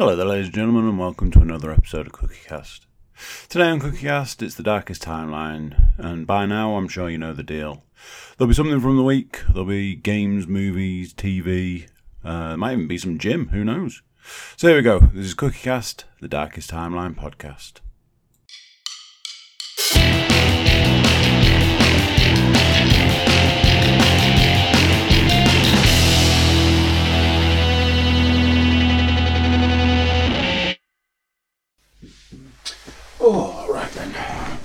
Hello 0.00 0.16
there, 0.16 0.24
ladies 0.24 0.46
and 0.46 0.54
gentlemen, 0.54 0.88
and 0.88 0.98
welcome 0.98 1.30
to 1.30 1.42
another 1.42 1.70
episode 1.70 2.06
of 2.06 2.14
CookieCast. 2.14 2.86
Today 3.50 3.66
on 3.66 3.80
CookieCast, 3.80 4.40
it's 4.40 4.54
the 4.54 4.62
darkest 4.62 5.02
timeline, 5.02 5.92
and 5.98 6.26
by 6.26 6.46
now 6.46 6.76
I'm 6.76 6.88
sure 6.88 7.10
you 7.10 7.18
know 7.18 7.34
the 7.34 7.42
deal. 7.42 7.84
There'll 8.38 8.48
be 8.48 8.54
something 8.54 8.80
from 8.80 8.96
the 8.96 9.02
week, 9.02 9.42
there'll 9.50 9.68
be 9.68 9.94
games, 9.94 10.46
movies, 10.46 11.12
TV, 11.12 11.90
uh, 12.24 12.56
might 12.56 12.72
even 12.72 12.88
be 12.88 12.96
some 12.96 13.18
gym, 13.18 13.48
who 13.48 13.62
knows. 13.62 14.00
So 14.56 14.68
here 14.68 14.78
we 14.78 14.82
go, 14.82 15.00
this 15.00 15.26
is 15.26 15.34
CookieCast, 15.34 16.04
the 16.18 16.28
darkest 16.28 16.70
timeline 16.70 17.14
podcast. 17.14 17.80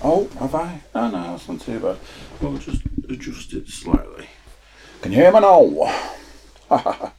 Oh, 0.08 0.28
have 0.40 0.54
I? 0.54 0.82
Oh, 0.94 1.10
no, 1.10 1.24
that's 1.32 1.50
not 1.50 1.62
too 1.62 1.80
bad. 1.80 1.98
We'll 2.40 2.60
just 2.60 2.84
adjust 3.10 3.54
it 3.54 3.68
slightly. 3.68 4.28
Can 5.02 5.12
you 5.12 5.18
hear 5.18 5.32
me 5.32 5.40
now? 5.40 5.66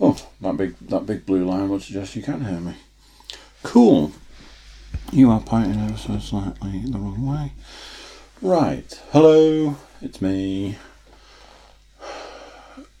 oh, 0.00 0.26
that 0.40 0.56
big 0.56 0.76
that 0.80 1.06
big 1.06 1.24
blue 1.24 1.44
line 1.44 1.68
would 1.68 1.80
suggest 1.80 2.16
you 2.16 2.22
can 2.22 2.44
hear 2.44 2.58
me. 2.58 2.74
Cool. 3.62 4.10
You 5.12 5.30
are 5.30 5.38
pointing 5.38 5.80
ever 5.80 5.96
so 5.96 6.18
slightly 6.18 6.82
the 6.86 6.98
wrong 6.98 7.24
way. 7.24 7.52
Right. 8.42 9.00
Hello, 9.12 9.76
it's 10.02 10.20
me. 10.20 10.76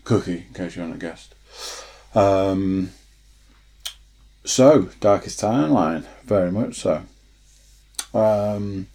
Cookie, 0.04 0.46
in 0.46 0.54
case 0.54 0.76
you 0.76 0.82
haven't 0.82 1.00
guessed. 1.00 1.34
Um, 2.14 2.92
so, 4.44 4.90
Darkest 5.00 5.40
Timeline, 5.40 6.04
very 6.24 6.52
much 6.52 6.76
so. 6.76 7.02
Um, 8.14 8.86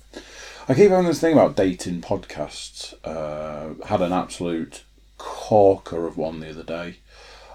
I 0.65 0.75
keep 0.75 0.91
having 0.91 1.07
this 1.07 1.19
thing 1.19 1.33
about 1.33 1.57
dating 1.57 1.99
podcasts. 1.99 2.93
Uh, 3.03 3.85
had 3.85 3.99
an 3.99 4.13
absolute 4.13 4.85
corker 5.17 6.07
of 6.07 6.15
one 6.15 6.39
the 6.39 6.51
other 6.51 6.63
day. 6.63 6.99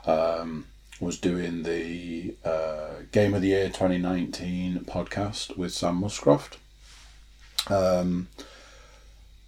Um, 0.05 0.67
was 1.01 1.19
doing 1.19 1.63
the 1.63 2.35
uh, 2.45 3.05
Game 3.11 3.33
of 3.33 3.41
the 3.41 3.49
Year 3.49 3.69
2019 3.69 4.81
podcast 4.81 5.57
with 5.57 5.73
Sam 5.73 6.03
Muscroft. 6.03 6.59
Um, 7.69 8.29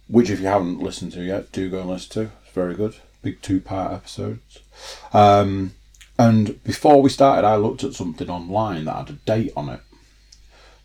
which, 0.07 0.31
if 0.31 0.39
you 0.39 0.47
haven't 0.47 0.79
listened 0.79 1.11
to 1.13 1.23
yet, 1.23 1.51
do 1.51 1.69
go 1.69 1.81
and 1.81 1.89
listen 1.89 2.09
to. 2.13 2.31
It's 2.43 2.53
very 2.55 2.73
good. 2.73 2.95
Big 3.21 3.43
two 3.43 3.61
part 3.61 3.93
episodes. 3.93 4.59
Um, 5.13 5.73
and 6.17 6.63
before 6.63 6.99
we 6.99 7.11
started, 7.11 7.47
I 7.47 7.57
looked 7.57 7.83
at 7.83 7.93
something 7.93 8.29
online 8.29 8.85
that 8.85 9.07
had 9.07 9.09
a 9.11 9.13
date 9.13 9.53
on 9.55 9.69
it. 9.69 9.81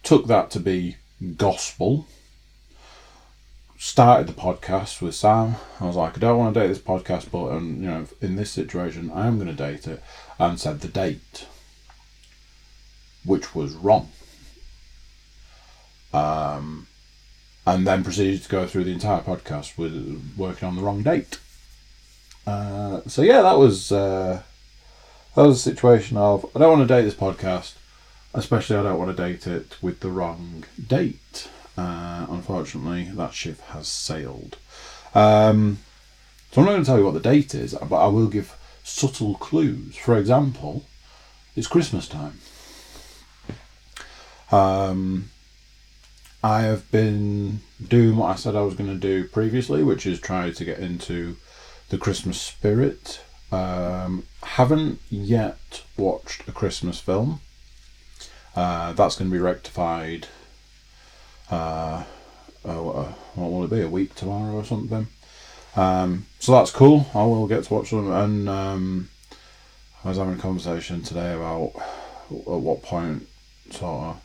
Took 0.02 0.26
that 0.26 0.50
to 0.50 0.60
be 0.60 0.96
gospel. 1.38 2.06
Started 3.86 4.26
the 4.26 4.32
podcast 4.32 5.00
with 5.00 5.14
Sam. 5.14 5.54
I 5.80 5.86
was 5.86 5.94
like, 5.94 6.16
I 6.16 6.20
don't 6.20 6.38
want 6.38 6.52
to 6.52 6.60
date 6.60 6.66
this 6.66 6.80
podcast, 6.80 7.30
but 7.30 7.52
um, 7.52 7.80
you 7.80 7.88
know, 7.88 8.04
in 8.20 8.34
this 8.34 8.50
situation, 8.50 9.12
I 9.14 9.28
am 9.28 9.36
going 9.36 9.46
to 9.46 9.54
date 9.54 9.86
it, 9.86 10.02
and 10.40 10.58
said 10.58 10.80
the 10.80 10.88
date, 10.88 11.46
which 13.24 13.54
was 13.54 13.74
wrong. 13.74 14.10
Um, 16.12 16.88
and 17.64 17.86
then 17.86 18.02
proceeded 18.02 18.42
to 18.42 18.48
go 18.48 18.66
through 18.66 18.84
the 18.84 18.92
entire 18.92 19.22
podcast 19.22 19.78
with 19.78 20.34
working 20.36 20.66
on 20.66 20.74
the 20.74 20.82
wrong 20.82 21.04
date. 21.04 21.38
Uh, 22.44 23.02
so 23.06 23.22
yeah, 23.22 23.40
that 23.40 23.56
was 23.56 23.92
uh, 23.92 24.42
that 25.36 25.42
was 25.42 25.58
a 25.58 25.70
situation 25.70 26.16
of 26.16 26.44
I 26.56 26.58
don't 26.58 26.76
want 26.76 26.88
to 26.88 26.92
date 26.92 27.02
this 27.02 27.14
podcast 27.14 27.74
especially 28.34 28.76
I 28.76 28.82
don't 28.82 28.98
want 28.98 29.16
to 29.16 29.22
date 29.22 29.46
it 29.46 29.76
with 29.80 30.00
the 30.00 30.10
wrong 30.10 30.64
date. 30.88 31.48
Uh, 31.76 32.26
unfortunately, 32.30 33.04
that 33.04 33.34
ship 33.34 33.60
has 33.68 33.86
sailed. 33.88 34.56
Um, 35.14 35.78
so 36.50 36.60
I'm 36.60 36.66
not 36.66 36.72
going 36.72 36.82
to 36.82 36.86
tell 36.86 36.98
you 36.98 37.04
what 37.04 37.14
the 37.14 37.20
date 37.20 37.54
is, 37.54 37.74
but 37.74 37.96
I 37.96 38.06
will 38.06 38.28
give 38.28 38.56
subtle 38.82 39.34
clues. 39.34 39.96
For 39.96 40.16
example, 40.16 40.84
it's 41.54 41.66
Christmas 41.66 42.08
time. 42.08 42.40
Um, 44.50 45.30
I 46.42 46.60
have 46.60 46.90
been 46.90 47.60
doing 47.86 48.16
what 48.16 48.30
I 48.30 48.36
said 48.36 48.54
I 48.54 48.62
was 48.62 48.74
going 48.74 48.90
to 48.90 48.96
do 48.96 49.26
previously, 49.26 49.82
which 49.82 50.06
is 50.06 50.20
try 50.20 50.50
to 50.50 50.64
get 50.64 50.78
into 50.78 51.36
the 51.88 51.98
Christmas 51.98 52.40
spirit. 52.40 53.20
Um, 53.50 54.24
haven't 54.42 55.00
yet 55.10 55.82
watched 55.96 56.48
a 56.48 56.52
Christmas 56.52 57.00
film. 57.00 57.40
Uh, 58.54 58.92
that's 58.92 59.16
going 59.16 59.30
to 59.30 59.34
be 59.34 59.40
rectified. 59.40 60.28
Uh, 61.50 62.04
uh, 62.64 63.12
what 63.34 63.50
will 63.50 63.64
it 63.64 63.70
be? 63.70 63.82
A 63.82 63.88
week 63.88 64.14
tomorrow 64.14 64.54
or 64.54 64.64
something. 64.64 65.06
Um, 65.76 66.26
so 66.38 66.52
that's 66.52 66.70
cool. 66.70 67.06
I 67.14 67.24
will 67.24 67.46
get 67.46 67.64
to 67.64 67.74
watch 67.74 67.90
them. 67.90 68.10
And 68.10 68.48
um, 68.48 69.08
I 70.04 70.08
was 70.08 70.18
having 70.18 70.34
a 70.34 70.38
conversation 70.38 71.02
today 71.02 71.34
about 71.34 71.72
at 72.30 72.60
what 72.60 72.82
point 72.82 73.28
sort 73.70 74.04
of 74.04 74.22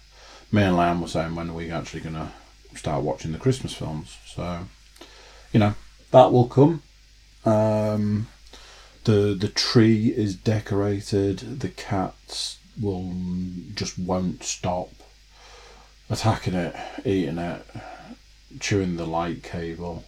me 0.51 0.63
and 0.63 0.77
Lamb 0.77 1.01
were 1.01 1.07
saying 1.07 1.35
when 1.35 1.49
are 1.49 1.53
we 1.53 1.71
actually 1.71 2.01
going 2.01 2.15
to 2.15 2.31
start 2.75 3.03
watching 3.03 3.31
the 3.31 3.37
Christmas 3.37 3.73
films. 3.73 4.17
So 4.25 4.67
you 5.51 5.59
know 5.59 5.75
that 6.11 6.31
will 6.31 6.47
come. 6.47 6.83
Um, 7.45 8.27
the 9.03 9.35
the 9.37 9.47
tree 9.47 10.07
is 10.07 10.35
decorated. 10.35 11.59
The 11.59 11.69
cats 11.69 12.59
will 12.79 13.13
just 13.75 13.97
won't 13.97 14.43
stop 14.43 14.91
attacking 16.11 16.53
it, 16.53 16.75
eating 17.05 17.39
it, 17.39 17.65
chewing 18.59 18.97
the 18.97 19.07
light 19.07 19.41
cable. 19.41 20.03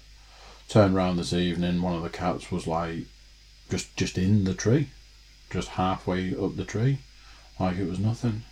Turned 0.67 0.95
around 0.95 1.17
this 1.17 1.33
evening, 1.33 1.81
one 1.81 1.95
of 1.95 2.03
the 2.03 2.09
cats 2.09 2.51
was 2.51 2.67
like 2.67 3.05
just 3.69 3.95
just 3.95 4.17
in 4.17 4.43
the 4.43 4.53
tree, 4.53 4.89
just 5.49 5.69
halfway 5.69 6.35
up 6.35 6.55
the 6.55 6.65
tree, 6.65 6.99
like 7.59 7.77
it 7.77 7.89
was 7.89 7.99
nothing. 7.99 8.43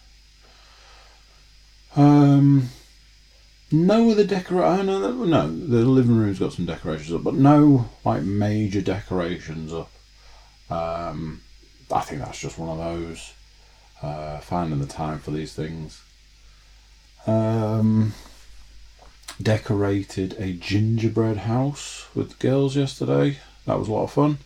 Um, 1.95 2.69
no 3.71 4.11
other 4.11 4.23
decoration. 4.23 4.85
No, 4.85 5.11
no, 5.11 5.47
the 5.47 5.83
living 5.85 6.17
room's 6.17 6.39
got 6.39 6.53
some 6.53 6.65
decorations 6.65 7.13
up, 7.13 7.23
but 7.23 7.33
no 7.33 7.89
like 8.05 8.23
major 8.23 8.81
decorations 8.81 9.73
up. 9.73 9.91
Um, 10.69 11.41
I 11.91 11.99
think 12.01 12.21
that's 12.21 12.39
just 12.39 12.57
one 12.57 12.69
of 12.69 12.77
those 12.77 13.33
uh, 14.01 14.39
finding 14.39 14.79
the 14.79 14.85
time 14.85 15.19
for 15.19 15.31
these 15.31 15.53
things. 15.53 16.01
Um, 17.27 18.13
decorated 19.41 20.35
a 20.39 20.53
gingerbread 20.53 21.37
house 21.37 22.07
with 22.15 22.39
girls 22.39 22.75
yesterday. 22.75 23.37
That 23.65 23.79
was 23.79 23.87
a 23.87 23.91
lot 23.91 24.03
of 24.03 24.11
fun. 24.11 24.37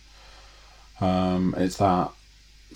Um, 1.00 1.54
it's 1.56 1.76
that 1.78 2.10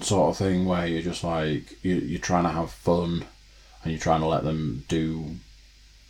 sort 0.00 0.31
of 0.31 0.37
thing 0.37 0.66
where 0.66 0.87
you're 0.87 1.03
just 1.03 1.25
like 1.25 1.83
you, 1.83 1.97
you're 1.97 2.21
trying 2.21 2.44
to 2.44 2.50
have 2.50 2.71
fun 2.71 3.25
and 3.83 3.93
you're 3.93 4.00
trying 4.00 4.21
to 4.21 4.27
let 4.27 4.44
them 4.44 4.84
do 4.89 5.37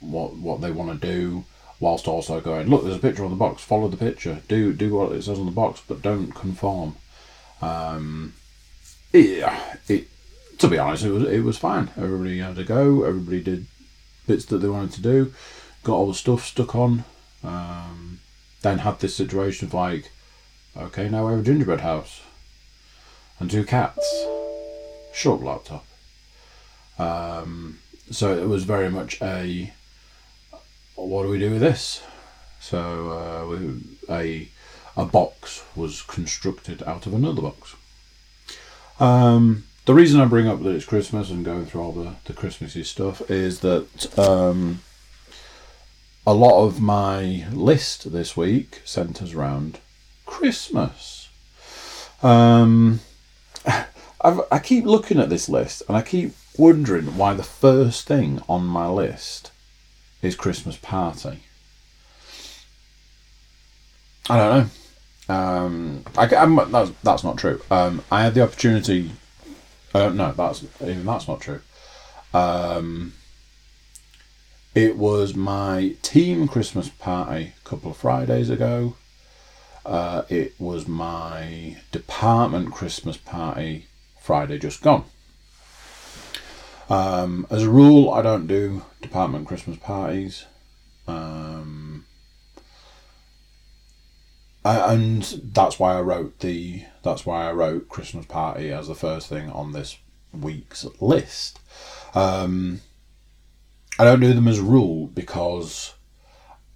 what 0.01 0.35
what 0.35 0.61
they 0.61 0.71
want 0.71 1.01
to 1.01 1.07
do 1.07 1.45
whilst 1.81 2.07
also 2.07 2.41
going 2.41 2.69
look 2.69 2.85
there's 2.85 2.97
a 2.97 3.01
picture 3.01 3.25
on 3.25 3.31
the 3.31 3.37
box 3.37 3.63
follow 3.63 3.89
the 3.89 3.97
picture 3.97 4.41
do 4.49 4.73
do 4.73 4.95
what 4.95 5.13
it 5.13 5.23
says 5.23 5.39
on 5.39 5.47
the 5.47 5.53
box 5.53 5.83
but 5.89 6.03
don't 6.03 6.33
conform 6.35 6.95
um, 7.63 8.33
yeah 9.13 9.77
it 9.89 10.07
to 10.61 10.69
be 10.69 10.79
honest, 10.79 11.05
it 11.05 11.11
was 11.11 11.25
it 11.25 11.41
was 11.41 11.59
fine. 11.59 11.91
Everybody 11.97 12.39
had 12.39 12.59
a 12.59 12.65
go. 12.65 13.03
Everybody 13.05 13.41
did 13.41 13.67
bits 14.27 14.45
that 14.47 14.59
they 14.59 14.69
wanted 14.69 14.93
to 14.93 15.03
do. 15.03 15.35
Got 15.83 15.95
all 15.95 16.09
the 16.09 16.15
stuff 16.15 16.45
stuck 16.45 16.75
on. 16.75 17.05
Um, 17.43 18.21
then 18.63 18.79
had 18.79 19.01
this 19.01 19.17
situation 19.17 19.69
of 19.69 19.75
like, 19.75 20.11
okay, 20.77 21.09
now 21.09 21.27
we 21.27 21.33
have 21.33 21.41
a 21.41 21.45
gingerbread 21.45 21.81
house 21.81 22.21
and 23.39 23.51
two 23.51 23.65
cats. 23.65 24.27
Short 25.13 25.43
laptop. 25.43 25.85
Um, 26.99 27.79
so 28.11 28.37
it 28.37 28.47
was 28.47 28.65
very 28.65 28.91
much 28.91 29.21
a 29.23 29.73
what 30.95 31.23
do 31.23 31.31
we 31.31 31.39
do 31.39 31.51
with 31.51 31.61
this? 31.61 32.03
So 32.61 33.11
uh, 34.09 34.15
a 34.15 34.49
a 34.97 35.05
box 35.07 35.65
was 35.75 36.03
constructed 36.03 36.83
out 36.83 37.07
of 37.07 37.15
another 37.15 37.43
box. 37.43 37.75
Um, 38.99 39.65
the 39.91 39.95
reason 39.95 40.21
I 40.21 40.25
bring 40.27 40.47
up 40.47 40.63
that 40.63 40.71
it's 40.71 40.85
Christmas 40.85 41.31
and 41.31 41.45
going 41.45 41.67
through 41.67 41.81
all 41.81 41.91
the, 41.91 42.15
the 42.27 42.33
Christmassy 42.33 42.85
stuff 42.85 43.29
is 43.29 43.59
that 43.59 44.17
um, 44.17 44.83
a 46.25 46.33
lot 46.33 46.65
of 46.65 46.81
my 46.81 47.45
list 47.51 48.13
this 48.13 48.37
week 48.37 48.83
centers 48.85 49.35
around 49.35 49.81
Christmas. 50.27 51.29
Um, 52.23 53.01
I 54.23 54.61
keep 54.63 54.85
looking 54.85 55.19
at 55.19 55.29
this 55.29 55.49
list 55.49 55.83
and 55.89 55.97
I 55.97 56.03
keep 56.03 56.35
wondering 56.57 57.17
why 57.17 57.35
the 57.35 57.43
first 57.43 58.07
thing 58.07 58.41
on 58.49 58.65
my 58.65 58.89
list 58.89 59.51
is 60.23 60.37
Christmas 60.37 60.77
party. 60.77 61.41
I 64.29 64.37
don't 64.37 64.71
know. 65.29 65.35
Um, 65.35 66.05
I, 66.17 66.27
that's, 66.27 66.93
that's 67.03 67.25
not 67.25 67.39
true. 67.39 67.61
Um, 67.73 68.05
I 68.13 68.23
had 68.23 68.35
the 68.35 68.45
opportunity 68.45 69.11
Uh, 69.93 70.11
no, 70.11 70.33
that's 70.33 70.65
even 70.81 71.05
that's 71.05 71.27
not 71.27 71.41
true. 71.41 71.61
Um, 72.33 73.15
it 74.75 74.97
was 74.97 75.35
my 75.35 75.97
team 76.03 76.47
Christmas 76.47 76.89
party 76.89 77.53
a 77.65 77.69
couple 77.69 77.91
of 77.91 77.97
Fridays 77.97 78.51
ago. 78.51 78.95
Uh, 79.85 80.23
it 80.29 80.55
was 80.61 80.87
my 80.87 81.77
department 81.91 82.73
Christmas 82.73 83.17
party 83.17 83.87
Friday 84.21 84.59
just 84.59 84.83
gone. 84.83 85.05
Um, 86.89 87.47
as 87.51 87.65
a 87.65 87.71
rule, 87.71 88.11
I 88.11 88.23
don't 88.23 88.47
do 88.47 88.83
department 89.01 89.49
Christmas 89.49 89.79
parties. 89.79 90.45
Um, 91.09 91.90
and 94.65 95.23
that's 95.53 95.79
why 95.79 95.97
I 95.97 96.01
wrote 96.01 96.41
the 96.41 96.85
that's 97.03 97.25
why 97.25 97.49
I 97.49 97.53
wrote 97.53 97.89
Christmas 97.89 98.27
party 98.27 98.71
as 98.71 98.89
the 98.89 98.95
first 98.95 99.29
thing 99.29 99.51
on 99.51 99.73
this 99.73 99.99
week's 100.33 100.87
list. 101.01 101.59
Um, 102.15 102.81
I 103.99 104.05
don't 104.05 104.21
do 104.21 104.33
them 104.33 104.49
as 104.49 104.59
a 104.59 104.63
rule 104.63 105.07
because 105.07 105.95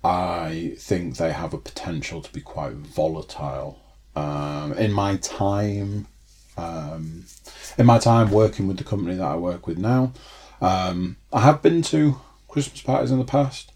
I 0.03 0.75
think 0.79 1.17
they 1.17 1.33
have 1.33 1.55
a 1.55 1.59
potential 1.59 2.21
to 2.21 2.33
be 2.33 2.41
quite 2.41 2.75
volatile. 2.75 3.81
Um, 4.17 4.75
in 4.75 4.93
my 4.93 5.17
time, 5.17 6.07
um, 6.57 7.25
in 7.79 7.87
my 7.87 7.99
time 7.99 8.31
working 8.31 8.69
with 8.69 8.77
the 8.77 8.85
company 8.85 9.17
that 9.17 9.25
I 9.25 9.37
work 9.37 9.67
with 9.67 9.79
now, 9.79 10.13
um, 10.61 11.17
I 11.33 11.41
have 11.41 11.63
been 11.63 11.83
to 11.83 12.21
Christmas 12.49 12.83
parties 12.83 13.11
in 13.11 13.19
the 13.19 13.25
past. 13.25 13.73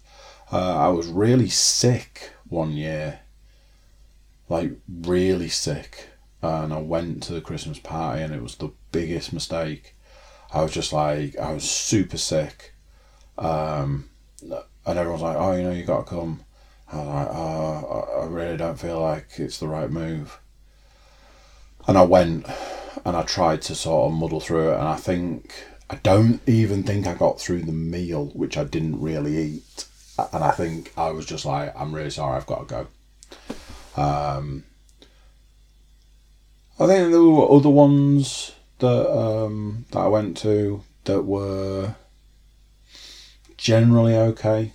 Uh, 0.51 0.77
I 0.77 0.89
was 0.89 1.07
really 1.07 1.49
sick 1.49 2.31
one 2.47 2.71
year, 2.71 3.19
like 4.49 4.71
really 4.87 5.47
sick, 5.47 6.09
and 6.41 6.73
I 6.73 6.79
went 6.79 7.23
to 7.23 7.33
the 7.33 7.41
Christmas 7.41 7.79
party, 7.79 8.23
and 8.23 8.33
it 8.33 8.41
was 8.41 8.55
the 8.55 8.71
biggest 8.91 9.31
mistake. 9.31 9.95
I 10.51 10.63
was 10.63 10.71
just 10.71 10.91
like, 10.91 11.37
I 11.37 11.53
was 11.53 11.69
super 11.69 12.17
sick, 12.17 12.73
um, 13.37 14.09
and 14.41 14.97
everyone's 14.99 15.21
like, 15.21 15.37
"Oh, 15.37 15.55
you 15.55 15.63
know, 15.63 15.71
you 15.71 15.83
got 15.83 16.07
to 16.07 16.09
come." 16.09 16.43
I 16.91 16.97
was 16.97 17.07
like, 17.07 17.27
"Oh, 17.29 18.21
I 18.23 18.25
really 18.25 18.57
don't 18.57 18.79
feel 18.79 18.99
like 18.99 19.27
it's 19.37 19.59
the 19.59 19.67
right 19.67 19.91
move." 19.91 20.39
And 21.87 21.97
I 21.97 22.03
went, 22.03 22.47
and 23.05 23.15
I 23.15 23.23
tried 23.23 23.61
to 23.63 23.75
sort 23.75 24.11
of 24.11 24.17
muddle 24.17 24.39
through 24.39 24.71
it, 24.71 24.79
and 24.79 24.87
I 24.87 24.95
think 24.95 25.53
I 25.89 25.95
don't 25.95 26.41
even 26.47 26.83
think 26.83 27.05
I 27.07 27.13
got 27.13 27.39
through 27.39 27.63
the 27.63 27.71
meal, 27.71 28.27
which 28.33 28.57
I 28.57 28.63
didn't 28.63 29.01
really 29.01 29.37
eat, 29.37 29.85
and 30.33 30.43
I 30.43 30.51
think 30.51 30.91
I 30.97 31.11
was 31.11 31.25
just 31.27 31.45
like, 31.45 31.73
"I'm 31.79 31.93
really 31.93 32.09
sorry, 32.09 32.35
I've 32.37 32.47
got 32.47 32.59
to 32.59 32.65
go." 32.65 32.87
Um, 33.97 34.63
I 36.79 36.87
think 36.87 37.11
there 37.11 37.21
were 37.21 37.51
other 37.51 37.69
ones 37.69 38.53
that 38.79 39.11
um, 39.11 39.85
that 39.91 39.99
I 39.99 40.07
went 40.07 40.37
to 40.37 40.83
that 41.03 41.23
were 41.23 41.95
generally 43.57 44.15
okay. 44.15 44.73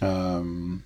Um, 0.00 0.84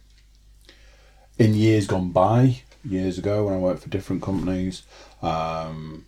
in 1.39 1.55
years 1.55 1.87
gone 1.87 2.11
by, 2.11 2.63
years 2.85 3.19
ago 3.19 3.45
when 3.45 3.55
I 3.55 3.59
worked 3.59 3.83
for 3.83 3.89
different 3.89 4.23
companies, 4.23 4.83
um, 5.23 6.07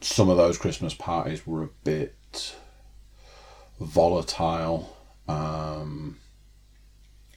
some 0.00 0.28
of 0.28 0.36
those 0.36 0.58
Christmas 0.58 0.94
parties 0.94 1.46
were 1.46 1.62
a 1.62 1.68
bit 1.84 2.54
volatile. 3.80 4.96
Um, 5.28 6.18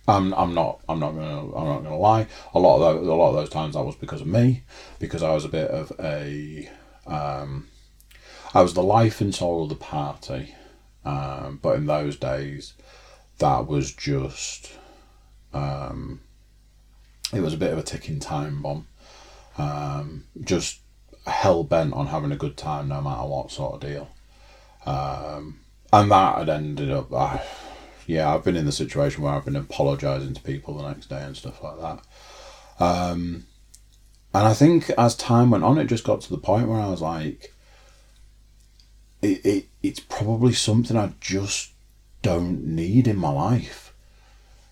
I'm, 0.07 0.33
I'm 0.33 0.53
not 0.53 0.79
I'm 0.87 0.99
not 0.99 1.11
gonna 1.11 1.53
I'm 1.53 1.67
not 1.67 1.83
gonna 1.83 1.97
lie. 1.97 2.27
A 2.53 2.59
lot 2.59 2.75
of 2.75 2.81
those, 2.81 3.07
a 3.07 3.13
lot 3.13 3.29
of 3.29 3.35
those 3.35 3.49
times 3.49 3.75
that 3.75 3.83
was 3.83 3.95
because 3.95 4.21
of 4.21 4.27
me, 4.27 4.63
because 4.99 5.21
I 5.21 5.33
was 5.33 5.45
a 5.45 5.49
bit 5.49 5.69
of 5.69 5.91
a 5.99 6.69
um, 7.05 7.67
I 8.53 8.61
was 8.61 8.73
the 8.73 8.83
life 8.83 9.21
and 9.21 9.35
soul 9.35 9.63
of 9.63 9.69
the 9.69 9.75
party. 9.75 10.55
Um, 11.05 11.59
but 11.61 11.77
in 11.77 11.85
those 11.85 12.17
days, 12.17 12.73
that 13.39 13.67
was 13.67 13.93
just, 13.93 14.73
um, 15.53 16.21
it 17.33 17.39
was 17.39 17.53
a 17.53 17.57
bit 17.57 17.71
of 17.71 17.77
a 17.77 17.83
ticking 17.83 18.19
time 18.19 18.61
bomb. 18.61 18.87
Um, 19.57 20.25
just 20.41 20.81
hell 21.25 21.63
bent 21.63 21.93
on 21.93 22.07
having 22.07 22.31
a 22.31 22.37
good 22.37 22.57
time 22.57 22.89
no 22.89 23.01
matter 23.01 23.25
what 23.25 23.51
sort 23.51 23.75
of 23.75 23.89
deal. 23.89 24.09
Um, 24.85 25.61
and 25.93 26.11
that 26.11 26.37
had 26.39 26.49
ended 26.49 26.91
up, 26.91 27.09
yeah, 28.07 28.33
I've 28.33 28.43
been 28.43 28.55
in 28.55 28.65
the 28.65 28.71
situation 28.71 29.21
where 29.21 29.33
I've 29.33 29.45
been 29.45 29.57
apologising 29.57 30.33
to 30.33 30.41
people 30.41 30.75
the 30.75 30.87
next 30.87 31.07
day 31.07 31.21
and 31.21 31.35
stuff 31.35 31.61
like 31.61 31.79
that. 31.79 32.83
Um, 32.83 33.45
and 34.33 34.47
I 34.47 34.53
think 34.53 34.89
as 34.97 35.15
time 35.15 35.51
went 35.51 35.65
on, 35.65 35.77
it 35.77 35.85
just 35.87 36.05
got 36.05 36.21
to 36.21 36.29
the 36.29 36.37
point 36.37 36.69
where 36.69 36.79
I 36.79 36.87
was 36.87 37.01
like, 37.01 37.53
it, 39.21 39.45
it 39.45 39.65
it's 39.83 39.99
probably 39.99 40.53
something 40.53 40.95
I 40.95 41.13
just 41.19 41.71
don't 42.21 42.63
need 42.63 43.07
in 43.07 43.17
my 43.17 43.29
life. 43.29 43.93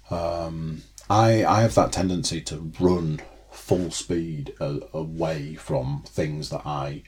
Um, 0.10 0.84
I 1.10 1.44
I 1.44 1.62
have 1.62 1.76
that 1.76 1.92
tendency 1.92 2.40
to 2.42 2.72
run 2.80 3.22
full 3.52 3.92
speed 3.92 4.54
a, 4.62 4.80
away 4.94 5.56
from 5.56 6.04
things 6.08 6.50
that 6.52 6.66
I 6.66 7.04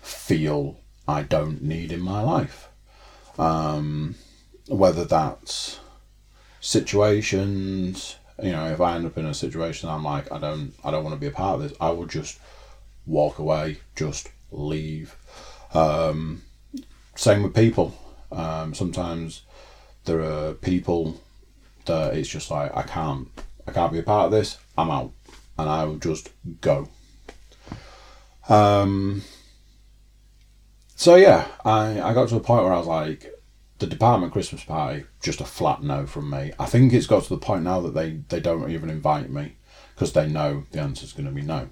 feel 0.00 0.80
I 1.06 1.22
don't 1.22 1.62
need 1.62 1.92
in 1.92 2.00
my 2.00 2.22
life. 2.22 2.68
Um, 3.38 4.16
whether 4.68 5.04
that's 5.04 5.80
situations, 6.60 8.16
you 8.42 8.52
know, 8.52 8.66
if 8.66 8.80
I 8.80 8.94
end 8.94 9.06
up 9.06 9.18
in 9.18 9.26
a 9.26 9.34
situation 9.34 9.88
I'm 9.88 10.04
like, 10.04 10.30
I 10.30 10.38
don't 10.38 10.72
I 10.84 10.90
don't 10.90 11.04
want 11.04 11.14
to 11.14 11.20
be 11.20 11.26
a 11.26 11.32
part 11.32 11.56
of 11.56 11.62
this, 11.62 11.76
I 11.80 11.90
would 11.90 12.10
just 12.10 12.38
walk 13.06 13.38
away, 13.38 13.78
just 13.96 14.30
leave. 14.50 15.16
Um, 15.74 16.42
same 17.16 17.42
with 17.42 17.54
people. 17.54 17.94
Um, 18.30 18.74
sometimes 18.74 19.42
there 20.04 20.20
are 20.20 20.54
people 20.54 21.20
that 21.86 22.14
it's 22.14 22.28
just 22.28 22.50
like 22.50 22.74
I 22.76 22.82
can't, 22.82 23.28
I 23.66 23.72
can't 23.72 23.92
be 23.92 23.98
a 23.98 24.02
part 24.02 24.26
of 24.26 24.32
this. 24.32 24.58
I'm 24.76 24.90
out, 24.90 25.12
and 25.58 25.68
I 25.68 25.84
will 25.84 25.96
just 25.98 26.30
go. 26.60 26.88
Um. 28.48 29.22
So 30.94 31.16
yeah, 31.16 31.46
I 31.64 32.00
I 32.00 32.14
got 32.14 32.28
to 32.28 32.36
a 32.36 32.40
point 32.40 32.64
where 32.64 32.72
I 32.72 32.78
was 32.78 32.86
like, 32.86 33.37
the 33.78 33.86
department 33.86 34.32
Christmas 34.32 34.64
party, 34.64 35.04
just 35.22 35.40
a 35.40 35.44
flat 35.44 35.82
no 35.82 36.06
from 36.06 36.30
me. 36.30 36.52
I 36.58 36.66
think 36.66 36.92
it's 36.92 37.06
got 37.06 37.24
to 37.24 37.28
the 37.28 37.38
point 37.38 37.64
now 37.64 37.80
that 37.80 37.94
they 37.94 38.20
they 38.28 38.40
don't 38.40 38.70
even 38.70 38.90
invite 38.90 39.30
me 39.30 39.56
because 39.94 40.12
they 40.12 40.28
know 40.28 40.64
the 40.72 40.80
answer 40.80 41.04
is 41.04 41.12
going 41.12 41.26
to 41.26 41.32
be 41.32 41.42
no. 41.42 41.68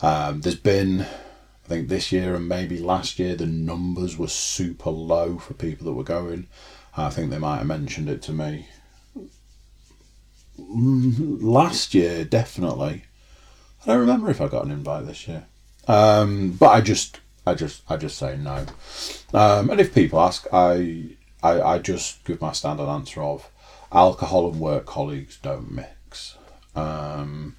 Um, 0.00 0.40
there's 0.40 0.56
been 0.56 1.02
I 1.64 1.68
think 1.68 1.88
this 1.88 2.12
year 2.12 2.34
and 2.34 2.46
maybe 2.46 2.78
last 2.78 3.18
year 3.18 3.34
the 3.36 3.46
numbers 3.46 4.18
were 4.18 4.28
super 4.28 4.90
low 4.90 5.38
for 5.38 5.54
people 5.54 5.86
that 5.86 5.94
were 5.94 6.04
going. 6.04 6.46
I 6.96 7.10
think 7.10 7.30
they 7.30 7.38
might 7.38 7.58
have 7.58 7.66
mentioned 7.66 8.08
it 8.08 8.22
to 8.22 8.32
me. 8.32 8.68
Mm, 10.60 11.42
last 11.42 11.94
year, 11.94 12.24
definitely. 12.24 13.04
I 13.82 13.86
don't 13.86 14.00
remember 14.00 14.30
if 14.30 14.40
I 14.40 14.48
got 14.48 14.64
an 14.64 14.70
invite 14.70 15.06
this 15.06 15.26
year. 15.26 15.46
Um, 15.88 16.52
but 16.52 16.68
I 16.68 16.80
just, 16.80 17.20
I 17.46 17.54
just, 17.54 17.82
I 17.88 17.96
just 17.96 18.18
say 18.18 18.36
no. 18.36 18.66
Um, 19.32 19.70
and 19.70 19.80
if 19.80 19.94
people 19.94 20.20
ask, 20.20 20.46
I, 20.52 21.16
I, 21.42 21.60
I 21.60 21.78
just 21.78 22.24
give 22.24 22.40
my 22.40 22.52
standard 22.52 22.88
answer 22.88 23.22
of 23.22 23.50
alcohol 23.92 24.50
and 24.50 24.60
work 24.60 24.86
colleagues 24.86 25.38
don't 25.42 25.70
mix. 25.70 26.36
Um, 26.74 27.56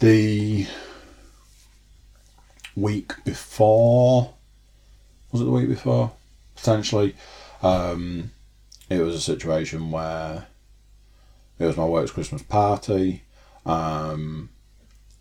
the 0.00 0.66
week 2.74 3.12
before. 3.24 4.34
Was 5.30 5.40
it 5.40 5.44
the 5.44 5.50
week 5.50 5.68
before? 5.68 6.12
Potentially. 6.56 7.14
Um, 7.62 8.32
it 8.90 8.98
was 8.98 9.14
a 9.14 9.20
situation 9.20 9.90
where 9.90 10.46
it 11.58 11.66
was 11.66 11.76
my 11.76 11.84
work's 11.84 12.10
Christmas 12.10 12.42
party, 12.42 13.22
um, 13.64 14.50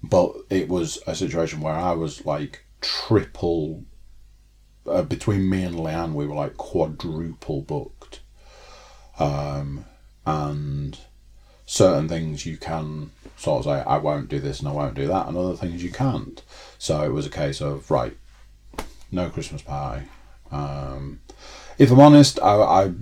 but 0.03 0.33
it 0.49 0.67
was 0.67 0.99
a 1.07 1.15
situation 1.15 1.61
where 1.61 1.75
I 1.75 1.93
was 1.93 2.25
like 2.25 2.65
triple. 2.81 3.83
Uh, 4.85 5.03
between 5.03 5.47
me 5.47 5.63
and 5.63 5.75
Leanne, 5.75 6.13
we 6.13 6.25
were 6.25 6.33
like 6.33 6.57
quadruple 6.57 7.61
booked. 7.61 8.21
Um, 9.19 9.85
and 10.25 10.97
certain 11.65 12.09
things 12.09 12.45
you 12.45 12.57
can 12.57 13.11
sort 13.37 13.59
of 13.59 13.65
say, 13.65 13.83
I 13.87 13.97
won't 13.97 14.29
do 14.29 14.39
this 14.39 14.59
and 14.59 14.67
I 14.67 14.71
won't 14.71 14.95
do 14.95 15.07
that, 15.07 15.27
and 15.27 15.37
other 15.37 15.55
things 15.55 15.83
you 15.83 15.91
can't. 15.91 16.41
So 16.77 17.03
it 17.03 17.13
was 17.13 17.25
a 17.25 17.29
case 17.29 17.61
of 17.61 17.89
right, 17.91 18.17
no 19.11 19.29
Christmas 19.29 19.61
party. 19.61 20.05
Um, 20.51 21.21
if 21.77 21.91
I'm 21.91 21.99
honest, 21.99 22.39
I, 22.41 22.55
I, 22.55 22.93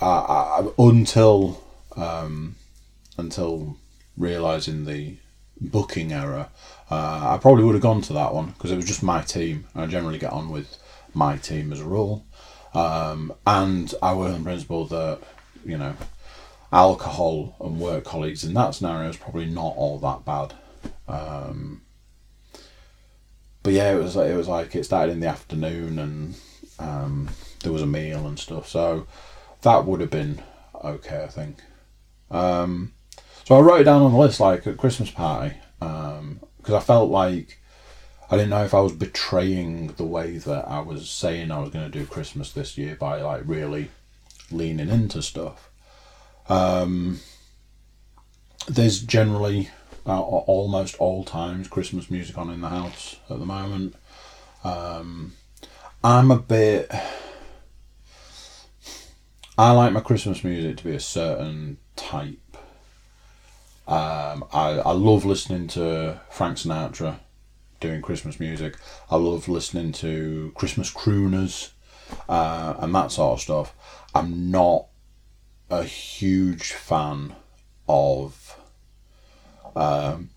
I, 0.00 0.06
I 0.06 0.68
until 0.78 1.62
um, 1.96 2.56
until 3.16 3.76
realizing 4.16 4.84
the 4.84 5.16
booking 5.60 6.12
error, 6.12 6.48
uh, 6.90 7.34
I 7.34 7.38
probably 7.40 7.64
would 7.64 7.74
have 7.74 7.82
gone 7.82 8.02
to 8.02 8.12
that 8.14 8.34
one 8.34 8.46
because 8.46 8.70
it 8.70 8.76
was 8.76 8.86
just 8.86 9.02
my 9.02 9.22
team. 9.22 9.66
and 9.74 9.84
I 9.84 9.86
generally 9.86 10.18
get 10.18 10.32
on 10.32 10.50
with 10.50 10.76
my 11.14 11.36
team 11.36 11.72
as 11.72 11.80
a 11.80 11.84
rule, 11.84 12.24
um, 12.74 13.32
and 13.46 13.92
I 14.02 14.14
work 14.14 14.34
on 14.34 14.44
principle 14.44 14.86
that 14.86 15.20
you 15.64 15.78
know 15.78 15.94
alcohol 16.72 17.56
and 17.60 17.80
work 17.80 18.04
colleagues 18.04 18.44
in 18.44 18.54
that 18.54 18.74
scenario 18.74 19.08
is 19.08 19.16
probably 19.16 19.46
not 19.46 19.74
all 19.76 19.98
that 19.98 20.24
bad. 20.24 20.54
Um, 21.06 21.82
but 23.62 23.72
yeah, 23.72 23.92
it 23.92 24.02
was 24.02 24.16
it 24.16 24.36
was 24.36 24.48
like 24.48 24.74
it 24.74 24.84
started 24.84 25.12
in 25.12 25.20
the 25.20 25.26
afternoon 25.26 25.98
and 25.98 26.34
um, 26.78 27.28
there 27.62 27.72
was 27.72 27.82
a 27.82 27.86
meal 27.86 28.26
and 28.26 28.38
stuff. 28.38 28.68
So 28.68 29.06
that 29.62 29.84
would 29.84 30.00
have 30.00 30.10
been 30.10 30.42
okay, 30.84 31.24
I 31.24 31.28
think. 31.28 31.58
Um, 32.30 32.92
so 33.48 33.56
I 33.56 33.60
wrote 33.60 33.80
it 33.80 33.84
down 33.84 34.02
on 34.02 34.12
the 34.12 34.18
list 34.18 34.40
like 34.40 34.66
a 34.66 34.74
Christmas 34.74 35.10
party 35.10 35.54
because 35.78 36.20
um, 36.20 36.74
I 36.74 36.80
felt 36.80 37.10
like 37.10 37.58
I 38.30 38.36
didn't 38.36 38.50
know 38.50 38.62
if 38.62 38.74
I 38.74 38.80
was 38.80 38.92
betraying 38.92 39.86
the 39.96 40.04
way 40.04 40.36
that 40.36 40.68
I 40.68 40.80
was 40.80 41.08
saying 41.08 41.50
I 41.50 41.60
was 41.60 41.70
going 41.70 41.90
to 41.90 41.98
do 41.98 42.04
Christmas 42.04 42.52
this 42.52 42.76
year 42.76 42.94
by 42.94 43.22
like 43.22 43.44
really 43.46 43.88
leaning 44.50 44.90
into 44.90 45.22
stuff. 45.22 45.70
Um, 46.50 47.20
there's 48.66 49.00
generally 49.00 49.70
uh, 50.04 50.20
almost 50.20 50.96
all 50.96 51.24
times 51.24 51.68
Christmas 51.68 52.10
music 52.10 52.36
on 52.36 52.50
in 52.50 52.60
the 52.60 52.68
house 52.68 53.16
at 53.30 53.38
the 53.38 53.46
moment. 53.46 53.94
Um, 54.62 55.32
I'm 56.04 56.30
a 56.30 56.38
bit. 56.38 56.92
I 59.56 59.70
like 59.70 59.94
my 59.94 60.00
Christmas 60.00 60.44
music 60.44 60.76
to 60.76 60.84
be 60.84 60.94
a 60.94 61.00
certain 61.00 61.78
type. 61.96 62.47
Um, 63.88 64.44
I, 64.52 64.80
I 64.84 64.92
love 64.92 65.24
listening 65.24 65.66
to 65.68 66.20
Frank 66.28 66.58
Sinatra 66.58 67.20
doing 67.80 68.02
Christmas 68.02 68.38
music. 68.38 68.76
I 69.10 69.16
love 69.16 69.48
listening 69.48 69.92
to 69.92 70.52
Christmas 70.54 70.92
crooners 70.92 71.70
uh, 72.28 72.74
and 72.80 72.94
that 72.94 73.10
sort 73.12 73.38
of 73.38 73.40
stuff. 73.40 73.74
I'm 74.14 74.50
not 74.50 74.88
a 75.70 75.84
huge 75.84 76.72
fan 76.72 77.34
of 77.88 78.60
um, 79.74 80.28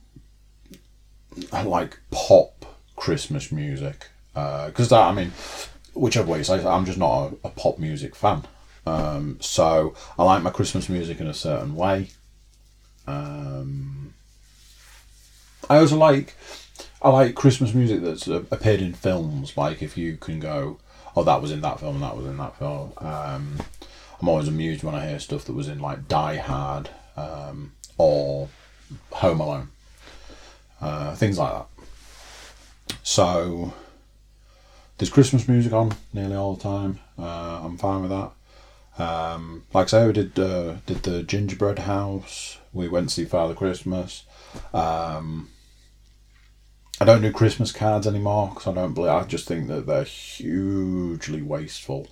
like 1.52 2.00
pop 2.10 2.66
Christmas 2.96 3.52
music 3.52 4.08
because 4.34 4.94
uh, 4.94 5.02
I 5.02 5.12
mean, 5.12 5.34
whichever 5.94 6.32
way 6.32 6.38
you 6.38 6.44
say, 6.46 6.66
I'm 6.66 6.86
just 6.86 6.98
not 6.98 7.34
a, 7.44 7.48
a 7.48 7.50
pop 7.50 7.80
music 7.80 8.16
fan. 8.16 8.44
Um, 8.86 9.40
so 9.42 9.94
I 10.18 10.24
like 10.24 10.42
my 10.42 10.52
Christmas 10.52 10.88
music 10.88 11.20
in 11.20 11.28
a 11.28 11.34
certain 11.34 11.76
way. 11.76 12.12
Um, 13.08 14.14
I 15.70 15.78
also 15.78 15.98
like 15.98 16.36
I 17.02 17.10
like 17.10 17.36
Christmas 17.36 17.74
music 17.74 18.02
that's 18.02 18.28
appeared 18.28 18.82
in 18.82 18.94
films. 18.94 19.58
Like 19.58 19.82
if 19.82 19.98
you 19.98 20.18
can 20.18 20.40
go, 20.40 20.80
oh, 21.16 21.24
that 21.24 21.42
was 21.42 21.52
in 21.52 21.62
that 21.62 21.80
film, 21.80 22.00
that 22.02 22.16
was 22.16 22.26
in 22.26 22.38
that 22.38 22.58
film. 22.58 22.94
Um, 22.98 23.58
I'm 24.22 24.30
always 24.30 24.48
amused 24.48 24.84
when 24.84 24.96
I 24.96 25.08
hear 25.08 25.20
stuff 25.20 25.46
that 25.46 25.54
was 25.54 25.68
in 25.68 25.80
like 25.80 26.08
Die 26.08 26.38
Hard 26.38 26.90
um, 27.18 27.72
or 27.98 28.50
Home 29.12 29.40
Alone, 29.40 29.70
uh, 30.80 31.16
things 31.16 31.40
like 31.40 31.54
that. 31.54 31.68
So 33.04 33.74
there's 34.98 35.10
Christmas 35.10 35.48
music 35.48 35.74
on 35.74 35.94
nearly 36.14 36.36
all 36.36 36.56
the 36.56 36.64
time. 36.64 37.00
Uh, 37.18 37.62
I'm 37.64 37.78
fine 37.78 38.02
with 38.04 38.12
that. 38.12 38.32
Um, 39.04 39.64
like 39.74 39.86
I 39.86 39.90
say, 39.90 40.08
we 40.08 40.14
did 40.14 40.38
uh, 40.38 40.76
did 40.86 41.02
the 41.04 41.24
gingerbread 41.24 41.80
house. 41.80 42.60
We 42.74 42.88
went 42.88 43.10
to 43.10 43.16
see 43.16 43.26
Father 43.26 43.54
Christmas. 43.54 44.24
Um, 44.74 45.50
I 47.00 47.06
don't 47.06 47.22
do 47.22 47.32
Christmas 47.32 47.72
cards 47.72 48.06
anymore 48.06 48.50
because 48.50 48.68
I 48.68 48.74
don't 48.74 48.94
believe. 48.94 49.12
I 49.12 49.24
just 49.24 49.48
think 49.48 49.68
that 49.68 49.88
they're 49.88 50.04
hugely 50.04 51.42
wasteful. 51.42 52.08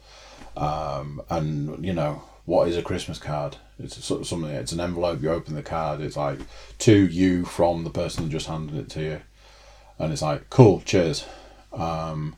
Um, 0.57 1.21
and 1.29 1.85
you 1.85 1.93
know 1.93 2.23
what 2.45 2.67
is 2.67 2.75
a 2.75 2.81
Christmas 2.81 3.19
card? 3.19 3.57
It's 3.77 4.03
sort 4.03 4.21
of 4.21 4.27
something. 4.27 4.49
It's 4.49 4.71
an 4.71 4.79
envelope. 4.79 5.21
You 5.21 5.31
open 5.31 5.55
the 5.55 5.61
card. 5.61 6.01
It's 6.01 6.17
like 6.17 6.39
to 6.79 7.07
you 7.07 7.45
from 7.45 7.83
the 7.83 7.89
person 7.89 8.23
who 8.23 8.29
just 8.29 8.47
handed 8.47 8.77
it 8.77 8.89
to 8.89 9.01
you, 9.03 9.21
and 9.99 10.11
it's 10.11 10.23
like 10.23 10.49
cool. 10.49 10.81
Cheers. 10.81 11.25
Um, 11.71 12.35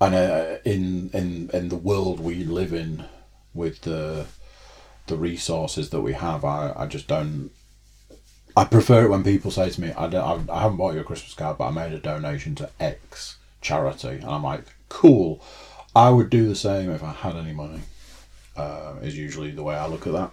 and 0.00 0.14
uh, 0.14 0.58
in 0.64 1.10
in 1.12 1.50
in 1.52 1.68
the 1.68 1.76
world 1.76 2.20
we 2.20 2.44
live 2.44 2.72
in, 2.72 3.04
with 3.54 3.80
the 3.82 4.26
the 5.06 5.16
resources 5.16 5.90
that 5.90 6.00
we 6.00 6.12
have, 6.14 6.44
I, 6.44 6.72
I 6.76 6.86
just 6.86 7.06
don't 7.06 7.50
I 8.56 8.64
prefer 8.64 9.04
it 9.04 9.10
when 9.10 9.22
people 9.22 9.50
say 9.50 9.68
to 9.68 9.80
me, 9.80 9.92
I, 9.92 10.06
don't, 10.06 10.48
I, 10.48 10.62
haven't 10.62 10.78
bought 10.78 10.94
you 10.94 11.00
a 11.00 11.04
Christmas 11.04 11.34
card, 11.34 11.58
but 11.58 11.68
I 11.68 11.70
made 11.72 11.92
a 11.92 11.98
donation 11.98 12.54
to 12.54 12.70
X 12.80 13.36
charity. 13.60 14.08
And 14.08 14.24
I'm 14.24 14.42
like, 14.42 14.64
cool. 14.88 15.44
I 15.94 16.08
would 16.08 16.30
do 16.30 16.48
the 16.48 16.54
same 16.54 16.90
if 16.90 17.02
I 17.02 17.12
had 17.12 17.36
any 17.36 17.52
money, 17.52 17.80
uh, 18.56 18.94
is 19.02 19.16
usually 19.16 19.50
the 19.50 19.62
way 19.62 19.74
I 19.74 19.86
look 19.86 20.06
at 20.06 20.12
that. 20.14 20.30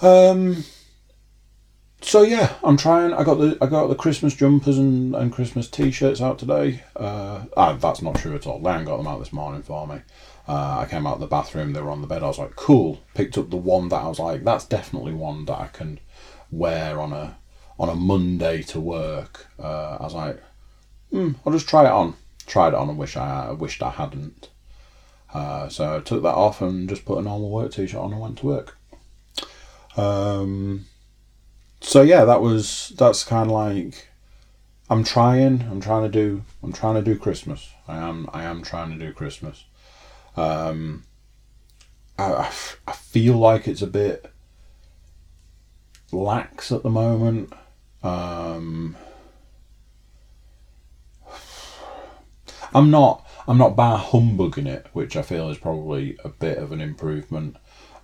Um, 0.00 0.64
so 2.00 2.22
yeah, 2.22 2.54
I'm 2.62 2.76
trying. 2.76 3.12
I 3.12 3.22
got 3.22 3.36
the 3.36 3.56
I 3.62 3.66
got 3.66 3.86
the 3.86 3.94
Christmas 3.94 4.34
jumpers 4.34 4.76
and, 4.76 5.14
and 5.14 5.32
Christmas 5.32 5.70
t-shirts 5.70 6.20
out 6.20 6.38
today. 6.38 6.82
Uh, 6.96 7.44
ah, 7.56 7.74
that's 7.74 8.02
not 8.02 8.16
true 8.16 8.34
at 8.34 8.46
all. 8.46 8.60
Lan 8.60 8.84
got 8.84 8.98
them 8.98 9.06
out 9.06 9.20
this 9.20 9.32
morning 9.32 9.62
for 9.62 9.86
me. 9.86 10.00
Uh, 10.46 10.80
I 10.80 10.90
came 10.90 11.06
out 11.06 11.14
of 11.14 11.20
the 11.20 11.26
bathroom. 11.26 11.72
They 11.72 11.80
were 11.80 11.90
on 11.90 12.02
the 12.02 12.06
bed. 12.06 12.22
I 12.22 12.26
was 12.26 12.38
like, 12.38 12.56
cool. 12.56 13.00
Picked 13.14 13.38
up 13.38 13.50
the 13.50 13.56
one 13.56 13.88
that 13.88 14.02
I 14.02 14.08
was 14.08 14.18
like, 14.18 14.44
that's 14.44 14.66
definitely 14.66 15.12
one 15.12 15.46
that 15.46 15.58
I 15.58 15.68
can 15.68 16.00
wear 16.50 17.00
on 17.00 17.12
a 17.12 17.38
on 17.78 17.88
a 17.88 17.94
Monday 17.94 18.62
to 18.62 18.80
work. 18.80 19.48
Uh, 19.58 19.96
I 19.98 20.02
was 20.02 20.14
like, 20.14 20.42
hmm, 21.10 21.32
I'll 21.44 21.52
just 21.52 21.68
try 21.68 21.84
it 21.84 21.90
on. 21.90 22.14
Tried 22.46 22.68
it 22.68 22.74
on 22.74 22.88
and 22.88 22.98
wish 22.98 23.16
I, 23.16 23.48
I 23.48 23.52
wished 23.52 23.82
I 23.82 23.90
hadn't. 23.90 24.50
Uh, 25.32 25.68
so 25.68 25.96
I 25.96 26.00
took 26.00 26.22
that 26.22 26.34
off 26.34 26.60
and 26.60 26.88
just 26.88 27.04
put 27.04 27.18
a 27.18 27.22
normal 27.22 27.50
work 27.50 27.72
t-shirt 27.72 28.00
on 28.00 28.12
and 28.12 28.20
went 28.20 28.38
to 28.38 28.46
work. 28.46 28.78
Um, 29.96 30.86
so 31.80 32.02
yeah, 32.02 32.24
that 32.24 32.40
was 32.40 32.92
that's 32.96 33.24
kind 33.24 33.50
of 33.50 33.52
like 33.52 34.08
I'm 34.88 35.02
trying. 35.02 35.62
I'm 35.62 35.80
trying 35.80 36.02
to 36.02 36.08
do. 36.08 36.42
I'm 36.62 36.72
trying 36.72 36.94
to 36.94 37.02
do 37.02 37.18
Christmas. 37.18 37.70
I 37.88 37.96
am. 37.96 38.28
I 38.32 38.44
am 38.44 38.62
trying 38.62 38.90
to 38.90 39.06
do 39.06 39.12
Christmas. 39.12 39.64
Um, 40.36 41.04
I, 42.18 42.50
I 42.86 42.92
feel 42.92 43.36
like 43.36 43.68
it's 43.68 43.82
a 43.82 43.86
bit 43.86 44.30
lax 46.12 46.72
at 46.72 46.82
the 46.82 46.90
moment. 46.90 47.52
Um, 48.02 48.96
I'm 52.74 52.90
not 52.90 53.26
I'm 53.46 53.58
not 53.58 53.76
bar 53.76 53.98
humbugging 53.98 54.66
it, 54.66 54.86
which 54.92 55.16
I 55.16 55.22
feel 55.22 55.48
is 55.50 55.58
probably 55.58 56.16
a 56.24 56.28
bit 56.28 56.58
of 56.58 56.72
an 56.72 56.80
improvement. 56.80 57.56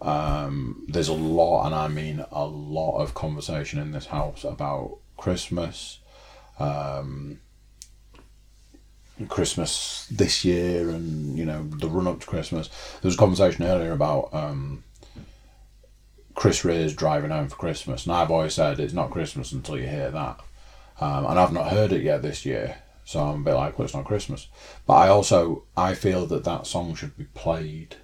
Um, 0.02 0.86
there's 0.88 1.08
a 1.08 1.14
lot, 1.14 1.66
and 1.66 1.74
I 1.74 1.88
mean 1.88 2.24
a 2.30 2.44
lot 2.44 2.98
of 2.98 3.14
conversation 3.14 3.78
in 3.78 3.92
this 3.92 4.06
house 4.06 4.44
about 4.44 4.98
Christmas, 5.16 5.98
um, 6.58 7.40
Christmas 9.28 10.06
this 10.10 10.44
year, 10.44 10.90
and 10.90 11.38
you 11.38 11.44
know 11.44 11.64
the 11.64 11.88
run 11.88 12.06
up 12.06 12.20
to 12.20 12.26
Christmas. 12.26 12.68
There 12.68 13.08
was 13.08 13.14
a 13.14 13.18
conversation 13.18 13.64
earlier 13.64 13.92
about 13.92 14.32
um, 14.32 14.84
Chris 16.34 16.64
Rea's 16.64 16.94
driving 16.94 17.30
home 17.30 17.48
for 17.48 17.56
Christmas, 17.56 18.06
and 18.06 18.14
I've 18.14 18.30
always 18.30 18.54
said 18.54 18.80
it's 18.80 18.94
not 18.94 19.10
Christmas 19.10 19.52
until 19.52 19.78
you 19.78 19.88
hear 19.88 20.10
that, 20.10 20.40
um, 21.00 21.26
and 21.26 21.38
I've 21.38 21.52
not 21.52 21.70
heard 21.70 21.92
it 21.92 22.02
yet 22.02 22.22
this 22.22 22.46
year, 22.46 22.78
so 23.04 23.20
I'm 23.20 23.42
a 23.42 23.44
bit 23.44 23.54
like, 23.54 23.78
well, 23.78 23.84
it's 23.84 23.94
not 23.94 24.04
Christmas. 24.04 24.48
But 24.86 24.94
I 24.94 25.08
also 25.08 25.64
I 25.76 25.94
feel 25.94 26.26
that 26.26 26.44
that 26.44 26.66
song 26.66 26.94
should 26.94 27.16
be 27.16 27.24
played 27.24 27.96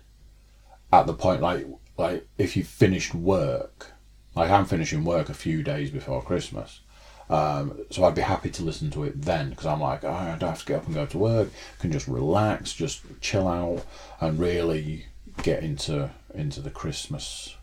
at 0.92 1.06
the 1.06 1.14
point 1.14 1.40
like 1.40 1.66
like 1.98 2.26
if 2.38 2.56
you 2.56 2.64
finished 2.64 3.14
work, 3.14 3.92
like 4.34 4.50
I'm 4.50 4.66
finishing 4.66 5.04
work 5.04 5.28
a 5.28 5.34
few 5.34 5.62
days 5.62 5.90
before 5.90 6.22
Christmas. 6.22 6.80
Um, 7.28 7.80
so 7.90 8.04
I'd 8.04 8.14
be 8.14 8.22
happy 8.22 8.50
to 8.50 8.62
listen 8.62 8.90
to 8.92 9.04
it 9.04 9.22
then 9.22 9.50
because 9.50 9.66
I'm 9.66 9.80
like, 9.80 10.04
oh, 10.04 10.10
I 10.10 10.36
don't 10.38 10.50
have 10.50 10.60
to 10.60 10.66
get 10.66 10.76
up 10.78 10.86
and 10.86 10.94
go 10.94 11.06
to 11.06 11.18
work. 11.18 11.48
I 11.78 11.82
can 11.82 11.92
just 11.92 12.06
relax, 12.06 12.72
just 12.72 13.02
chill 13.20 13.48
out, 13.48 13.84
and 14.20 14.38
really 14.38 15.06
get 15.42 15.62
into 15.62 16.10
into 16.34 16.60
the 16.60 16.70
Christmas 16.70 17.56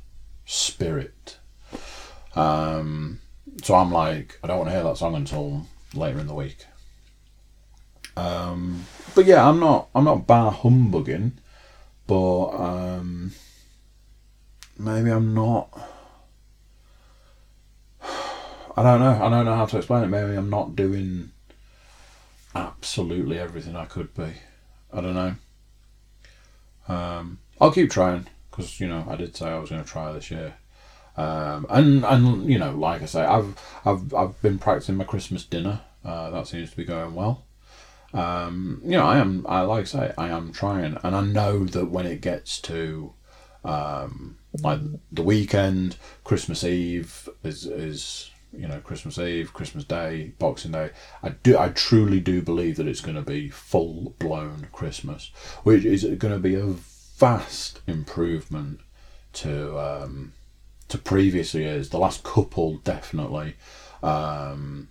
spirit. 0.45 1.37
Um, 2.35 3.19
so 3.61 3.75
I'm 3.75 3.91
like, 3.91 4.39
I 4.43 4.47
don't 4.47 4.57
want 4.57 4.69
to 4.69 4.75
hear 4.75 4.83
that 4.83 4.97
song 4.97 5.15
until 5.15 5.67
later 5.93 6.19
in 6.19 6.27
the 6.27 6.33
week. 6.33 6.65
Um, 8.15 8.85
but 9.15 9.25
yeah, 9.25 9.47
I'm 9.47 9.59
not 9.59 9.89
I'm 9.95 10.03
not 10.03 10.27
bar 10.27 10.51
humbugging, 10.51 11.33
but 12.05 12.47
um, 12.49 13.31
maybe 14.77 15.09
I'm 15.09 15.33
not. 15.33 15.69
I 18.75 18.83
don't 18.83 18.99
know. 18.99 19.23
I 19.23 19.29
don't 19.29 19.45
know 19.45 19.55
how 19.55 19.65
to 19.67 19.77
explain 19.77 20.03
it. 20.03 20.07
Maybe 20.07 20.35
I'm 20.35 20.49
not 20.49 20.75
doing 20.75 21.31
absolutely 22.55 23.39
everything 23.39 23.75
I 23.75 23.85
could 23.85 24.13
be. 24.15 24.33
I 24.91 25.01
don't 25.01 25.13
know. 25.13 25.35
Um, 26.87 27.39
I'll 27.61 27.71
keep 27.71 27.91
trying 27.91 28.27
because 28.49 28.79
you 28.79 28.87
know 28.87 29.05
I 29.07 29.15
did 29.15 29.35
say 29.35 29.47
I 29.47 29.59
was 29.59 29.69
going 29.69 29.83
to 29.83 29.89
try 29.89 30.11
this 30.11 30.31
year, 30.31 30.55
um, 31.17 31.65
and 31.69 32.03
and 32.03 32.49
you 32.49 32.57
know 32.57 32.71
like 32.71 33.01
I 33.01 33.05
say 33.05 33.23
I've 33.23 33.59
I've 33.85 34.13
I've 34.13 34.41
been 34.41 34.59
practicing 34.59 34.95
my 34.95 35.03
Christmas 35.03 35.45
dinner. 35.45 35.81
Uh, 36.03 36.31
that 36.31 36.47
seems 36.47 36.71
to 36.71 36.77
be 36.77 36.83
going 36.83 37.15
well. 37.15 37.45
Um, 38.13 38.81
you 38.83 38.91
know 38.91 39.05
I 39.05 39.17
am 39.17 39.45
I 39.47 39.61
like 39.61 39.81
I 39.81 39.85
say 39.85 40.13
I 40.17 40.29
am 40.29 40.51
trying, 40.51 40.97
and 41.03 41.15
I 41.15 41.21
know 41.21 41.65
that 41.65 41.91
when 41.91 42.05
it 42.05 42.21
gets 42.21 42.59
to 42.61 43.13
um, 43.63 44.37
like 44.61 44.81
the 45.11 45.23
weekend, 45.23 45.97
Christmas 46.23 46.63
Eve 46.63 47.29
is 47.43 47.65
is 47.65 48.31
you 48.55 48.67
know, 48.67 48.79
Christmas 48.79 49.17
Eve, 49.17 49.53
Christmas 49.53 49.83
Day, 49.83 50.33
Boxing 50.37 50.71
Day. 50.71 50.91
I 51.21 51.29
do, 51.29 51.57
I 51.57 51.69
truly 51.69 52.19
do 52.19 52.41
believe 52.41 52.77
that 52.77 52.87
it's 52.87 53.01
going 53.01 53.15
to 53.15 53.21
be 53.21 53.49
full 53.49 54.15
blown 54.19 54.67
Christmas, 54.71 55.31
which 55.63 55.85
is 55.85 56.03
going 56.03 56.33
to 56.33 56.39
be 56.39 56.55
a 56.55 56.65
vast 56.65 57.81
improvement 57.87 58.79
to 59.33 59.77
um, 59.79 60.33
to 60.87 60.97
previous 60.97 61.53
years. 61.53 61.89
The 61.89 61.97
last 61.97 62.23
couple 62.23 62.77
definitely, 62.77 63.55
um, 64.03 64.89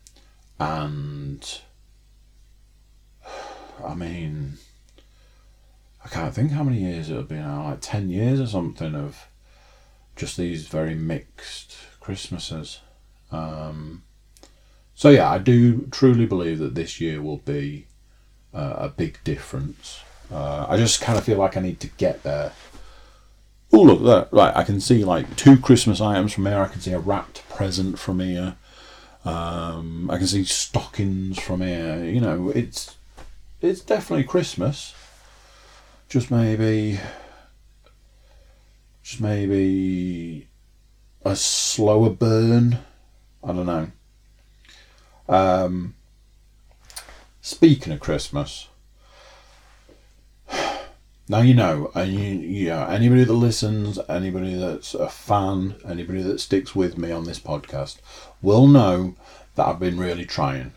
and 0.58 1.60
I 3.84 3.94
mean, 3.94 4.58
I 6.04 6.08
can't 6.08 6.34
think 6.34 6.50
how 6.50 6.64
many 6.64 6.78
years 6.78 7.10
it'll 7.10 7.22
be 7.22 7.36
now, 7.36 7.64
like 7.70 7.80
ten 7.80 8.10
years 8.10 8.40
or 8.40 8.46
something 8.46 8.94
of 8.94 9.28
just 10.16 10.36
these 10.36 10.66
very 10.66 10.94
mixed 10.94 11.76
Christmases. 12.00 12.80
Um, 13.32 14.02
so 14.94 15.10
yeah, 15.10 15.30
I 15.30 15.38
do 15.38 15.88
truly 15.90 16.26
believe 16.26 16.58
that 16.58 16.74
this 16.74 17.00
year 17.00 17.20
will 17.22 17.38
be 17.38 17.86
uh, 18.54 18.74
a 18.78 18.88
big 18.88 19.18
difference. 19.24 20.00
Uh, 20.30 20.66
I 20.68 20.76
just 20.76 21.00
kind 21.00 21.18
of 21.18 21.24
feel 21.24 21.38
like 21.38 21.56
I 21.56 21.60
need 21.60 21.80
to 21.80 21.88
get 21.88 22.22
there. 22.22 22.52
Oh 23.72 23.82
look, 23.82 24.04
there, 24.04 24.28
right! 24.30 24.54
I 24.54 24.64
can 24.64 24.80
see 24.80 25.02
like 25.04 25.34
two 25.34 25.56
Christmas 25.58 26.00
items 26.00 26.34
from 26.34 26.46
here. 26.46 26.60
I 26.60 26.68
can 26.68 26.80
see 26.80 26.92
a 26.92 26.98
wrapped 26.98 27.48
present 27.48 27.98
from 27.98 28.20
here. 28.20 28.56
Um, 29.24 30.10
I 30.10 30.18
can 30.18 30.26
see 30.26 30.44
stockings 30.44 31.40
from 31.40 31.62
here. 31.62 32.04
You 32.04 32.20
know, 32.20 32.50
it's 32.50 32.96
it's 33.62 33.80
definitely 33.80 34.24
Christmas. 34.24 34.94
Just 36.08 36.30
maybe, 36.30 37.00
just 39.02 39.20
maybe 39.22 40.48
a 41.24 41.34
slower 41.34 42.10
burn 42.10 42.78
I 43.44 43.48
don't 43.48 43.66
know. 43.66 43.90
Um, 45.28 45.94
speaking 47.40 47.92
of 47.92 48.00
Christmas, 48.00 48.68
now 51.28 51.40
you 51.40 51.54
know, 51.54 51.90
and 51.94 52.12
you, 52.12 52.20
you 52.20 52.68
know, 52.68 52.86
anybody 52.86 53.24
that 53.24 53.32
listens, 53.32 53.98
anybody 54.08 54.54
that's 54.54 54.94
a 54.94 55.08
fan, 55.08 55.76
anybody 55.88 56.22
that 56.22 56.40
sticks 56.40 56.74
with 56.74 56.98
me 56.98 57.10
on 57.10 57.24
this 57.24 57.40
podcast, 57.40 57.98
will 58.42 58.66
know 58.66 59.14
that 59.54 59.66
I've 59.66 59.80
been 59.80 59.98
really 59.98 60.26
trying. 60.26 60.72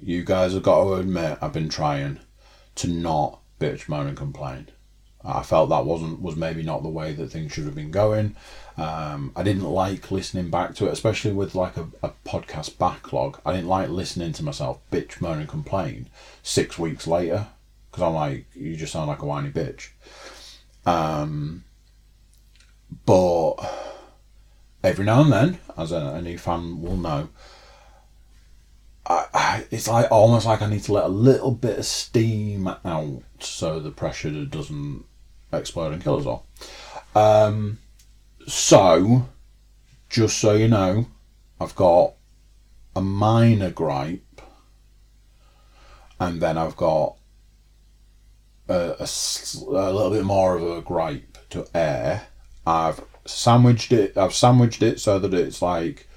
You 0.00 0.24
guys 0.24 0.52
have 0.52 0.62
got 0.62 0.84
to 0.84 0.94
admit 0.94 1.38
I've 1.40 1.52
been 1.52 1.68
trying 1.68 2.20
to 2.76 2.88
not 2.88 3.40
bitch, 3.58 3.88
moan, 3.88 4.08
and 4.08 4.16
complain. 4.16 4.68
I 5.24 5.42
felt 5.42 5.70
that 5.70 5.86
wasn't 5.86 6.20
was 6.20 6.36
maybe 6.36 6.62
not 6.62 6.82
the 6.82 6.88
way 6.88 7.12
that 7.12 7.30
things 7.30 7.52
should 7.52 7.64
have 7.64 7.74
been 7.74 7.90
going. 7.90 8.36
Um, 8.76 9.32
I 9.34 9.42
didn't 9.42 9.64
like 9.64 10.10
listening 10.10 10.50
back 10.50 10.74
to 10.76 10.86
it, 10.86 10.92
especially 10.92 11.32
with 11.32 11.54
like 11.54 11.76
a, 11.76 11.86
a 12.02 12.12
podcast 12.26 12.76
backlog. 12.76 13.40
I 13.46 13.52
didn't 13.52 13.68
like 13.68 13.88
listening 13.88 14.32
to 14.34 14.42
myself 14.42 14.80
bitch, 14.90 15.20
moan, 15.20 15.38
and 15.38 15.48
complain 15.48 16.08
six 16.42 16.78
weeks 16.78 17.06
later 17.06 17.46
because 17.90 18.02
I'm 18.02 18.14
like, 18.14 18.46
you 18.54 18.76
just 18.76 18.92
sound 18.92 19.08
like 19.08 19.22
a 19.22 19.26
whiny 19.26 19.50
bitch. 19.50 19.90
Um, 20.84 21.64
but 23.06 23.54
every 24.82 25.04
now 25.04 25.22
and 25.22 25.32
then, 25.32 25.58
as 25.78 25.92
a, 25.92 26.14
any 26.18 26.36
fan 26.36 26.82
will 26.82 26.96
know, 26.96 27.28
I, 29.06 29.26
I, 29.32 29.66
it's 29.70 29.88
like 29.88 30.10
almost 30.10 30.44
like 30.44 30.60
I 30.60 30.68
need 30.68 30.82
to 30.84 30.92
let 30.92 31.04
a 31.04 31.08
little 31.08 31.52
bit 31.52 31.78
of 31.78 31.86
steam 31.86 32.66
out 32.66 33.22
so 33.38 33.78
the 33.78 33.90
pressure 33.90 34.44
doesn't 34.44 35.04
explode 35.58 35.92
and 35.92 36.02
kill 36.02 36.18
us 36.18 36.26
all. 36.26 36.46
Um, 37.14 37.78
so, 38.46 39.28
just 40.08 40.38
so 40.38 40.52
you 40.52 40.68
know, 40.68 41.06
I've 41.60 41.74
got 41.74 42.14
a 42.96 43.00
minor 43.00 43.70
gripe, 43.70 44.40
and 46.20 46.40
then 46.40 46.58
I've 46.58 46.76
got 46.76 47.16
a, 48.68 48.96
a, 49.00 49.04
a 49.06 49.92
little 49.92 50.10
bit 50.10 50.24
more 50.24 50.56
of 50.56 50.62
a 50.62 50.82
gripe 50.82 51.38
to 51.50 51.66
air. 51.74 52.26
I've 52.66 53.02
sandwiched 53.26 53.92
it. 53.92 54.16
I've 54.16 54.34
sandwiched 54.34 54.82
it 54.82 55.00
so 55.00 55.18
that 55.18 55.34
it's 55.34 55.62
like 55.62 56.08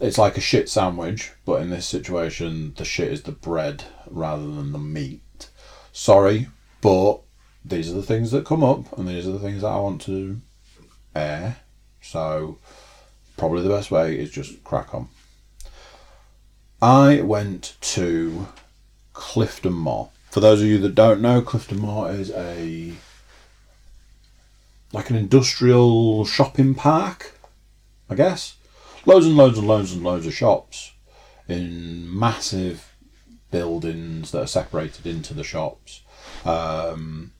it's 0.00 0.18
like 0.18 0.36
a 0.36 0.40
shit 0.40 0.68
sandwich, 0.68 1.30
but 1.44 1.62
in 1.62 1.70
this 1.70 1.86
situation, 1.86 2.74
the 2.76 2.84
shit 2.84 3.12
is 3.12 3.22
the 3.22 3.32
bread 3.32 3.84
rather 4.10 4.42
than 4.42 4.72
the 4.72 4.78
meat. 4.78 5.48
Sorry, 5.92 6.48
but 6.80 7.20
these 7.64 7.90
are 7.90 7.94
the 7.94 8.02
things 8.02 8.30
that 8.32 8.44
come 8.44 8.64
up, 8.64 8.96
and 8.98 9.08
these 9.08 9.26
are 9.26 9.32
the 9.32 9.38
things 9.38 9.62
that 9.62 9.68
I 9.68 9.78
want 9.78 10.02
to 10.02 10.40
air. 11.14 11.56
So 12.00 12.58
probably 13.36 13.62
the 13.62 13.68
best 13.68 13.90
way 13.90 14.18
is 14.18 14.30
just 14.30 14.62
crack 14.64 14.94
on. 14.94 15.08
I 16.80 17.20
went 17.20 17.76
to 17.80 18.48
Clifton 19.12 19.72
Moor. 19.72 20.10
For 20.30 20.40
those 20.40 20.62
of 20.62 20.66
you 20.66 20.78
that 20.78 20.94
don't 20.94 21.20
know, 21.20 21.42
Clifton 21.42 21.78
Moor 21.78 22.10
is 22.10 22.30
a 22.32 22.94
like 24.92 25.08
an 25.08 25.16
industrial 25.16 26.24
shopping 26.24 26.74
park, 26.74 27.38
I 28.10 28.14
guess. 28.14 28.56
Loads 29.06 29.26
and 29.26 29.36
loads 29.36 29.58
and 29.58 29.66
loads 29.66 29.92
and 29.92 30.02
loads 30.02 30.26
of 30.26 30.34
shops 30.34 30.92
in 31.48 32.18
massive 32.18 32.94
buildings 33.50 34.30
that 34.32 34.42
are 34.42 34.46
separated 34.46 35.06
into 35.06 35.34
the 35.34 35.44
shops. 35.44 36.02
Um, 36.44 37.32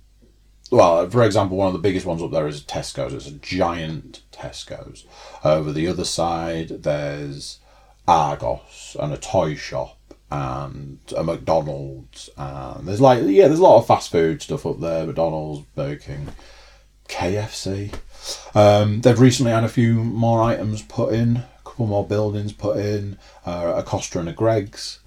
well, 0.72 1.08
for 1.10 1.22
example, 1.22 1.58
one 1.58 1.66
of 1.66 1.74
the 1.74 1.78
biggest 1.78 2.06
ones 2.06 2.22
up 2.22 2.30
there 2.30 2.48
is 2.48 2.62
Tesco's. 2.62 3.12
It's 3.12 3.28
a 3.28 3.32
giant 3.32 4.22
Tesco's. 4.32 5.04
Over 5.44 5.70
the 5.70 5.86
other 5.86 6.04
side, 6.04 6.82
there's 6.82 7.58
Argos 8.08 8.96
and 8.98 9.12
a 9.12 9.18
toy 9.18 9.54
shop 9.54 9.98
and 10.30 10.98
a 11.14 11.22
McDonald's. 11.22 12.30
And 12.38 12.88
there's 12.88 13.02
like, 13.02 13.22
yeah, 13.26 13.48
there's 13.48 13.58
a 13.58 13.62
lot 13.62 13.78
of 13.78 13.86
fast 13.86 14.10
food 14.10 14.40
stuff 14.40 14.64
up 14.64 14.80
there 14.80 15.04
McDonald's, 15.04 15.66
Burger 15.74 15.96
King, 15.96 16.28
KFC. 17.06 17.94
Um, 18.54 19.02
they've 19.02 19.20
recently 19.20 19.52
had 19.52 19.64
a 19.64 19.68
few 19.68 19.92
more 19.92 20.42
items 20.42 20.80
put 20.80 21.12
in, 21.12 21.36
a 21.36 21.48
couple 21.66 21.86
more 21.86 22.06
buildings 22.06 22.54
put 22.54 22.78
in, 22.78 23.18
uh, 23.44 23.74
a 23.76 23.82
Costa 23.82 24.20
and 24.20 24.28
a 24.30 24.32
Greggs. 24.32 25.00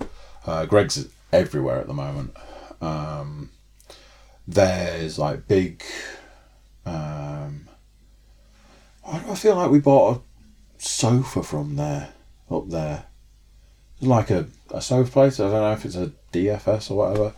Uh, 0.45 0.67
Greggs 0.67 0.95
is 0.95 1.09
everywhere 1.33 1.79
at 1.79 1.87
the 1.87 1.93
moment. 1.93 2.35
Um, 2.81 3.49
there's 4.47 5.17
like 5.17 5.47
big. 5.47 5.83
Um, 6.85 7.67
why 9.01 9.19
do 9.19 9.31
I 9.31 9.35
feel 9.35 9.55
like 9.55 9.71
we 9.71 9.79
bought 9.79 10.17
a 10.17 10.21
sofa 10.77 11.43
from 11.43 11.75
there 11.75 12.09
up 12.49 12.69
there? 12.69 13.05
Like 14.01 14.29
a, 14.29 14.47
a 14.71 14.81
sofa 14.81 15.11
place. 15.11 15.39
I 15.39 15.43
don't 15.43 15.53
know 15.53 15.71
if 15.71 15.85
it's 15.85 15.95
a 15.95 16.11
DFS 16.33 16.91
or 16.91 16.97
whatever. 16.97 17.33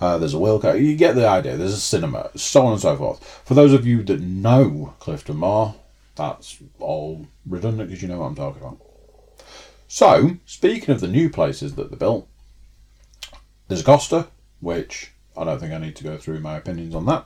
Uh, 0.00 0.18
there's 0.18 0.34
a 0.34 0.38
Wilko. 0.38 0.80
You 0.80 0.96
get 0.96 1.16
the 1.16 1.26
idea. 1.26 1.56
There's 1.56 1.74
a 1.74 1.80
cinema, 1.80 2.30
so 2.36 2.66
on 2.66 2.72
and 2.72 2.80
so 2.80 2.96
forth. 2.96 3.42
For 3.44 3.54
those 3.54 3.72
of 3.72 3.86
you 3.86 4.02
that 4.04 4.20
know 4.20 4.94
Clifton 5.00 5.36
Moor, 5.38 5.74
that's 6.14 6.58
all 6.78 7.26
redundant 7.46 7.88
because 7.88 8.02
you 8.02 8.08
know 8.08 8.20
what 8.20 8.26
I'm 8.26 8.34
talking 8.34 8.62
about. 8.62 8.78
So, 9.88 10.36
speaking 10.44 10.94
of 10.94 11.00
the 11.00 11.08
new 11.08 11.30
places 11.30 11.74
that 11.74 11.90
they 11.90 11.96
built, 11.96 12.28
there's 13.68 13.82
Costa, 13.82 14.28
which 14.60 15.12
I 15.38 15.44
don't 15.44 15.58
think 15.60 15.72
I 15.72 15.78
need 15.78 15.96
to 15.96 16.04
go 16.04 16.16
through 16.16 16.40
my 16.40 16.56
opinions 16.56 16.94
on 16.94 17.06
that. 17.06 17.24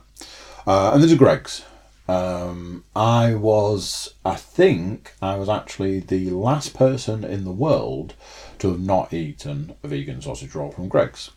Uh, 0.65 0.91
and 0.93 1.01
there's 1.01 1.11
a 1.11 1.17
Greggs. 1.17 1.63
Um, 2.07 2.83
I 2.95 3.33
was, 3.33 4.13
I 4.25 4.35
think, 4.35 5.13
I 5.21 5.35
was 5.35 5.49
actually 5.49 5.99
the 5.99 6.29
last 6.31 6.73
person 6.73 7.23
in 7.23 7.43
the 7.45 7.51
world 7.51 8.13
to 8.59 8.69
have 8.69 8.79
not 8.79 9.13
eaten 9.13 9.75
a 9.83 9.87
vegan 9.87 10.21
sausage 10.21 10.53
roll 10.53 10.71
from 10.71 10.89
Greggs. 10.89 11.31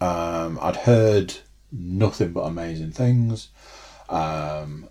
Um, 0.00 0.58
I'd 0.62 0.76
heard 0.76 1.34
nothing 1.72 2.32
but 2.32 2.42
amazing 2.42 2.92
things. 2.92 3.48
Um, 4.08 4.88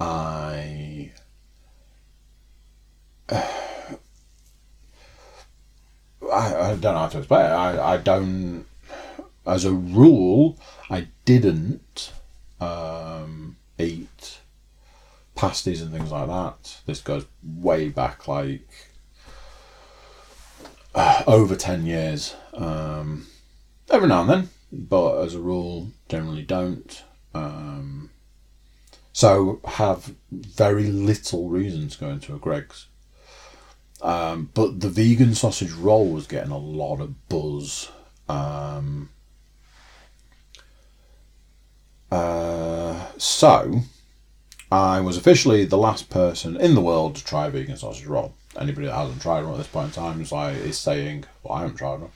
I. 0.00 1.12
I, 6.32 6.54
I 6.54 6.76
don't 6.76 6.94
know 6.94 6.98
how 6.98 7.08
to 7.08 7.18
explain 7.18 7.46
it. 7.46 7.50
I, 7.50 7.94
I 7.94 7.96
don't 7.98 8.66
as 9.46 9.64
a 9.64 9.72
rule, 9.72 10.58
I 10.90 11.08
didn't 11.24 12.12
um, 12.60 13.56
eat 13.78 14.40
pasties 15.34 15.82
and 15.82 15.92
things 15.92 16.10
like 16.10 16.26
that. 16.28 16.80
This 16.86 17.00
goes 17.00 17.26
way 17.42 17.88
back, 17.88 18.26
like 18.26 18.68
uh, 20.94 21.22
over 21.26 21.54
10 21.54 21.86
years. 21.86 22.34
Um, 22.54 23.26
every 23.90 24.08
now 24.08 24.22
and 24.22 24.30
then, 24.30 24.48
but 24.72 25.22
as 25.22 25.34
a 25.34 25.40
rule, 25.40 25.92
generally 26.08 26.42
don't. 26.42 27.04
Um, 27.34 28.10
so 29.12 29.60
have 29.64 30.14
very 30.32 30.90
little 30.90 31.48
reason 31.48 31.88
to 31.88 31.98
go 31.98 32.08
into 32.10 32.34
a 32.34 32.38
Greggs. 32.38 32.86
Um, 34.02 34.50
but 34.52 34.80
the 34.80 34.90
vegan 34.90 35.34
sausage 35.34 35.72
roll 35.72 36.08
was 36.08 36.26
getting 36.26 36.52
a 36.52 36.58
lot 36.58 37.00
of 37.00 37.28
buzz. 37.28 37.90
Um, 38.28 39.10
uh, 42.10 43.06
so, 43.18 43.80
I 44.70 45.00
was 45.00 45.16
officially 45.16 45.64
the 45.64 45.78
last 45.78 46.10
person 46.10 46.56
in 46.56 46.74
the 46.74 46.80
world 46.80 47.16
to 47.16 47.24
try 47.24 47.46
a 47.46 47.50
vegan 47.50 47.76
sausage 47.76 48.06
roll. 48.06 48.34
anybody 48.58 48.86
that 48.86 48.94
hasn't 48.94 49.22
tried 49.22 49.44
one 49.44 49.52
at 49.52 49.58
this 49.58 49.66
point 49.66 49.88
in 49.88 49.92
time 49.92 50.20
is 50.20 50.32
like 50.32 50.56
is 50.56 50.78
saying, 50.78 51.24
"Well, 51.42 51.54
I 51.54 51.60
haven't 51.62 51.76
tried 51.76 52.00
one." 52.00 52.10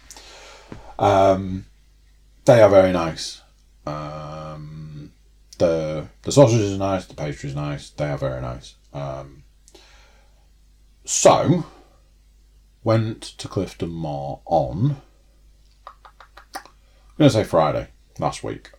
Um, 0.98 1.66
they 2.44 2.61
are 2.62 2.68
very 2.68 2.92
nice. 2.92 3.40
Um, 3.87 5.12
the 5.59 6.09
the 6.22 6.33
sausage 6.33 6.61
is 6.61 6.79
nice. 6.79 7.07
The 7.07 7.14
pastry 7.14 7.50
is 7.50 7.57
nice. 7.57 7.90
They 7.90 8.11
are 8.11 8.18
very 8.18 8.40
nice. 8.40 8.74
Um, 8.92 9.44
so 11.05 11.66
went 12.83 13.22
to 13.22 13.48
Clifton 13.48 13.90
Moor 13.90 14.40
on. 14.46 14.96
I'm 16.57 16.62
gonna 17.18 17.31
say 17.31 17.44
Friday 17.44 17.88
last 18.18 18.42
week. 18.42 18.70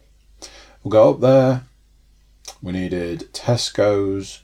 We'll 0.84 0.92
go 0.92 1.12
up 1.12 1.20
there. 1.22 1.64
We 2.62 2.72
needed 2.72 3.32
Tesco's. 3.34 4.42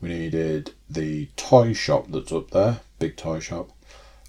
We 0.00 0.08
needed 0.10 0.74
the 0.88 1.26
toy 1.36 1.72
shop 1.72 2.06
that's 2.08 2.32
up 2.32 2.50
there, 2.50 2.80
big 2.98 3.16
toy 3.16 3.40
shop. 3.40 3.70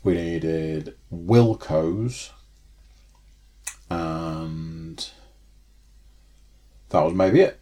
We 0.04 0.16
needed 0.16 0.96
Wilko's. 1.12 2.32
And 3.90 5.10
that 6.90 7.02
was 7.02 7.14
maybe 7.14 7.42
it. 7.42 7.60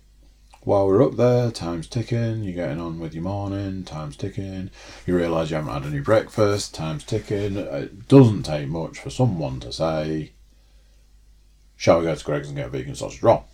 While 0.64 0.88
we're 0.88 1.04
up 1.04 1.16
there, 1.16 1.52
time's 1.52 1.88
ticking, 1.88 2.44
you're 2.44 2.54
getting 2.54 2.80
on 2.80 3.00
with 3.00 3.14
your 3.14 3.24
morning, 3.24 3.84
time's 3.84 4.16
ticking, 4.16 4.70
you 5.08 5.16
realise 5.16 5.50
you 5.50 5.56
haven't 5.56 5.74
had 5.74 5.92
any 5.92 6.02
breakfast, 6.02 6.76
time's 6.76 7.04
ticking. 7.04 7.58
It 7.58 8.08
doesn't 8.08 8.44
take 8.44 8.68
much 8.68 9.00
for 9.00 9.10
someone 9.10 9.60
to 9.62 9.74
say, 9.74 10.34
Shall 11.76 12.00
we 12.00 12.06
go 12.06 12.14
to 12.14 12.24
Greggs 12.24 12.48
and 12.48 12.56
get 12.56 12.68
a 12.68 12.70
vegan 12.70 12.94
sausage 12.94 13.24
roll? 13.24 13.46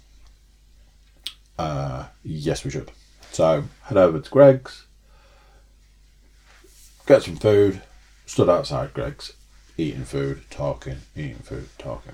Uh, 1.57 2.05
yes, 2.23 2.63
we 2.63 2.71
should. 2.71 2.91
So 3.31 3.63
head 3.83 3.97
over 3.97 4.19
to 4.19 4.29
Greggs, 4.29 4.85
get 7.05 7.23
some 7.23 7.35
food, 7.35 7.81
stood 8.25 8.49
outside 8.49 8.93
Greggs, 8.93 9.33
eating 9.77 10.05
food, 10.05 10.43
talking, 10.49 10.97
eating 11.15 11.35
food, 11.35 11.69
talking. 11.77 12.13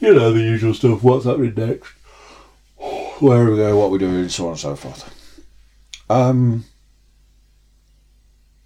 You 0.00 0.14
know 0.14 0.32
the 0.32 0.40
usual 0.40 0.74
stuff, 0.74 1.02
what's 1.02 1.26
happening 1.26 1.54
next, 1.54 1.92
where 3.20 3.50
we 3.50 3.56
go, 3.56 3.78
what 3.78 3.90
we're 3.90 3.98
doing, 3.98 4.28
so 4.28 4.44
on 4.44 4.50
and 4.52 4.60
so 4.60 4.76
forth. 4.76 5.44
Um, 6.08 6.64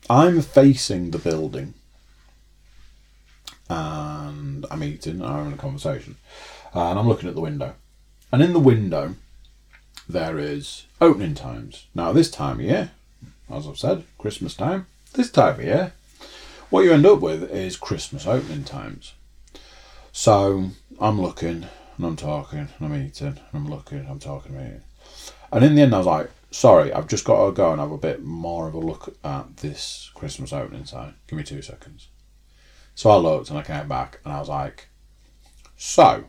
I'm 0.09 0.43
facing 0.43 1.11
the 1.11 1.19
building 1.19 1.75
and 3.69 4.67
I'm 4.71 4.85
eating, 4.85 5.23
I'm 5.23 5.37
having 5.37 5.53
a 5.55 5.57
conversation, 5.57 6.17
and 6.73 6.99
I'm 6.99 7.09
looking 7.09 7.29
at 7.29 7.35
the 7.35 7.41
window. 7.41 7.75
And 8.35 8.43
in 8.43 8.53
the 8.53 8.59
window, 8.59 9.15
there 10.09 10.41
is 10.41 10.87
opening 11.01 11.37
times. 11.37 11.87
Now, 11.95 12.13
this 12.13 12.29
time 12.29 12.59
of 12.59 12.67
year, 12.67 12.91
as 13.49 13.69
I've 13.69 13.79
said, 13.79 14.03
Christmas 14.19 14.57
time, 14.57 14.89
this 15.13 15.31
time 15.31 15.61
of 15.61 15.65
year, 15.65 15.93
what 16.69 16.81
you 16.81 16.93
end 16.93 17.07
up 17.07 17.21
with 17.21 17.49
is 17.53 17.77
Christmas 17.77 18.27
opening 18.27 18.65
times. 18.65 19.15
So 20.11 20.71
I'm 21.01 21.21
looking 21.21 21.69
and 21.97 22.05
I'm 22.05 22.17
talking 22.17 22.59
and 22.59 22.71
I'm 22.81 23.07
eating 23.07 23.29
and 23.29 23.39
I'm 23.53 23.71
looking, 23.71 24.05
I'm 24.11 24.19
talking, 24.19 24.57
I'm 24.57 24.67
eating. 24.67 24.83
And 25.53 25.65
in 25.65 25.77
the 25.77 25.83
end, 25.83 25.95
I 25.95 25.99
was 25.99 26.07
like, 26.09 26.31
sorry, 26.51 26.93
I've 26.93 27.07
just 27.07 27.25
got 27.25 27.47
to 27.47 27.53
go 27.53 27.71
and 27.71 27.81
have 27.81 27.93
a 27.93 27.97
bit 27.97 28.25
more 28.25 28.67
of 28.67 28.75
a 28.75 28.81
look 28.81 29.17
at 29.23 29.59
this 29.59 30.11
Christmas 30.13 30.53
opening 30.53 30.83
time. 30.83 31.15
Give 31.29 31.37
me 31.37 31.45
two 31.45 31.63
seconds. 31.63 32.09
So 32.97 33.11
I 33.11 33.17
looked 33.17 33.51
and 33.51 33.61
I 33.61 33.63
came 33.63 33.87
back 33.87 34.19
and 34.25 34.35
I 34.35 34.41
was 34.41 34.49
like, 34.49 34.89
so 35.77 36.25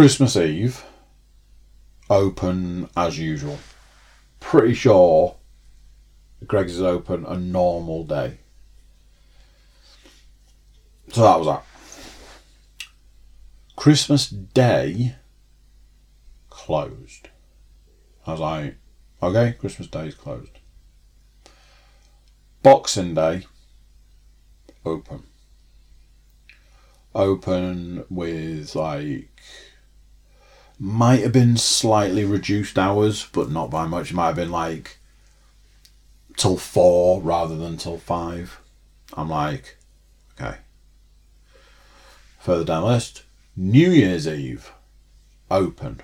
Christmas 0.00 0.34
Eve, 0.34 0.82
open 2.08 2.88
as 2.96 3.18
usual. 3.18 3.58
Pretty 4.40 4.72
sure 4.72 5.36
Greggs 6.46 6.76
is 6.76 6.80
open 6.80 7.26
a 7.26 7.36
normal 7.36 8.04
day. 8.04 8.38
So 11.12 11.20
that 11.20 11.38
was 11.38 11.48
that. 11.48 11.64
Christmas 13.76 14.30
Day 14.30 15.16
closed. 16.48 17.28
As 18.26 18.28
I 18.28 18.30
was 18.30 18.40
like, 18.40 18.76
okay, 19.22 19.52
Christmas 19.52 19.88
Day 19.88 20.06
is 20.06 20.14
closed. 20.14 20.60
Boxing 22.62 23.12
Day 23.12 23.44
open. 24.82 25.24
Open 27.14 28.06
with 28.08 28.74
like 28.74 29.28
might 30.82 31.20
have 31.20 31.32
been 31.32 31.58
slightly 31.58 32.24
reduced 32.24 32.78
hours, 32.78 33.26
but 33.32 33.50
not 33.50 33.70
by 33.70 33.86
much. 33.86 34.10
It 34.10 34.14
might 34.14 34.28
have 34.28 34.36
been 34.36 34.50
like 34.50 34.98
till 36.38 36.56
four 36.56 37.20
rather 37.20 37.54
than 37.54 37.76
till 37.76 37.98
five. 37.98 38.58
I'm 39.12 39.28
like, 39.28 39.76
okay. 40.40 40.56
Further 42.38 42.64
down 42.64 42.82
the 42.82 42.88
list, 42.88 43.24
New 43.54 43.90
Year's 43.90 44.26
Eve, 44.26 44.72
open. 45.50 46.00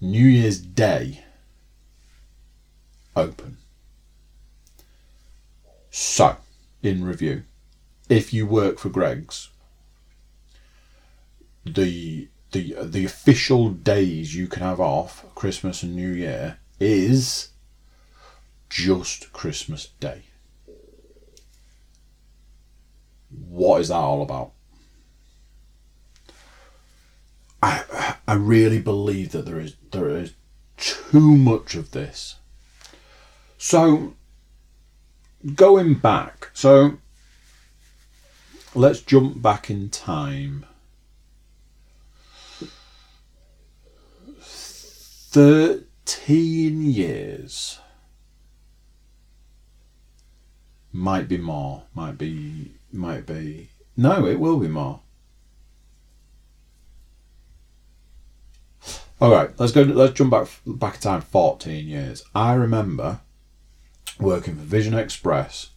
New 0.00 0.26
Year's 0.26 0.58
Day, 0.58 1.22
open. 3.14 3.58
So, 5.90 6.36
in 6.82 7.04
review, 7.04 7.42
if 8.08 8.32
you 8.32 8.46
work 8.46 8.78
for 8.78 8.88
Greggs, 8.88 9.50
the 11.66 12.28
the 12.52 12.76
the 12.82 13.04
official 13.04 13.70
days 13.70 14.34
you 14.34 14.46
can 14.46 14.62
have 14.62 14.80
off 14.80 15.24
Christmas 15.34 15.82
and 15.82 15.94
New 15.94 16.12
Year 16.12 16.58
is 16.78 17.50
just 18.68 19.32
Christmas 19.32 19.88
Day. 20.00 20.22
What 23.30 23.80
is 23.80 23.88
that 23.88 23.94
all 23.94 24.22
about? 24.22 24.52
I 27.62 28.16
I 28.28 28.34
really 28.34 28.80
believe 28.80 29.32
that 29.32 29.46
there 29.46 29.60
is 29.60 29.76
there 29.90 30.10
is 30.10 30.34
too 30.76 31.36
much 31.36 31.74
of 31.74 31.90
this. 31.90 32.36
So 33.58 34.14
going 35.54 35.94
back, 35.94 36.50
so 36.52 36.98
let's 38.74 39.00
jump 39.00 39.40
back 39.40 39.70
in 39.70 39.88
time 39.88 40.66
13 45.36 46.80
years. 46.80 47.78
Might 50.90 51.28
be 51.28 51.36
more. 51.36 51.82
Might 51.92 52.16
be. 52.16 52.72
Might 52.90 53.26
be. 53.26 53.68
No, 53.98 54.24
it 54.24 54.40
will 54.40 54.58
be 54.58 54.68
more. 54.68 55.00
All 59.20 59.30
right, 59.30 59.50
let's 59.58 59.72
go. 59.72 59.82
Let's 59.82 60.14
jump 60.14 60.30
back 60.30 60.48
back 60.64 60.94
in 60.94 61.00
time. 61.02 61.20
Fourteen 61.20 61.86
years. 61.86 62.24
I 62.34 62.54
remember 62.54 63.20
working 64.18 64.56
for 64.56 64.62
Vision 64.62 64.94
Express, 64.94 65.68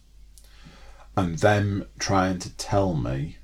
and 1.14 1.38
them 1.38 1.86
trying 1.98 2.38
to 2.38 2.56
tell 2.56 2.94
me 2.94 3.36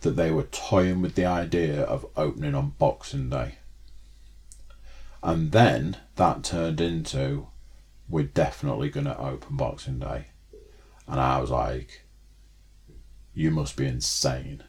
that 0.00 0.16
they 0.16 0.30
were 0.30 0.44
toying 0.44 1.02
with 1.02 1.14
the 1.14 1.26
idea 1.26 1.82
of 1.82 2.06
opening 2.16 2.54
on 2.54 2.70
Boxing 2.78 3.28
Day. 3.28 3.56
And 5.22 5.52
then 5.52 5.98
that 6.16 6.44
turned 6.44 6.80
into 6.80 7.48
we're 8.10 8.24
definitely 8.24 8.90
going 8.90 9.06
to 9.06 9.18
open 9.18 9.56
Boxing 9.56 9.98
Day. 9.98 10.26
And 11.06 11.20
I 11.20 11.40
was 11.40 11.50
like, 11.50 12.02
you 13.32 13.50
must 13.50 13.76
be 13.76 13.86
insane. 13.86 14.64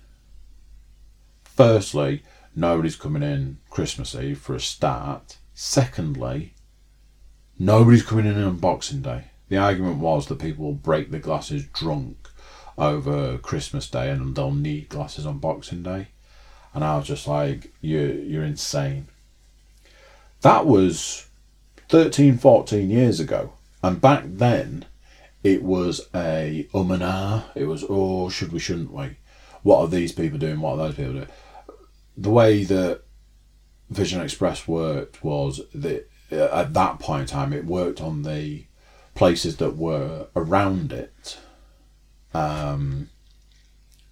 Firstly, 1.44 2.24
nobody's 2.56 2.96
coming 2.96 3.24
in 3.24 3.58
Christmas 3.70 4.16
Eve 4.16 4.40
for 4.40 4.56
a 4.56 4.60
start. 4.60 5.38
Secondly, 5.54 6.54
nobody's 7.58 8.04
coming 8.04 8.26
in 8.26 8.42
on 8.42 8.58
Boxing 8.58 9.02
Day. 9.02 9.26
The 9.50 9.58
argument 9.58 9.98
was 9.98 10.28
that 10.28 10.40
people 10.40 10.66
will 10.66 10.74
break 10.74 11.12
the 11.12 11.20
glasses 11.20 11.66
drunk 11.66 12.30
over 12.78 13.38
Christmas 13.38 13.90
Day 13.90 14.10
and 14.10 14.36
they'll 14.36 14.52
need 14.52 14.90
glasses 14.90 15.26
on 15.26 15.40
Boxing 15.40 15.84
Day. 15.84 16.08
And 16.74 16.84
I 16.84 16.98
was 16.98 17.08
just 17.08 17.28
like, 17.28 17.74
you, 17.82 18.00
you're 18.00 18.44
insane. 18.44 19.08
That 20.42 20.66
was 20.66 21.28
13, 21.90 22.38
14 22.38 22.90
years 22.90 23.20
ago. 23.20 23.54
And 23.84 24.02
back 24.02 24.24
then, 24.26 24.86
it 25.44 25.64
was 25.64 26.02
a 26.14 26.68
um 26.74 26.92
and 26.92 27.04
ah. 27.04 27.52
It 27.56 27.66
was, 27.66 27.84
oh, 27.88 28.30
should 28.30 28.52
we, 28.52 28.60
shouldn't 28.60 28.94
we? 28.94 29.18
What 29.64 29.80
are 29.80 29.88
these 29.88 30.12
people 30.12 30.40
doing? 30.40 30.60
What 30.60 30.74
are 30.74 30.88
those 30.88 30.96
people 30.96 31.14
doing? 31.14 31.28
The 32.18 32.30
way 32.30 32.64
that 32.64 33.02
Vision 33.90 34.22
Express 34.22 34.68
worked 34.68 35.24
was 35.24 35.62
that 35.74 36.10
uh, 36.32 36.46
at 36.46 36.74
that 36.74 37.00
point 37.00 37.22
in 37.22 37.28
time, 37.28 37.54
it 37.54 37.66
worked 37.66 38.02
on 38.02 38.24
the 38.24 38.66
places 39.16 39.58
that 39.58 39.76
were 39.76 40.28
around 40.36 40.94
it, 40.94 41.38
um, 42.34 43.10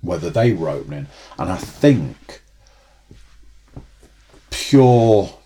whether 0.02 0.30
they 0.30 0.54
were 0.54 0.70
opening. 0.70 1.08
And 1.38 1.52
I 1.52 1.58
think 1.58 2.44
pure 4.50 5.39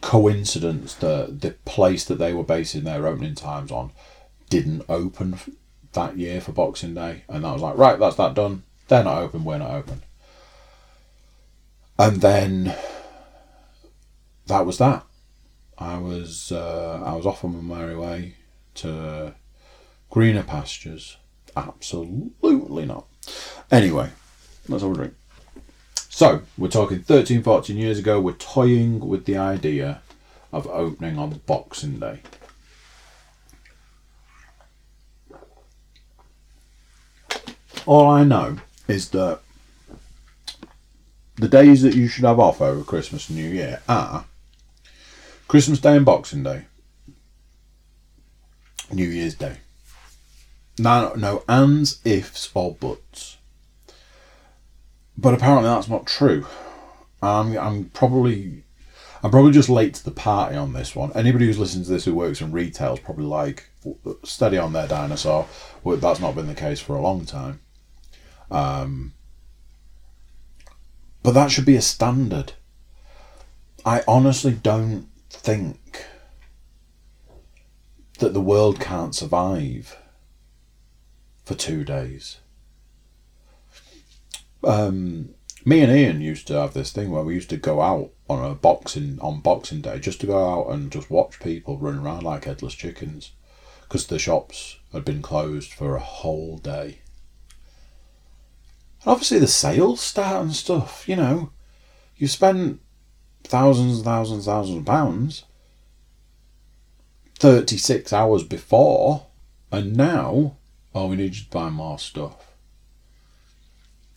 coincidence 0.00 0.94
that 0.94 1.40
the 1.40 1.52
place 1.64 2.04
that 2.04 2.16
they 2.16 2.32
were 2.32 2.44
basing 2.44 2.84
their 2.84 3.06
opening 3.06 3.34
times 3.34 3.70
on 3.70 3.92
didn't 4.48 4.82
open 4.88 5.38
that 5.92 6.16
year 6.16 6.40
for 6.40 6.52
Boxing 6.52 6.94
Day, 6.94 7.24
and 7.28 7.44
that 7.44 7.52
was 7.52 7.62
like, 7.62 7.76
right, 7.76 7.98
that's 7.98 8.16
that 8.16 8.34
done. 8.34 8.62
They're 8.88 9.04
not 9.04 9.18
open, 9.18 9.44
we're 9.44 9.58
not 9.58 9.70
open. 9.70 10.02
And 11.98 12.20
then 12.20 12.74
that 14.46 14.66
was 14.66 14.78
that. 14.78 15.04
I 15.78 15.98
was 15.98 16.52
uh, 16.52 17.02
I 17.04 17.14
was 17.14 17.26
off 17.26 17.44
on 17.44 17.66
my 17.66 17.76
merry 17.76 17.96
way 17.96 18.34
to 18.76 19.34
greener 20.10 20.42
pastures. 20.42 21.16
Absolutely 21.56 22.86
not. 22.86 23.06
Anyway, 23.70 24.10
let's 24.68 24.82
have 24.82 24.92
a 24.92 24.94
drink. 24.94 25.14
So, 26.20 26.42
we're 26.58 26.68
talking 26.68 27.00
13, 27.00 27.42
14 27.42 27.78
years 27.78 27.98
ago, 27.98 28.20
we're 28.20 28.34
toying 28.34 29.00
with 29.08 29.24
the 29.24 29.38
idea 29.38 30.02
of 30.52 30.66
opening 30.66 31.18
on 31.18 31.40
Boxing 31.46 31.98
Day. 31.98 32.20
All 37.86 38.06
I 38.06 38.24
know 38.24 38.58
is 38.86 39.08
that 39.12 39.40
the 41.36 41.48
days 41.48 41.80
that 41.80 41.94
you 41.94 42.06
should 42.06 42.24
have 42.24 42.38
off 42.38 42.60
over 42.60 42.84
Christmas 42.84 43.30
and 43.30 43.38
New 43.38 43.48
Year 43.48 43.80
are 43.88 44.26
Christmas 45.48 45.80
Day 45.80 45.96
and 45.96 46.04
Boxing 46.04 46.42
Day, 46.42 46.66
New 48.92 49.08
Year's 49.08 49.36
Day. 49.36 49.56
No, 50.78 51.14
no 51.14 51.44
ands, 51.48 51.98
ifs, 52.04 52.50
or 52.52 52.74
buts. 52.74 53.38
But 55.20 55.34
apparently 55.34 55.68
that's 55.68 55.88
not 55.88 56.06
true. 56.06 56.46
I'm, 57.22 57.56
I'm 57.58 57.90
probably 57.90 58.64
I'm 59.22 59.30
probably 59.30 59.52
just 59.52 59.68
late 59.68 59.92
to 59.94 60.04
the 60.04 60.10
party 60.10 60.56
on 60.56 60.72
this 60.72 60.96
one. 60.96 61.12
Anybody 61.12 61.44
who's 61.44 61.58
listening 61.58 61.84
to 61.84 61.90
this 61.90 62.06
who 62.06 62.14
works 62.14 62.40
in 62.40 62.52
retail 62.52 62.94
is 62.94 63.00
probably 63.00 63.26
like, 63.26 63.68
steady 64.24 64.56
on 64.56 64.72
their 64.72 64.88
dinosaur. 64.88 65.46
Well, 65.84 65.98
that's 65.98 66.20
not 66.20 66.34
been 66.34 66.46
the 66.46 66.54
case 66.54 66.80
for 66.80 66.96
a 66.96 67.02
long 67.02 67.26
time. 67.26 67.60
Um, 68.50 69.12
but 71.22 71.32
that 71.32 71.50
should 71.50 71.66
be 71.66 71.76
a 71.76 71.82
standard. 71.82 72.54
I 73.84 74.02
honestly 74.08 74.52
don't 74.52 75.08
think 75.28 76.06
that 78.20 78.32
the 78.32 78.40
world 78.40 78.80
can't 78.80 79.14
survive 79.14 79.98
for 81.44 81.54
two 81.54 81.84
days. 81.84 82.38
Um, 84.62 85.34
me 85.64 85.80
and 85.82 85.92
Ian 85.92 86.20
used 86.20 86.46
to 86.48 86.54
have 86.54 86.74
this 86.74 86.92
thing 86.92 87.10
where 87.10 87.22
we 87.22 87.34
used 87.34 87.50
to 87.50 87.56
go 87.56 87.80
out 87.80 88.10
on 88.28 88.50
a 88.50 88.54
boxing 88.54 89.18
on 89.20 89.40
Boxing 89.40 89.80
Day 89.80 89.98
just 89.98 90.20
to 90.20 90.26
go 90.26 90.48
out 90.48 90.72
and 90.72 90.90
just 90.90 91.10
watch 91.10 91.40
people 91.40 91.78
run 91.78 91.98
around 91.98 92.22
like 92.22 92.44
headless 92.44 92.74
chickens 92.74 93.32
because 93.82 94.06
the 94.06 94.18
shops 94.18 94.78
had 94.92 95.04
been 95.04 95.22
closed 95.22 95.72
for 95.72 95.96
a 95.96 96.00
whole 96.00 96.58
day. 96.58 97.00
And 99.02 99.12
obviously, 99.12 99.38
the 99.38 99.46
sales 99.46 100.00
start 100.00 100.42
and 100.42 100.54
stuff. 100.54 101.08
You 101.08 101.16
know, 101.16 101.50
you 102.16 102.28
spend 102.28 102.80
thousands 103.44 103.96
and 103.96 104.04
thousands, 104.04 104.46
and 104.46 104.54
thousands 104.54 104.78
of 104.78 104.84
pounds 104.84 105.44
thirty 107.38 107.78
six 107.78 108.12
hours 108.12 108.44
before, 108.44 109.26
and 109.72 109.96
now, 109.96 110.56
oh, 110.94 111.06
we 111.08 111.16
need 111.16 111.34
you 111.34 111.44
to 111.44 111.50
buy 111.50 111.70
more 111.70 111.98
stuff. 111.98 112.49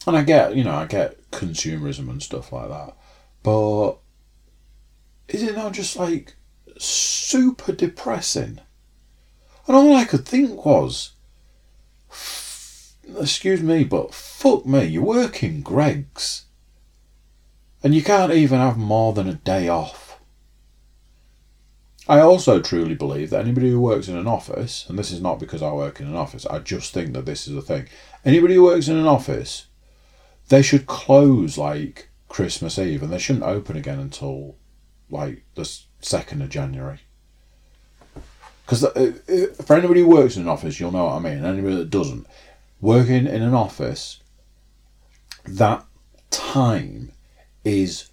And 0.05 0.17
I 0.17 0.23
get, 0.23 0.55
you 0.55 0.63
know, 0.63 0.75
I 0.75 0.85
get 0.85 1.31
consumerism 1.31 2.09
and 2.09 2.21
stuff 2.21 2.51
like 2.51 2.69
that, 2.69 2.95
but 3.41 3.97
is 5.27 5.43
it 5.43 5.55
not 5.55 5.73
just 5.73 5.95
like 5.95 6.35
super 6.77 7.71
depressing? 7.71 8.59
And 9.65 9.75
all 9.75 9.95
I 9.95 10.03
could 10.03 10.25
think 10.25 10.65
was, 10.65 11.11
excuse 13.17 13.63
me, 13.63 13.85
but 13.85 14.13
fuck 14.13 14.65
me, 14.65 14.85
you 14.85 15.01
work 15.01 15.41
in 15.41 15.61
Greggs. 15.61 16.45
And 17.81 17.93
you 17.93 18.03
can't 18.03 18.31
even 18.31 18.59
have 18.59 18.77
more 18.77 19.13
than 19.13 19.27
a 19.27 19.33
day 19.33 19.67
off. 19.67 20.19
I 22.07 22.19
also 22.19 22.61
truly 22.61 22.95
believe 22.95 23.29
that 23.29 23.41
anybody 23.41 23.69
who 23.69 23.79
works 23.79 24.09
in 24.09 24.17
an 24.17 24.27
office, 24.27 24.85
and 24.89 24.99
this 24.99 25.11
is 25.11 25.21
not 25.21 25.39
because 25.39 25.61
I 25.61 25.71
work 25.71 26.01
in 26.01 26.07
an 26.07 26.15
office, 26.15 26.45
I 26.45 26.59
just 26.59 26.93
think 26.93 27.13
that 27.13 27.25
this 27.25 27.47
is 27.47 27.55
a 27.55 27.61
thing. 27.61 27.87
Anybody 28.25 28.55
who 28.55 28.63
works 28.63 28.89
in 28.89 28.97
an 28.97 29.07
office, 29.07 29.67
they 30.49 30.61
should 30.61 30.85
close 30.85 31.57
like 31.57 32.09
Christmas 32.27 32.79
Eve 32.79 33.03
and 33.03 33.11
they 33.11 33.19
shouldn't 33.19 33.45
open 33.45 33.77
again 33.77 33.99
until 33.99 34.55
like 35.09 35.43
the 35.55 35.61
2nd 35.61 36.41
of 36.41 36.49
January. 36.49 36.99
Because 38.65 38.83
uh, 38.83 39.13
uh, 39.29 39.63
for 39.63 39.75
anybody 39.75 40.01
who 40.01 40.07
works 40.07 40.35
in 40.35 40.43
an 40.43 40.47
office, 40.47 40.79
you'll 40.79 40.91
know 40.91 41.05
what 41.05 41.15
I 41.15 41.19
mean. 41.19 41.43
Anybody 41.43 41.75
that 41.75 41.89
doesn't, 41.89 42.25
working 42.79 43.27
in 43.27 43.41
an 43.41 43.53
office, 43.53 44.21
that 45.45 45.85
time 46.29 47.11
is 47.63 48.09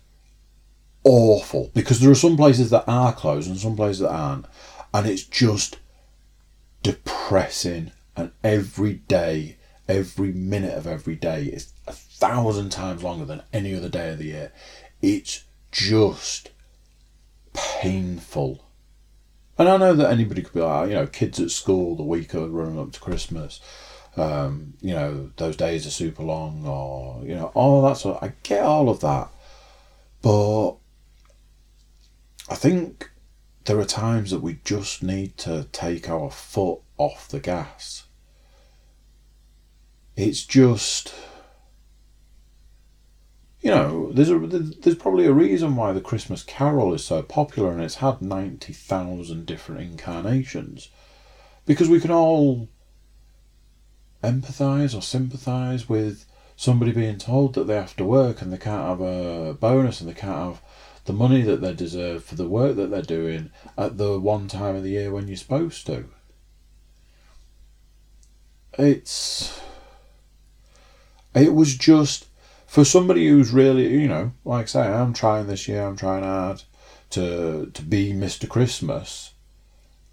awful 1.04 1.70
because 1.74 2.00
there 2.00 2.10
are 2.10 2.16
some 2.16 2.36
places 2.36 2.70
that 2.70 2.84
are 2.86 3.12
closed 3.12 3.48
and 3.48 3.58
some 3.58 3.76
places 3.76 4.00
that 4.00 4.12
aren't, 4.12 4.46
and 4.92 5.06
it's 5.06 5.24
just 5.24 5.78
depressing. 6.82 7.92
And 8.16 8.32
every 8.42 8.94
day, 8.94 9.56
every 9.90 10.32
minute 10.32 10.76
of 10.76 10.86
every 10.86 11.16
day 11.16 11.44
is 11.44 11.72
a 11.86 11.92
thousand 11.92 12.70
times 12.70 13.02
longer 13.02 13.24
than 13.24 13.42
any 13.52 13.74
other 13.74 13.88
day 13.88 14.10
of 14.10 14.18
the 14.18 14.26
year. 14.26 14.52
It's 15.02 15.44
just 15.72 16.50
painful. 17.52 18.64
And 19.58 19.68
I 19.68 19.76
know 19.76 19.94
that 19.94 20.10
anybody 20.10 20.42
could 20.42 20.54
be 20.54 20.60
like, 20.60 20.88
you 20.88 20.94
know, 20.94 21.06
kids 21.06 21.40
at 21.40 21.50
school 21.50 21.96
the 21.96 22.04
week 22.04 22.32
of 22.34 22.52
running 22.52 22.78
up 22.78 22.92
to 22.92 23.00
Christmas, 23.00 23.60
um, 24.16 24.74
you 24.80 24.94
know, 24.94 25.30
those 25.36 25.56
days 25.56 25.86
are 25.86 25.90
super 25.90 26.22
long, 26.22 26.64
or, 26.66 27.22
you 27.24 27.34
know, 27.34 27.50
all 27.54 27.82
that 27.82 27.96
sort. 27.96 28.22
I 28.22 28.32
get 28.42 28.62
all 28.62 28.88
of 28.88 29.00
that. 29.00 29.28
But 30.22 30.76
I 32.48 32.54
think 32.54 33.10
there 33.64 33.78
are 33.78 33.84
times 33.84 34.30
that 34.30 34.40
we 34.40 34.60
just 34.64 35.02
need 35.02 35.36
to 35.38 35.66
take 35.72 36.08
our 36.08 36.30
foot 36.30 36.80
off 36.96 37.28
the 37.28 37.40
gas. 37.40 38.04
It's 40.20 40.44
just 40.44 41.14
you 43.62 43.70
know, 43.70 44.12
there's 44.12 44.28
a 44.28 44.38
there's 44.38 44.96
probably 44.96 45.26
a 45.26 45.32
reason 45.32 45.76
why 45.76 45.92
the 45.92 46.00
Christmas 46.02 46.42
Carol 46.42 46.92
is 46.92 47.02
so 47.02 47.22
popular 47.22 47.72
and 47.72 47.82
it's 47.82 47.96
had 47.96 48.20
ninety 48.20 48.74
thousand 48.74 49.46
different 49.46 49.80
incarnations, 49.80 50.90
because 51.64 51.88
we 51.88 52.00
can 52.00 52.10
all 52.10 52.68
empathise 54.22 54.94
or 54.94 55.00
sympathise 55.00 55.88
with 55.88 56.26
somebody 56.54 56.92
being 56.92 57.16
told 57.16 57.54
that 57.54 57.66
they 57.66 57.76
have 57.76 57.96
to 57.96 58.04
work 58.04 58.42
and 58.42 58.52
they 58.52 58.58
can't 58.58 58.88
have 58.88 59.00
a 59.00 59.54
bonus 59.54 60.02
and 60.02 60.10
they 60.10 60.14
can't 60.14 60.36
have 60.36 60.62
the 61.06 61.14
money 61.14 61.40
that 61.40 61.62
they 61.62 61.72
deserve 61.72 62.22
for 62.22 62.34
the 62.34 62.46
work 62.46 62.76
that 62.76 62.90
they're 62.90 63.00
doing 63.00 63.50
at 63.78 63.96
the 63.96 64.20
one 64.20 64.48
time 64.48 64.76
of 64.76 64.82
the 64.82 64.90
year 64.90 65.10
when 65.10 65.28
you're 65.28 65.36
supposed 65.38 65.86
to. 65.86 66.10
It's 68.78 69.60
it 71.34 71.54
was 71.54 71.76
just 71.76 72.26
for 72.66 72.84
somebody 72.84 73.28
who's 73.28 73.50
really, 73.52 73.88
you 73.88 74.08
know, 74.08 74.32
like 74.44 74.62
I 74.62 74.66
say, 74.66 74.80
I'm 74.82 75.12
trying 75.12 75.46
this 75.46 75.68
year, 75.68 75.84
I'm 75.84 75.96
trying 75.96 76.22
hard 76.22 76.62
to 77.10 77.70
to 77.74 77.82
be 77.82 78.12
Mr. 78.12 78.48
Christmas. 78.48 79.34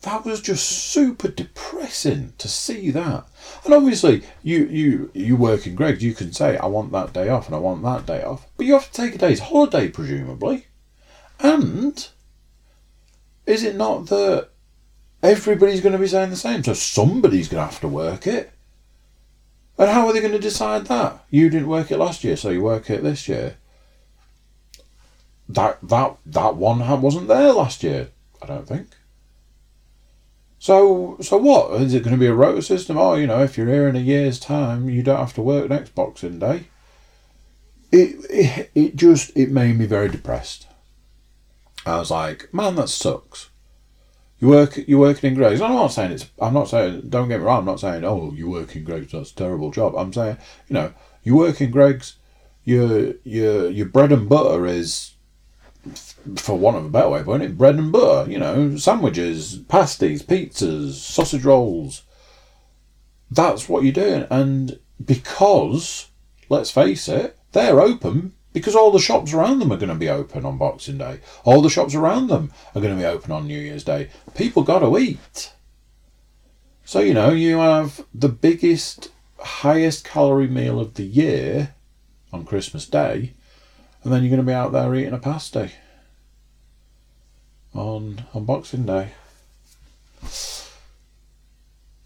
That 0.01 0.25
was 0.25 0.41
just 0.41 0.67
super 0.67 1.27
depressing 1.27 2.33
to 2.37 2.47
see 2.47 2.91
that. 2.91 3.25
And 3.65 3.73
obviously, 3.73 4.23
you 4.43 4.65
you 4.65 5.11
you 5.13 5.35
work 5.35 5.67
in 5.67 5.75
Greg, 5.75 6.01
you 6.01 6.13
can 6.13 6.33
say, 6.33 6.57
I 6.57 6.67
want 6.67 6.91
that 6.91 7.13
day 7.13 7.29
off 7.29 7.47
and 7.47 7.55
I 7.55 7.59
want 7.59 7.83
that 7.83 8.05
day 8.05 8.23
off. 8.23 8.47
But 8.57 8.65
you 8.65 8.73
have 8.73 8.91
to 8.91 9.01
take 9.01 9.15
a 9.15 9.17
day's 9.17 9.39
holiday, 9.39 9.89
presumably. 9.89 10.67
And 11.39 12.07
is 13.45 13.63
it 13.63 13.75
not 13.75 14.07
that 14.07 14.49
everybody's 15.23 15.81
going 15.81 15.93
to 15.93 15.99
be 15.99 16.07
saying 16.07 16.29
the 16.29 16.35
same? 16.35 16.63
So 16.63 16.73
somebody's 16.73 17.47
going 17.47 17.65
to 17.65 17.71
have 17.71 17.81
to 17.81 17.87
work 17.87 18.27
it. 18.27 18.51
And 19.77 19.89
how 19.89 20.07
are 20.07 20.13
they 20.13 20.21
going 20.21 20.31
to 20.31 20.39
decide 20.39 20.87
that? 20.87 21.23
You 21.29 21.49
didn't 21.49 21.67
work 21.67 21.91
it 21.91 21.97
last 21.97 22.23
year, 22.23 22.35
so 22.35 22.49
you 22.49 22.61
work 22.61 22.89
it 22.89 23.03
this 23.03 23.27
year. 23.27 23.57
That 25.49 25.77
that 25.83 26.17
that 26.25 26.55
one 26.55 26.79
wasn't 27.01 27.27
there 27.27 27.53
last 27.53 27.83
year. 27.83 28.09
I 28.41 28.47
don't 28.47 28.67
think. 28.67 28.87
So 30.59 31.17
so 31.21 31.37
what 31.37 31.79
is 31.81 31.93
it 31.93 32.03
going 32.03 32.15
to 32.15 32.19
be 32.19 32.27
a 32.27 32.33
rota 32.33 32.61
system? 32.61 32.97
Oh, 32.97 33.15
you 33.15 33.27
know, 33.27 33.43
if 33.43 33.57
you're 33.57 33.67
here 33.67 33.87
in 33.87 33.95
a 33.95 33.99
year's 33.99 34.39
time, 34.39 34.89
you 34.89 35.03
don't 35.03 35.19
have 35.19 35.33
to 35.35 35.41
work 35.41 35.69
next 35.69 35.93
Boxing 35.95 36.39
Day. 36.39 36.65
It 37.91 38.17
it, 38.29 38.71
it 38.73 38.95
just 38.95 39.31
it 39.37 39.51
made 39.51 39.77
me 39.77 39.85
very 39.85 40.09
depressed. 40.09 40.67
I 41.85 41.99
was 41.99 42.11
like, 42.11 42.53
man, 42.53 42.75
that 42.75 42.89
sucks. 42.89 43.49
You 44.39 44.49
work. 44.49 44.77
You're 44.87 44.99
working 44.99 45.31
in 45.31 45.35
Greggs. 45.35 45.61
I'm 45.61 45.73
not 45.73 45.87
saying 45.87 46.11
it's. 46.11 46.29
I'm 46.39 46.53
not 46.53 46.69
saying. 46.69 47.09
Don't 47.09 47.27
get 47.27 47.39
me 47.39 47.45
wrong. 47.45 47.59
I'm 47.59 47.65
not 47.65 47.79
saying. 47.79 48.03
Oh, 48.03 48.33
you 48.35 48.49
work 48.49 48.75
in 48.75 48.83
Greggs. 48.83 49.11
That's 49.11 49.31
a 49.31 49.35
terrible 49.35 49.71
job. 49.71 49.95
I'm 49.95 50.13
saying. 50.13 50.37
You 50.67 50.73
know, 50.75 50.93
you 51.23 51.35
work 51.35 51.59
in 51.59 51.71
Greggs. 51.71 52.17
Your 52.63 53.13
your 53.23 53.69
your 53.69 53.87
bread 53.87 54.11
and 54.11 54.29
butter 54.29 54.65
is 54.65 55.13
for 56.35 56.57
want 56.57 56.77
of 56.77 56.85
a 56.85 56.89
better 56.89 57.09
way 57.09 57.21
of 57.21 57.29
it, 57.29 57.57
bread 57.57 57.75
and 57.75 57.91
butter. 57.91 58.29
You 58.29 58.39
know, 58.39 58.77
sandwiches, 58.77 59.57
pasties, 59.67 60.21
pizzas, 60.21 60.93
sausage 60.93 61.45
rolls. 61.45 62.03
That's 63.31 63.67
what 63.67 63.83
you're 63.83 63.93
doing, 63.93 64.27
and 64.29 64.79
because 65.03 66.09
let's 66.49 66.71
face 66.71 67.07
it, 67.07 67.37
they're 67.53 67.79
open 67.79 68.33
because 68.53 68.75
all 68.75 68.91
the 68.91 68.99
shops 68.99 69.33
around 69.33 69.59
them 69.59 69.71
are 69.71 69.77
going 69.77 69.89
to 69.89 69.95
be 69.95 70.09
open 70.09 70.45
on 70.45 70.57
Boxing 70.57 70.97
Day. 70.97 71.19
All 71.43 71.61
the 71.61 71.69
shops 71.69 71.93
around 71.93 72.27
them 72.27 72.51
are 72.73 72.81
going 72.81 72.95
to 72.95 72.99
be 72.99 73.05
open 73.05 73.31
on 73.31 73.47
New 73.47 73.59
Year's 73.59 73.83
Day. 73.83 74.09
People 74.35 74.63
got 74.63 74.79
to 74.79 74.97
eat. 74.97 75.53
So, 76.85 76.99
you 77.01 77.13
know, 77.13 77.31
you 77.31 77.57
have 77.57 78.05
the 78.13 78.29
biggest, 78.29 79.09
highest 79.39 80.05
calorie 80.05 80.47
meal 80.47 80.79
of 80.79 80.93
the 80.93 81.03
year 81.03 81.75
on 82.31 82.45
Christmas 82.45 82.85
Day, 82.85 83.33
and 84.03 84.13
then 84.13 84.23
you're 84.23 84.29
going 84.29 84.41
to 84.41 84.47
be 84.49 84.53
out 84.53 84.71
there 84.71 84.95
eating 84.95 85.13
a 85.13 85.19
pasty 85.19 85.73
on, 87.73 88.25
on 88.33 88.45
Boxing 88.45 88.85
Day. 88.85 89.11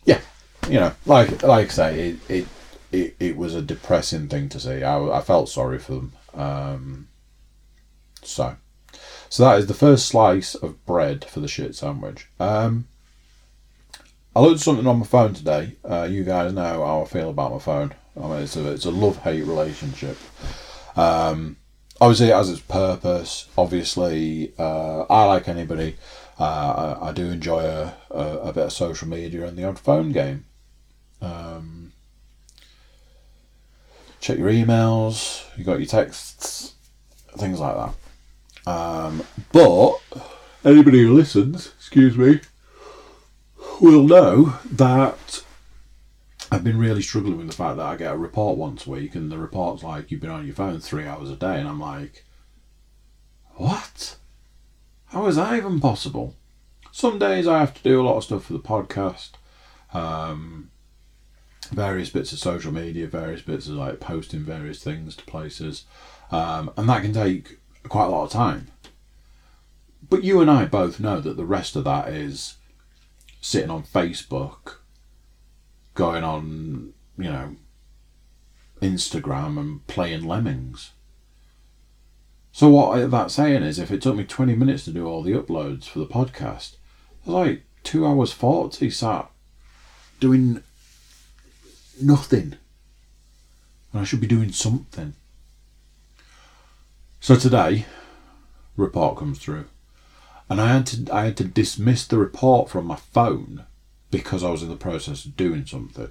Yeah, 0.04 0.20
you 0.68 0.80
know, 0.80 0.94
like 1.06 1.44
like 1.44 1.68
I 1.68 1.72
say, 1.72 2.10
it, 2.10 2.30
it 2.30 2.48
it, 2.92 3.16
it 3.20 3.38
was 3.38 3.56
a 3.56 3.62
depressing 3.62 4.28
thing 4.28 4.50
to 4.50 4.60
see. 4.60 4.84
I, 4.84 5.18
I 5.18 5.22
felt 5.22 5.50
sorry 5.50 5.80
for 5.80 5.94
them. 5.94 6.14
Um, 6.34 7.08
so, 8.24 8.56
so 9.30 9.44
that 9.44 9.60
is 9.60 9.68
the 9.68 9.74
first 9.74 10.08
slice 10.08 10.56
of 10.56 10.86
bread 10.86 11.26
for 11.26 11.40
the 11.40 11.48
shit 11.48 11.76
sandwich. 11.76 12.28
Um, 12.40 12.88
I 14.36 14.40
looked 14.40 14.56
at 14.56 14.62
something 14.62 14.88
on 14.88 15.00
my 15.00 15.06
phone 15.06 15.34
today. 15.34 15.76
Uh, 15.84 16.08
you 16.10 16.24
guys 16.24 16.54
know 16.54 16.86
how 16.86 17.02
I 17.02 17.06
feel 17.06 17.30
about 17.30 17.52
my 17.52 17.60
phone. 17.60 17.94
I 18.18 18.28
mean, 18.28 18.44
it's 18.44 18.56
a 18.56 18.72
it's 18.72 18.86
a 18.86 18.92
love 18.92 19.18
hate 19.18 19.44
relationship. 19.44 20.18
Um, 20.96 21.58
obviously, 22.00 22.30
it 22.30 22.36
has 22.36 22.50
its 22.50 22.62
purpose. 22.62 23.50
Obviously, 23.58 24.54
uh, 24.58 25.02
I 25.10 25.26
like 25.26 25.48
anybody. 25.48 25.98
Uh, 26.40 26.98
I, 27.02 27.10
I, 27.10 27.12
do 27.12 27.26
enjoy 27.26 27.60
a, 27.60 27.94
a, 28.10 28.38
a, 28.38 28.54
bit 28.54 28.66
of 28.66 28.74
social 28.74 29.08
media 29.08 29.46
and 29.46 29.56
the 29.56 29.64
odd 29.64 29.78
phone 29.78 30.12
game. 30.12 30.46
Um, 31.22 31.81
check 34.22 34.38
your 34.38 34.50
emails, 34.50 35.44
you 35.58 35.66
got 35.66 35.80
your 35.80 35.88
texts, 35.88 36.76
things 37.38 37.60
like 37.60 37.76
that. 37.76 38.72
Um, 38.72 39.24
but 39.52 39.98
anybody 40.64 41.02
who 41.02 41.14
listens, 41.14 41.74
excuse 41.78 42.16
me, 42.16 42.40
will 43.82 44.04
know 44.04 44.60
that 44.72 45.44
I've 46.52 46.64
been 46.64 46.78
really 46.78 47.02
struggling 47.02 47.38
with 47.38 47.48
the 47.48 47.54
fact 47.54 47.78
that 47.78 47.86
I 47.86 47.96
get 47.96 48.14
a 48.14 48.18
report 48.18 48.58
once 48.58 48.86
a 48.86 48.92
week, 48.92 49.16
and 49.16 49.32
the 49.32 49.38
report's 49.38 49.84
like 49.84 50.12
you've 50.12 50.22
been 50.22 50.30
on 50.30 50.46
your 50.46 50.56
phone 50.56 50.80
three 50.80 51.08
hours 51.08 51.32
a 51.32 51.36
day, 51.36 51.60
and 51.60 51.68
I'm 51.68 51.80
like, 51.80 52.24
what? 53.56 54.18
How 55.08 55.26
is 55.28 55.36
that 55.38 55.56
even 55.56 55.80
possible? 55.80 56.36
Some 56.92 57.20
days 57.20 57.48
I 57.48 57.60
have 57.60 57.74
to 57.74 57.84
do 57.84 58.02
a 58.02 58.04
lot 58.04 58.18
of 58.18 58.24
stuff 58.24 58.46
for 58.46 58.54
the 58.54 58.60
podcast. 58.60 59.32
Um, 59.94 60.71
various 61.72 62.10
bits 62.10 62.32
of 62.34 62.40
social 62.40 62.72
media, 62.72 63.08
various 63.08 63.42
bits 63.42 63.68
of 63.68 63.76
like 63.76 64.00
posting 64.00 64.42
various 64.42 64.84
things 64.84 65.16
to 65.16 65.24
places, 65.26 65.86
um, 66.32 66.72
and 66.78 66.88
that 66.90 67.02
can 67.02 67.14
take 67.14 67.60
quite 67.88 68.06
a 68.06 68.10
lot 68.10 68.26
of 68.26 68.32
time. 68.32 68.68
But 70.10 70.24
you 70.24 70.42
and 70.42 70.52
I 70.52 70.66
both 70.66 71.00
know 71.00 71.22
that 71.22 71.38
the 71.38 71.46
rest 71.46 71.76
of 71.76 71.86
that 71.86 72.10
is 72.10 72.56
sitting 73.40 73.70
on 73.70 73.84
Facebook, 73.84 74.76
going 75.94 76.24
on, 76.24 76.94
you 77.18 77.30
know, 77.30 77.56
Instagram 78.82 79.60
and 79.60 79.88
playing 79.88 80.26
lemmings. 80.26 80.92
So 82.52 82.68
what 82.68 83.10
that's 83.10 83.34
saying 83.34 83.64
is, 83.64 83.80
if 83.80 83.92
it 83.92 84.02
took 84.02 84.18
me 84.18 84.26
twenty 84.26 84.56
minutes 84.56 84.84
to 84.86 84.92
do 84.92 85.08
all 85.08 85.24
the 85.24 85.32
uploads 85.32 85.86
for 85.86 86.00
the 86.00 86.06
podcast, 86.06 86.76
like 87.26 87.64
two 87.84 88.06
hours 88.06 88.34
forty 88.34 88.90
sat 88.90 89.32
doing 90.20 90.62
nothing. 92.00 92.58
And 93.92 94.02
I 94.02 94.04
should 94.04 94.22
be 94.22 94.28
doing 94.28 94.52
something. 94.52 95.14
So 97.20 97.36
today, 97.36 97.86
report 98.78 99.18
comes 99.18 99.40
through. 99.40 99.66
And 100.50 100.60
I 100.60 100.74
had 100.74 100.86
to 100.88 101.14
I 101.14 101.26
had 101.26 101.38
to 101.38 101.44
dismiss 101.46 102.06
the 102.06 102.18
report 102.18 102.70
from 102.70 102.86
my 102.86 102.98
phone 102.98 103.66
because 104.10 104.44
I 104.44 104.50
was 104.50 104.64
in 104.64 104.70
the 104.70 104.76
process 104.76 105.24
of 105.24 105.38
doing 105.38 105.66
something. 105.66 106.10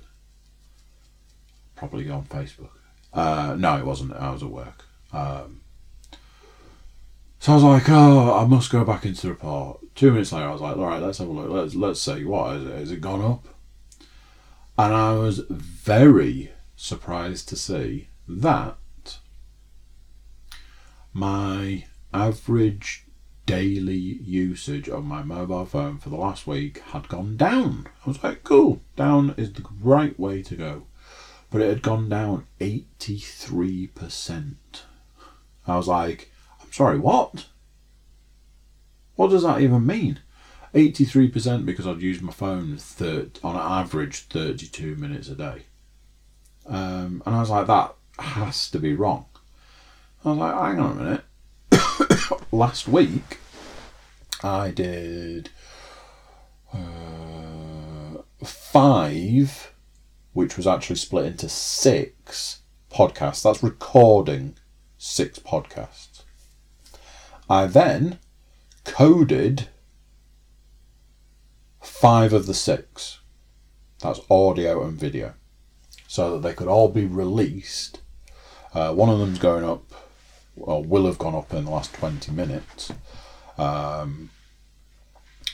Probably 1.76 2.08
on 2.08 2.24
Facebook. 2.24 2.70
Uh, 3.12 3.54
no, 3.58 3.76
it 3.76 3.84
wasn't. 3.84 4.14
I 4.14 4.30
was 4.30 4.42
at 4.42 4.50
work. 4.50 4.84
Um, 5.12 5.60
so 7.38 7.52
I 7.52 7.54
was 7.54 7.64
like, 7.64 7.88
oh, 7.88 8.38
I 8.38 8.44
must 8.46 8.70
go 8.70 8.84
back 8.84 9.04
into 9.04 9.22
the 9.22 9.28
report. 9.30 9.80
Two 9.94 10.10
minutes 10.10 10.32
later, 10.32 10.46
I 10.46 10.52
was 10.52 10.60
like, 10.60 10.76
all 10.76 10.86
right, 10.86 11.02
let's 11.02 11.18
have 11.18 11.28
a 11.28 11.32
look. 11.32 11.50
Let's 11.50 11.74
let's 11.74 12.00
see 12.00 12.24
what 12.24 12.56
is 12.56 12.66
it? 12.66 12.74
Has 12.78 12.90
it 12.92 13.00
gone 13.00 13.22
up? 13.22 13.46
And 14.80 14.94
I 14.94 15.12
was 15.12 15.40
very 15.50 16.52
surprised 16.74 17.50
to 17.50 17.56
see 17.56 18.08
that 18.26 18.78
my 21.12 21.84
average 22.14 23.04
daily 23.44 23.92
usage 23.94 24.88
of 24.88 25.04
my 25.04 25.22
mobile 25.22 25.66
phone 25.66 25.98
for 25.98 26.08
the 26.08 26.16
last 26.16 26.46
week 26.46 26.78
had 26.92 27.08
gone 27.08 27.36
down. 27.36 27.88
I 28.06 28.08
was 28.08 28.24
like, 28.24 28.42
cool, 28.42 28.80
down 28.96 29.34
is 29.36 29.52
the 29.52 29.66
right 29.82 30.18
way 30.18 30.40
to 30.44 30.56
go. 30.56 30.86
But 31.50 31.60
it 31.60 31.68
had 31.68 31.82
gone 31.82 32.08
down 32.08 32.46
83%. 32.58 34.54
I 35.66 35.76
was 35.76 35.88
like, 35.88 36.32
I'm 36.58 36.72
sorry, 36.72 36.98
what? 36.98 37.48
What 39.14 39.28
does 39.28 39.42
that 39.42 39.60
even 39.60 39.84
mean? 39.84 40.20
83% 40.74 41.66
because 41.66 41.86
I'd 41.86 42.02
use 42.02 42.20
my 42.22 42.32
phone 42.32 42.78
on 43.42 43.56
average 43.56 44.26
32 44.28 44.96
minutes 44.96 45.28
a 45.28 45.34
day. 45.34 45.62
Um, 46.66 47.22
and 47.26 47.34
I 47.34 47.40
was 47.40 47.50
like, 47.50 47.66
that 47.66 47.94
has 48.18 48.70
to 48.70 48.78
be 48.78 48.94
wrong. 48.94 49.26
I 50.24 50.28
was 50.28 50.38
like, 50.38 50.54
hang 50.54 50.78
on 50.78 50.92
a 50.92 51.02
minute. 51.02 51.24
Last 52.52 52.86
week, 52.86 53.38
I 54.42 54.70
did 54.70 55.50
uh, 56.72 58.22
five, 58.44 59.72
which 60.32 60.56
was 60.56 60.66
actually 60.66 60.96
split 60.96 61.26
into 61.26 61.48
six 61.48 62.60
podcasts. 62.92 63.42
That's 63.42 63.62
recording 63.62 64.56
six 64.98 65.38
podcasts. 65.38 66.22
I 67.48 67.66
then 67.66 68.18
coded 68.84 69.68
five 71.80 72.32
of 72.32 72.46
the 72.46 72.54
six. 72.54 73.20
That's 74.00 74.20
audio 74.30 74.84
and 74.84 74.98
video. 74.98 75.34
So 76.08 76.32
that 76.32 76.46
they 76.46 76.54
could 76.54 76.68
all 76.68 76.88
be 76.88 77.04
released. 77.06 78.00
Uh, 78.74 78.92
one 78.92 79.08
of 79.08 79.18
them's 79.18 79.38
going 79.38 79.64
up, 79.64 79.92
or 80.56 80.82
will 80.82 81.06
have 81.06 81.18
gone 81.18 81.34
up 81.34 81.52
in 81.52 81.64
the 81.64 81.70
last 81.70 81.92
20 81.94 82.32
minutes. 82.32 82.92
Um, 83.58 84.30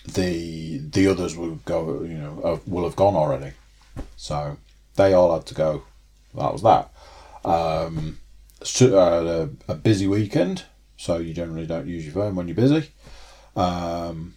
the 0.07 0.79
the 0.79 1.09
others 1.09 1.37
will 1.37 1.57
go, 1.65 2.03
you 2.03 2.17
know, 2.17 2.61
will 2.67 2.85
have 2.85 2.97
gone 2.97 3.17
already. 3.17 3.53
So 4.17 4.57
they 4.95 5.13
all 5.13 5.35
had 5.35 5.47
to 5.47 5.55
go. 5.55 5.83
That 6.35 6.53
was 6.53 6.63
that. 6.63 6.93
Um, 7.45 8.19
so, 8.63 8.99
uh, 8.99 9.49
a, 9.69 9.75
busy 9.75 10.07
weekend, 10.07 10.65
so 10.97 11.19
you 11.19 11.33
generally 11.33 11.67
don't 11.67 11.87
use 11.87 12.05
your 12.05 12.15
phone 12.15 12.35
when 12.35 12.49
you're 12.49 12.57
busy. 12.57 12.91
Um, 13.55 14.36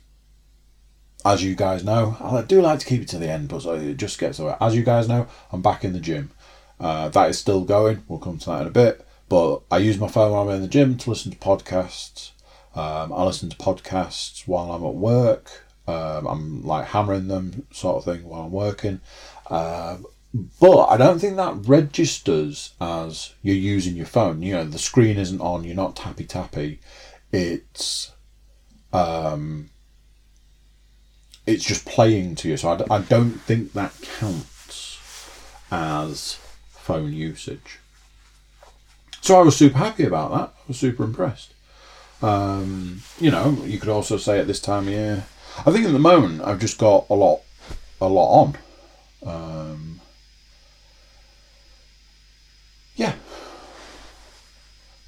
as 1.26 1.44
you 1.44 1.56
guys 1.56 1.84
know, 1.84 2.18
I 2.20 2.42
do 2.42 2.62
like 2.62 2.80
to 2.80 2.86
keep 2.86 3.02
it 3.02 3.08
to 3.10 3.18
the 3.18 3.30
end, 3.30 3.50
but 3.50 3.66
it 3.66 3.98
just 3.98 4.20
gets 4.20 4.40
away. 4.40 4.56
As 4.62 4.76
you 4.76 4.84
guys 4.84 5.08
know, 5.08 5.28
I'm 5.52 5.62
back 5.62 5.84
in 5.84 5.94
the 5.94 6.00
gym. 6.00 6.32
Uh, 6.80 7.10
that 7.10 7.30
is 7.30 7.38
still 7.38 7.66
going. 7.66 8.04
We'll 8.08 8.20
come 8.20 8.38
to 8.40 8.46
that 8.48 8.62
in 8.62 8.68
a 8.68 8.72
bit. 8.72 9.06
But 9.28 9.62
I 9.70 9.78
use 9.78 10.00
my 10.00 10.08
phone 10.08 10.32
while 10.32 10.48
I'm 10.48 10.56
in 10.56 10.62
the 10.62 10.68
gym 10.68 10.98
to 10.98 11.10
listen 11.10 11.32
to 11.32 11.38
podcasts. 11.38 12.32
Um, 12.74 13.12
I 13.12 13.24
listen 13.24 13.50
to 13.50 13.58
podcasts 13.58 14.48
while 14.48 14.72
I'm 14.72 14.86
at 14.86 14.96
work. 14.96 15.66
Um, 15.88 16.28
I'm 16.28 16.64
like 16.64 16.88
hammering 16.88 17.28
them, 17.28 17.68
sort 17.72 17.98
of 17.98 18.06
thing, 18.06 18.24
while 18.28 18.44
I'm 18.44 18.52
working. 18.52 19.02
Um, 19.50 20.06
but 20.60 20.86
I 20.86 20.98
don't 20.98 21.20
think 21.20 21.36
that 21.36 21.68
registers 21.68 22.74
as 22.80 23.34
you're 23.42 23.56
using 23.56 23.96
your 23.96 24.06
phone. 24.06 24.42
You 24.42 24.54
know, 24.54 24.64
the 24.64 24.80
screen 24.80 25.18
isn't 25.18 25.42
on. 25.42 25.64
You're 25.64 25.76
not 25.76 25.96
tappy 25.96 26.26
tappy. 26.26 26.80
It's 27.32 28.12
um, 28.94 29.70
it's 31.50 31.66
just 31.66 31.86
playing 31.86 32.36
to 32.36 32.50
you. 32.50 32.58
So 32.58 32.86
I, 32.90 33.00
don't 33.02 33.42
think 33.42 33.74
that 33.74 33.94
counts 34.20 35.00
as 35.72 36.36
phone 36.70 37.14
usage. 37.14 37.80
So 39.22 39.40
I 39.40 39.44
was 39.44 39.58
super 39.58 39.78
happy 39.78 40.06
about 40.06 40.32
that. 40.32 40.54
I 40.56 40.68
was 40.68 40.78
super 40.78 41.04
impressed. 41.04 41.54
Um, 42.22 43.02
you 43.20 43.32
know, 43.32 43.58
you 43.66 43.80
could 43.80 43.90
also 43.90 44.18
say 44.18 44.40
at 44.40 44.48
this 44.48 44.62
time 44.62 44.88
of 44.88 44.94
year, 44.94 45.26
I 45.66 45.72
think 45.72 45.86
at 45.86 45.92
the 45.92 46.00
moment 46.00 46.42
I've 46.44 46.60
just 46.60 46.78
got 46.78 47.06
a 47.10 47.16
lot, 47.16 47.42
a 48.00 48.08
lot 48.08 48.42
on. 48.42 48.58
Um, 49.26 50.02
yeah. 52.96 53.16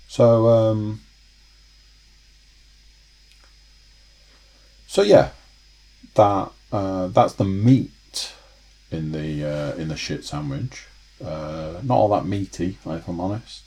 So 0.08 0.48
um, 0.48 1.02
so 4.88 5.04
yeah, 5.04 5.30
that 6.16 6.52
uh, 6.72 7.08
that's 7.08 7.34
the 7.34 7.46
meat 7.46 8.34
in 8.92 9.12
the 9.12 9.46
uh, 9.46 9.76
in 9.76 9.88
the 9.88 9.98
shit 9.98 10.26
sandwich. 10.26 10.88
Uh, 11.24 11.80
not 11.84 11.96
all 11.96 12.10
that 12.10 12.26
meaty, 12.26 12.78
if 12.86 13.08
I'm 13.08 13.20
honest. 13.20 13.64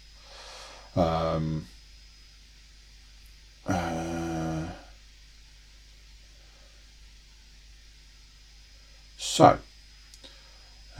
Um, 0.97 1.66
uh, 3.66 4.66
so, 9.16 9.59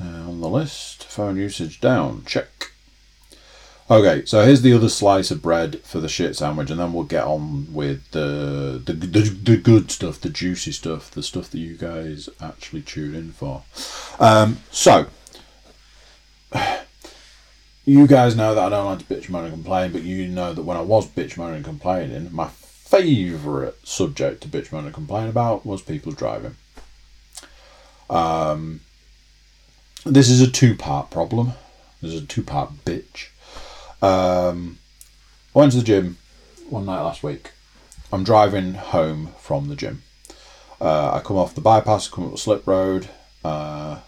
uh, 0.01 0.05
on 0.05 0.41
the 0.41 0.49
list, 0.49 1.05
phone 1.05 1.37
usage 1.37 1.81
down, 1.81 2.25
check. 2.25 2.74
Okay, 3.91 4.25
so 4.25 4.43
here's 4.47 4.63
the 4.63 4.73
other 4.73 4.89
slice 4.89 5.31
of 5.31 5.43
bread 5.43 5.81
for 5.81 6.01
the 6.01 6.09
shit 6.09 6.37
sandwich, 6.37 6.71
and 6.71 6.81
then 6.81 6.95
we'll 6.95 7.05
get 7.05 7.25
on 7.25 7.71
with 7.71 8.11
the 8.13 8.81
the, 8.83 8.95
the, 8.95 9.21
the 9.21 9.57
good 9.59 9.91
stuff, 9.91 10.19
the 10.21 10.31
juicy 10.31 10.73
stuff, 10.73 11.11
the 11.11 11.23
stuff 11.23 11.51
that 11.51 11.59
you 11.59 11.77
guys 11.77 12.31
actually 12.41 12.81
tune 12.81 13.15
in 13.15 13.33
for. 13.33 13.63
Um, 14.19 14.61
so, 14.71 15.07
you 17.85 18.07
guys 18.07 18.35
know 18.35 18.55
that 18.55 18.65
I 18.65 18.69
don't 18.71 18.87
like 18.87 19.07
to 19.07 19.15
bitch, 19.15 19.29
moan, 19.29 19.45
and 19.45 19.53
complain, 19.53 19.93
but 19.93 20.03
you 20.03 20.29
know 20.29 20.55
that 20.55 20.63
when 20.63 20.79
I 20.79 20.83
was 20.83 21.07
bitch, 21.07 21.37
moaning, 21.37 21.57
and 21.57 21.65
complaining, 21.65 22.31
my 22.33 22.49
favourite 22.49 23.75
subject 23.87 24.43
to 24.43 24.49
bitch, 24.49 24.73
moan, 24.73 24.87
and 24.87 24.95
complain 24.95 25.29
about 25.29 25.67
was 25.67 25.83
people 25.83 26.13
driving. 26.13 26.57
Um, 28.09 28.81
this 30.07 30.31
is 30.31 30.41
a 30.41 30.51
two 30.51 30.75
part 30.75 31.11
problem. 31.11 31.53
This 32.01 32.15
is 32.15 32.23
a 32.23 32.27
two 32.27 32.43
part 32.43 32.71
bitch. 32.87 33.29
Um, 34.05 34.81
I 35.55 35.61
went 35.61 35.73
to 35.73 35.79
the 35.79 35.85
gym 35.85 36.19
one 36.69 36.85
night 36.85 37.01
last 37.01 37.23
week. 37.23 37.53
I'm 38.13 38.23
driving 38.23 38.75
home 38.75 39.29
from 39.39 39.69
the 39.69 39.77
gym. 39.77 40.03
Uh, 40.79 41.13
I 41.15 41.21
come 41.21 41.39
off 41.39 41.55
the 41.55 41.63
bypass, 41.63 42.09
come 42.09 42.27
up 42.27 42.33
the 42.33 42.37
slip 42.37 42.67
road. 42.67 43.09
Uh, 43.43 44.01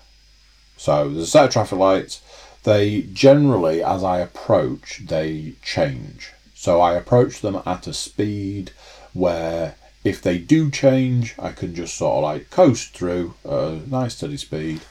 so 0.76 1.08
there's 1.08 1.28
a 1.28 1.30
set 1.30 1.46
of 1.46 1.50
traffic 1.50 1.78
lights. 1.78 2.20
They 2.64 3.02
generally, 3.10 3.82
as 3.82 4.04
I 4.04 4.18
approach, 4.18 5.00
they 5.06 5.54
change. 5.62 6.34
So 6.52 6.82
I 6.82 6.92
approach 6.92 7.40
them 7.40 7.62
at 7.64 7.86
a 7.86 7.94
speed 7.94 8.72
where 9.14 9.76
if 10.04 10.20
they 10.20 10.36
do 10.36 10.70
change, 10.70 11.34
I 11.38 11.52
can 11.52 11.74
just 11.74 11.96
sort 11.96 12.18
of 12.18 12.22
like 12.22 12.50
coast 12.50 12.94
through 12.94 13.32
a 13.46 13.80
nice 13.86 14.16
steady 14.16 14.36
speed. 14.36 14.82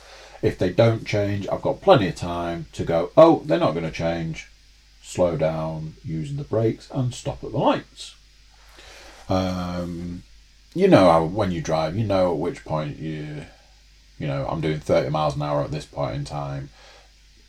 If 0.42 0.58
they 0.58 0.72
don't 0.72 1.06
change, 1.06 1.48
I've 1.48 1.62
got 1.62 1.82
plenty 1.82 2.08
of 2.08 2.16
time 2.16 2.66
to 2.74 2.84
go, 2.84 3.12
oh, 3.16 3.44
they're 3.46 3.60
not 3.60 3.74
going 3.74 3.86
to 3.86 3.92
change 3.92 4.48
slow 5.06 5.38
down 5.38 5.94
using 6.04 6.38
the 6.38 6.44
brakes 6.44 6.90
and 6.92 7.14
stop 7.14 7.44
at 7.44 7.52
the 7.52 7.58
lights. 7.58 8.16
Um, 9.30 10.24
you 10.74 10.88
know 10.88 11.10
how 11.10 11.24
when 11.24 11.52
you 11.52 11.62
drive, 11.62 11.96
you 11.96 12.04
know 12.04 12.32
at 12.32 12.40
which 12.40 12.66
point 12.66 12.98
you, 12.98 13.46
you 14.18 14.28
know, 14.28 14.48
I'm 14.50 14.62
doing 14.62 14.80
30 14.80 15.10
miles 15.10 15.36
an 15.36 15.44
hour 15.44 15.62
at 15.64 15.72
this 15.72 15.86
point 15.86 16.16
in 16.16 16.26
time, 16.26 16.70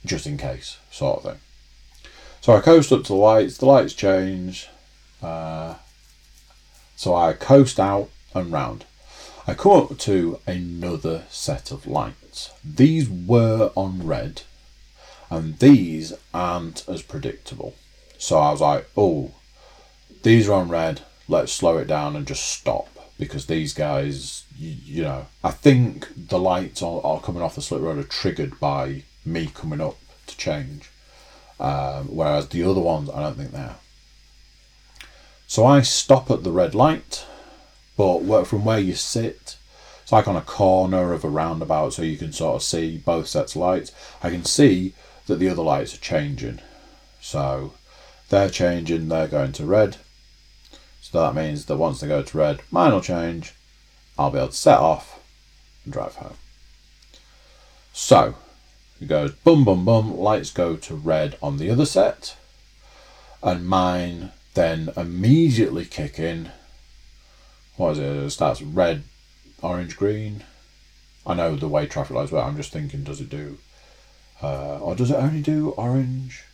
just 0.05 0.27
in 0.27 0.37
case, 0.37 0.77
sort 0.91 1.25
of 1.25 1.33
thing. 1.33 1.41
So 2.43 2.53
I 2.53 2.61
coast 2.61 2.93
up 2.93 3.03
to 3.05 3.09
the 3.09 3.15
lights, 3.15 3.57
the 3.57 3.67
lights 3.67 3.95
change, 3.95 4.69
uh, 5.23 5.77
so 6.95 7.15
I 7.15 7.33
coast 7.33 7.81
out 7.81 8.11
and 8.35 8.53
round. 8.53 8.85
I 9.47 9.55
come 9.55 9.73
up 9.73 9.99
to 9.99 10.41
another 10.47 11.25
set 11.31 11.71
of 11.71 11.87
lights. 11.87 12.51
These 12.63 13.09
were 13.09 13.71
on 13.75 14.07
red 14.07 14.43
and 15.31 15.59
these 15.59 16.13
aren't 16.33 16.89
as 16.89 17.03
predictable. 17.03 17.75
So 18.19 18.39
I 18.39 18.51
was 18.51 18.61
like, 18.61 18.89
oh, 18.97 19.33
these 20.23 20.49
are 20.49 20.55
on 20.55 20.69
red. 20.69 21.03
Let's 21.29 21.53
slow 21.53 21.79
it 21.79 21.87
down 21.87 22.17
and 22.17 22.27
just 22.27 22.49
stop 22.49 22.89
because 23.19 23.47
these 23.47 23.73
guys, 23.73 24.45
you, 24.57 24.77
you 24.85 25.03
know, 25.03 25.27
I 25.43 25.51
think 25.51 26.09
the 26.29 26.39
lights 26.39 26.83
are, 26.83 27.01
are, 27.05 27.21
coming 27.21 27.43
off 27.43 27.55
the 27.55 27.63
slip 27.63 27.81
road 27.81 27.99
are 27.99 28.05
triggered 28.05 28.61
by 28.61 29.03
me 29.25 29.51
coming 29.53 29.81
up 29.81 29.97
to 30.27 30.37
change, 30.37 30.91
um, 31.59 32.07
whereas 32.09 32.49
the 32.49 32.63
other 32.63 32.81
ones 32.81 33.11
I 33.11 33.23
don't 33.23 33.37
think 33.37 33.53
they 33.53 33.59
are. 33.59 33.77
So 35.47 35.65
I 35.65 35.81
stop 35.83 36.31
at 36.31 36.43
the 36.43 36.53
red 36.53 36.75
light, 36.75 37.25
but 37.97 38.45
from 38.45 38.65
where 38.65 38.79
you 38.79 38.95
sit, 38.95 39.57
it's 40.03 40.13
like 40.13 40.29
on 40.29 40.37
a 40.37 40.43
corner 40.43 41.13
of 41.13 41.25
a 41.25 41.29
roundabout, 41.29 41.95
so 41.95 42.03
you 42.03 42.17
can 42.17 42.33
sort 42.33 42.57
of 42.57 42.63
see 42.63 42.99
both 42.99 43.29
sets 43.29 43.55
of 43.55 43.63
lights. 43.63 43.93
I 44.23 44.31
can 44.31 44.45
see 44.45 44.95
that 45.27 45.37
the 45.37 45.49
other 45.49 45.63
lights 45.63 45.95
are 45.95 46.01
changing. 46.01 46.61
So 47.21 47.75
they're 48.29 48.51
changing, 48.51 49.09
they're 49.09 49.29
going 49.29 49.53
to 49.53 49.67
red. 49.67 49.97
So 51.01 51.21
that 51.21 51.35
means 51.35 51.67
that 51.67 51.77
once 51.77 52.01
they 52.01 52.09
go 52.09 52.23
to 52.23 52.39
red, 52.39 52.61
mine 52.71 52.93
will 52.93 53.01
change. 53.01 53.55
I'll 54.19 54.31
be 54.31 54.39
able 54.39 54.49
to 54.49 54.55
set 54.55 54.79
off 54.79 55.23
and 55.85 55.93
drive 55.93 56.17
home. 56.17 56.35
So 57.93 58.35
it 59.01 59.09
goes 59.09 59.33
bum 59.33 59.65
bum 59.65 59.85
bum, 59.85 60.17
lights 60.17 60.51
go 60.51 60.77
to 60.77 60.95
red 60.95 61.37
on 61.43 61.59
the 61.59 61.71
other 61.71 61.87
set, 61.87 62.37
and 63.43 63.67
mine 63.67 64.33
then 64.55 64.91
immediately 64.97 65.85
kick 65.85 66.19
in. 66.19 66.51
What 67.77 67.93
is 67.93 67.99
it? 67.99 68.05
It 68.05 68.31
starts 68.31 68.63
red, 68.63 69.05
orange, 69.63 69.97
green. 69.97 70.45
I 71.27 71.35
know 71.35 71.57
the 71.57 71.69
way 71.69 71.87
traffic 71.87 72.17
lights 72.17 72.33
work. 72.33 72.45
I'm 72.45 72.57
just 72.57 72.73
thinking, 72.73 73.03
does 73.05 73.21
it 73.21 73.29
do 73.29 73.59
uh, 74.43 74.79
or 74.79 74.95
does 74.95 75.11
it 75.11 75.17
only 75.17 75.41
do 75.41 75.71
orange? 75.71 76.45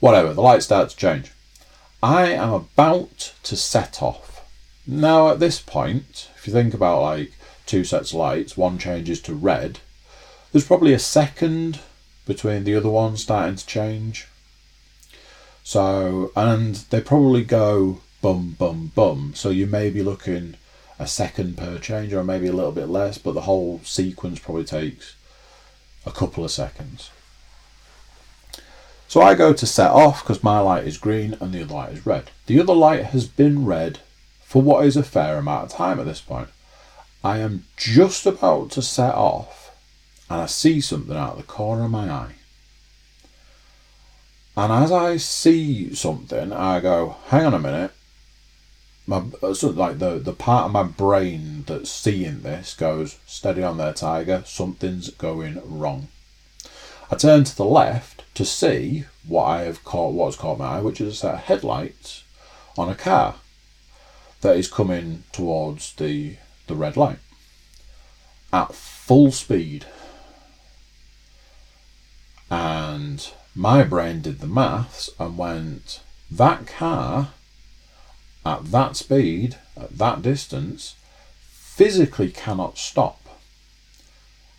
Whatever, 0.00 0.34
the 0.34 0.42
light 0.42 0.62
starts 0.62 0.94
to 0.94 1.00
change. 1.00 1.32
I 2.02 2.32
am 2.32 2.52
about 2.52 3.32
to 3.44 3.56
set 3.56 4.02
off. 4.02 4.44
Now, 4.86 5.30
at 5.30 5.38
this 5.38 5.60
point, 5.60 6.28
if 6.36 6.46
you 6.46 6.52
think 6.52 6.74
about 6.74 7.02
like 7.02 7.32
two 7.66 7.84
sets 7.84 8.10
of 8.10 8.18
lights, 8.18 8.56
one 8.56 8.78
changes 8.78 9.20
to 9.22 9.34
red, 9.34 9.78
there's 10.50 10.66
probably 10.66 10.92
a 10.92 10.98
second 10.98 11.80
between 12.26 12.64
the 12.64 12.74
other 12.74 12.90
one 12.90 13.16
starting 13.16 13.56
to 13.56 13.66
change. 13.66 14.26
So, 15.64 16.32
and 16.34 16.74
they 16.90 17.00
probably 17.00 17.44
go 17.44 18.00
bum, 18.20 18.56
bum, 18.58 18.92
bum. 18.94 19.32
So 19.34 19.50
you 19.50 19.66
may 19.66 19.90
be 19.90 20.02
looking 20.02 20.56
a 20.98 21.06
second 21.06 21.56
per 21.56 21.78
change 21.78 22.12
or 22.12 22.24
maybe 22.24 22.48
a 22.48 22.52
little 22.52 22.72
bit 22.72 22.88
less, 22.88 23.18
but 23.18 23.34
the 23.34 23.42
whole 23.42 23.80
sequence 23.84 24.38
probably 24.38 24.64
takes 24.64 25.14
a 26.04 26.10
couple 26.10 26.44
of 26.44 26.50
seconds. 26.50 27.10
So 29.08 29.20
I 29.20 29.34
go 29.34 29.52
to 29.52 29.66
set 29.66 29.90
off 29.90 30.22
because 30.22 30.42
my 30.42 30.58
light 30.58 30.86
is 30.86 30.96
green 30.96 31.36
and 31.40 31.52
the 31.52 31.62
other 31.62 31.74
light 31.74 31.92
is 31.92 32.06
red. 32.06 32.30
The 32.46 32.60
other 32.60 32.74
light 32.74 33.04
has 33.06 33.26
been 33.26 33.66
red 33.66 34.00
for 34.42 34.62
what 34.62 34.86
is 34.86 34.96
a 34.96 35.02
fair 35.02 35.36
amount 35.36 35.64
of 35.64 35.76
time 35.76 36.00
at 36.00 36.06
this 36.06 36.20
point. 36.20 36.48
I 37.22 37.38
am 37.38 37.64
just 37.76 38.26
about 38.26 38.70
to 38.70 38.82
set 38.82 39.14
off 39.14 39.70
and 40.30 40.40
I 40.40 40.46
see 40.46 40.80
something 40.80 41.16
out 41.16 41.32
of 41.32 41.36
the 41.36 41.42
corner 41.42 41.84
of 41.84 41.90
my 41.90 42.10
eye. 42.10 42.34
And 44.56 44.72
as 44.72 44.90
I 44.90 45.18
see 45.18 45.94
something, 45.94 46.52
I 46.52 46.80
go, 46.80 47.16
hang 47.26 47.46
on 47.46 47.54
a 47.54 47.58
minute, 47.58 47.92
my 49.06 49.22
uh, 49.42 49.54
sort 49.54 49.72
of 49.72 49.76
like 49.76 49.98
the 49.98 50.18
the 50.18 50.32
part 50.32 50.66
of 50.66 50.72
my 50.72 50.82
brain 50.82 51.64
that's 51.66 51.90
seeing 51.90 52.42
this 52.42 52.74
goes 52.74 53.18
steady 53.26 53.62
on 53.62 53.76
there 53.76 53.92
tiger 53.92 54.42
something's 54.46 55.10
going 55.10 55.60
wrong. 55.64 56.08
I 57.10 57.16
turn 57.16 57.44
to 57.44 57.56
the 57.56 57.64
left 57.64 58.24
to 58.34 58.44
see 58.44 59.04
what 59.26 59.44
i 59.44 59.62
have 59.62 59.84
caught 59.84 60.14
what's 60.14 60.36
caught 60.36 60.58
my 60.58 60.78
eye 60.78 60.80
which 60.80 61.00
is 61.00 61.12
a 61.12 61.16
set 61.16 61.34
of 61.34 61.40
headlights 61.40 62.24
on 62.78 62.88
a 62.88 62.94
car 62.94 63.36
that 64.40 64.56
is 64.56 64.68
coming 64.68 65.24
towards 65.32 65.94
the 65.94 66.36
the 66.66 66.74
red 66.74 66.96
light 66.96 67.18
at 68.52 68.74
full 68.74 69.32
speed. 69.32 69.86
And 72.50 73.32
my 73.54 73.82
brain 73.82 74.20
did 74.20 74.40
the 74.40 74.46
maths 74.46 75.08
and 75.18 75.38
went 75.38 76.00
that 76.30 76.66
car 76.66 77.32
at 78.44 78.70
that 78.72 78.96
speed, 78.96 79.56
at 79.76 79.96
that 79.98 80.22
distance, 80.22 80.94
physically 81.50 82.30
cannot 82.30 82.78
stop. 82.78 83.18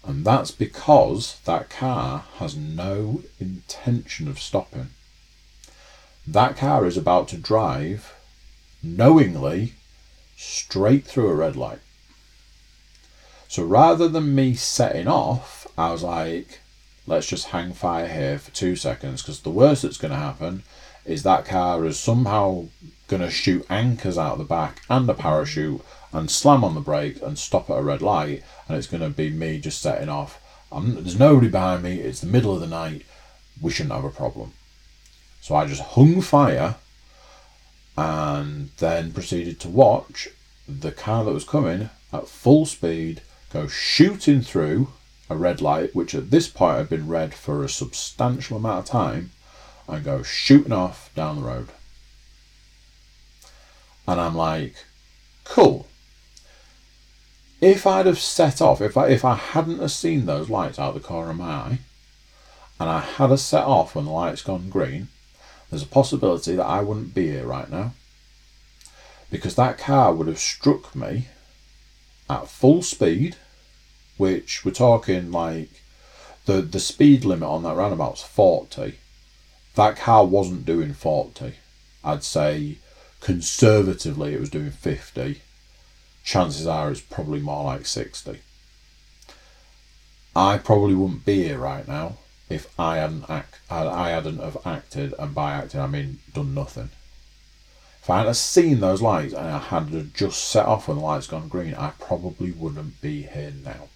And 0.06 0.26
that's 0.26 0.52
because 0.52 1.40
that 1.46 1.70
car 1.70 2.26
has 2.38 2.56
no 2.56 3.24
intention 3.40 4.28
of 4.28 4.40
stopping. 4.40 4.90
That 6.28 6.58
car 6.58 6.86
is 6.86 6.98
about 6.98 7.28
to 7.30 7.38
drive 7.38 8.14
knowingly 8.82 9.74
straight 10.36 11.06
through 11.06 11.30
a 11.30 11.36
red 11.36 11.56
light. 11.56 11.80
So 13.48 13.64
rather 13.64 14.08
than 14.08 14.36
me 14.36 14.56
setting 14.56 15.08
off, 15.08 15.68
I 15.78 15.92
was 15.92 16.04
like, 16.04 16.60
let's 17.06 17.28
just 17.28 17.48
hang 17.48 17.74
fire 17.74 18.08
here 18.08 18.40
for 18.40 18.52
two 18.52 18.76
seconds 18.76 19.22
because 19.22 19.42
the 19.42 19.50
worst 19.50 19.84
that's 19.84 19.98
going 19.98 20.12
to 20.12 20.18
happen 20.18 20.64
is 21.06 21.24
that 21.24 21.46
car 21.46 21.86
is 21.86 22.00
somehow 22.00 22.66
going 23.18 23.30
to 23.30 23.36
shoot 23.36 23.66
anchors 23.70 24.18
out 24.18 24.40
the 24.40 24.44
back 24.44 24.82
and 24.90 25.08
a 25.08 25.14
parachute 25.14 25.82
and 26.12 26.32
slam 26.32 26.64
on 26.64 26.74
the 26.74 26.82
brake 26.82 27.22
and 27.22 27.38
stop 27.38 27.70
at 27.70 27.78
a 27.78 27.82
red 27.84 28.02
light, 28.02 28.44
and 28.68 28.76
it's 28.76 28.88
going 28.88 29.04
to 29.04 29.10
be 29.10 29.30
me 29.30 29.60
just 29.60 29.82
setting 29.82 30.10
off. 30.10 30.42
I'm, 30.72 30.96
there's 30.96 31.20
nobody 31.20 31.48
behind 31.48 31.84
me. 31.84 32.00
It's 32.00 32.22
the 32.22 32.28
middle 32.28 32.56
of 32.56 32.60
the 32.60 32.68
night. 32.68 33.04
We 33.62 33.72
shouldn't 33.72 33.94
have 33.94 34.04
a 34.04 34.10
problem. 34.10 34.54
So 35.42 35.54
I 35.56 35.68
just 35.68 35.82
hung 35.82 36.22
fire 36.22 36.76
and 37.96 38.72
then 38.78 39.12
proceeded 39.12 39.60
to 39.60 39.70
watch 39.70 40.28
the 40.68 40.92
car 40.92 41.24
that 41.24 41.34
was 41.34 41.44
coming 41.44 41.92
at 42.12 42.28
full 42.28 42.66
speed 42.66 43.22
go 43.52 43.68
shooting 43.68 44.42
through 44.42 44.88
a 45.30 45.36
red 45.36 45.62
light, 45.62 45.94
which 45.96 46.16
at 46.16 46.32
this 46.32 46.48
point 46.48 46.78
had 46.78 46.90
been 46.90 47.08
red 47.08 47.36
for 47.36 47.64
a 47.64 47.70
substantial 47.70 48.58
amount 48.58 48.80
of 48.80 48.86
time, 48.86 49.32
and 49.88 50.04
go 50.04 50.24
shooting 50.24 50.72
off 50.72 51.14
down 51.14 51.36
the 51.36 51.48
road. 51.48 51.70
And 54.08 54.20
I'm 54.20 54.36
like, 54.36 54.76
cool. 55.44 55.88
If 57.62 57.88
I'd 57.88 58.06
have 58.06 58.20
set 58.20 58.62
off, 58.62 58.82
if 58.82 58.98
I 58.98 59.08
if 59.08 59.24
I 59.24 59.36
hadn't 59.36 59.80
have 59.80 59.92
seen 59.92 60.26
those 60.26 60.50
lights 60.50 60.78
out 60.78 60.94
the 60.94 61.00
corner 61.00 61.32
of 61.32 61.38
my 61.38 61.46
eye, 61.46 61.80
and 62.80 62.90
I 62.90 63.00
had 63.00 63.32
a 63.32 63.38
set 63.38 63.64
off 63.64 63.96
when 63.96 64.06
the 64.06 64.12
light's 64.12 64.42
gone 64.42 64.70
green, 64.70 65.08
there's 65.70 65.84
a 65.84 65.88
possibility 65.88 66.56
that 66.56 66.66
I 66.66 66.82
wouldn't 66.82 67.14
be 67.14 67.28
here 67.28 67.46
right 67.46 67.70
now. 67.70 67.94
Because 69.32 69.56
that 69.56 69.78
car 69.78 70.14
would 70.14 70.28
have 70.28 70.40
struck 70.40 70.94
me 70.94 71.28
at 72.30 72.50
full 72.50 72.82
speed, 72.82 73.38
which 74.18 74.66
we're 74.66 74.72
talking 74.72 75.32
like 75.32 75.70
the 76.46 76.62
the 76.62 76.80
speed 76.80 77.24
limit 77.24 77.48
on 77.48 77.64
that 77.64 77.78
roundabout's 77.78 78.24
40. 78.24 78.96
That 79.76 79.96
car 79.96 80.26
wasn't 80.26 80.66
doing 80.66 80.94
40. 80.94 81.54
I'd 82.04 82.24
say 82.24 82.78
conservatively 83.24 84.34
it 84.34 84.40
was 84.40 84.50
doing 84.50 84.72
50. 84.72 85.42
Chances 86.24 86.68
are 86.68 86.92
it's 86.92 87.02
probably 87.02 87.40
more 87.40 87.64
like 87.64 87.86
60. 87.86 88.40
I 90.36 90.58
probably 90.58 90.94
wouldn't 90.94 91.26
be 91.26 91.44
here 91.44 91.60
right 91.60 91.88
now 91.88 92.18
if 92.50 92.68
I 92.80 92.98
hadn't 92.98 93.30
act, 93.30 93.60
I 93.70 94.10
hadn't 94.10 94.40
have 94.40 94.58
acted, 94.66 95.14
and 95.18 95.34
by 95.34 95.54
acting 95.54 95.80
I 95.80 95.88
mean 95.88 96.20
done 96.34 96.54
nothing. 96.54 96.90
If 98.02 98.10
I 98.10 98.20
hadn't 98.20 98.36
seen 98.36 98.80
those 98.80 99.02
lights 99.02 99.34
and 99.34 99.48
I 99.48 99.60
had 99.60 100.14
just 100.14 100.44
set 100.44 100.66
off 100.66 100.88
when 100.88 100.98
the 100.98 101.04
lights 101.04 101.28
gone 101.28 101.48
green, 101.48 101.74
I 101.74 101.92
probably 102.00 102.52
wouldn't 102.52 103.02
be 103.02 103.24
here 103.24 103.54
now. 103.64 103.88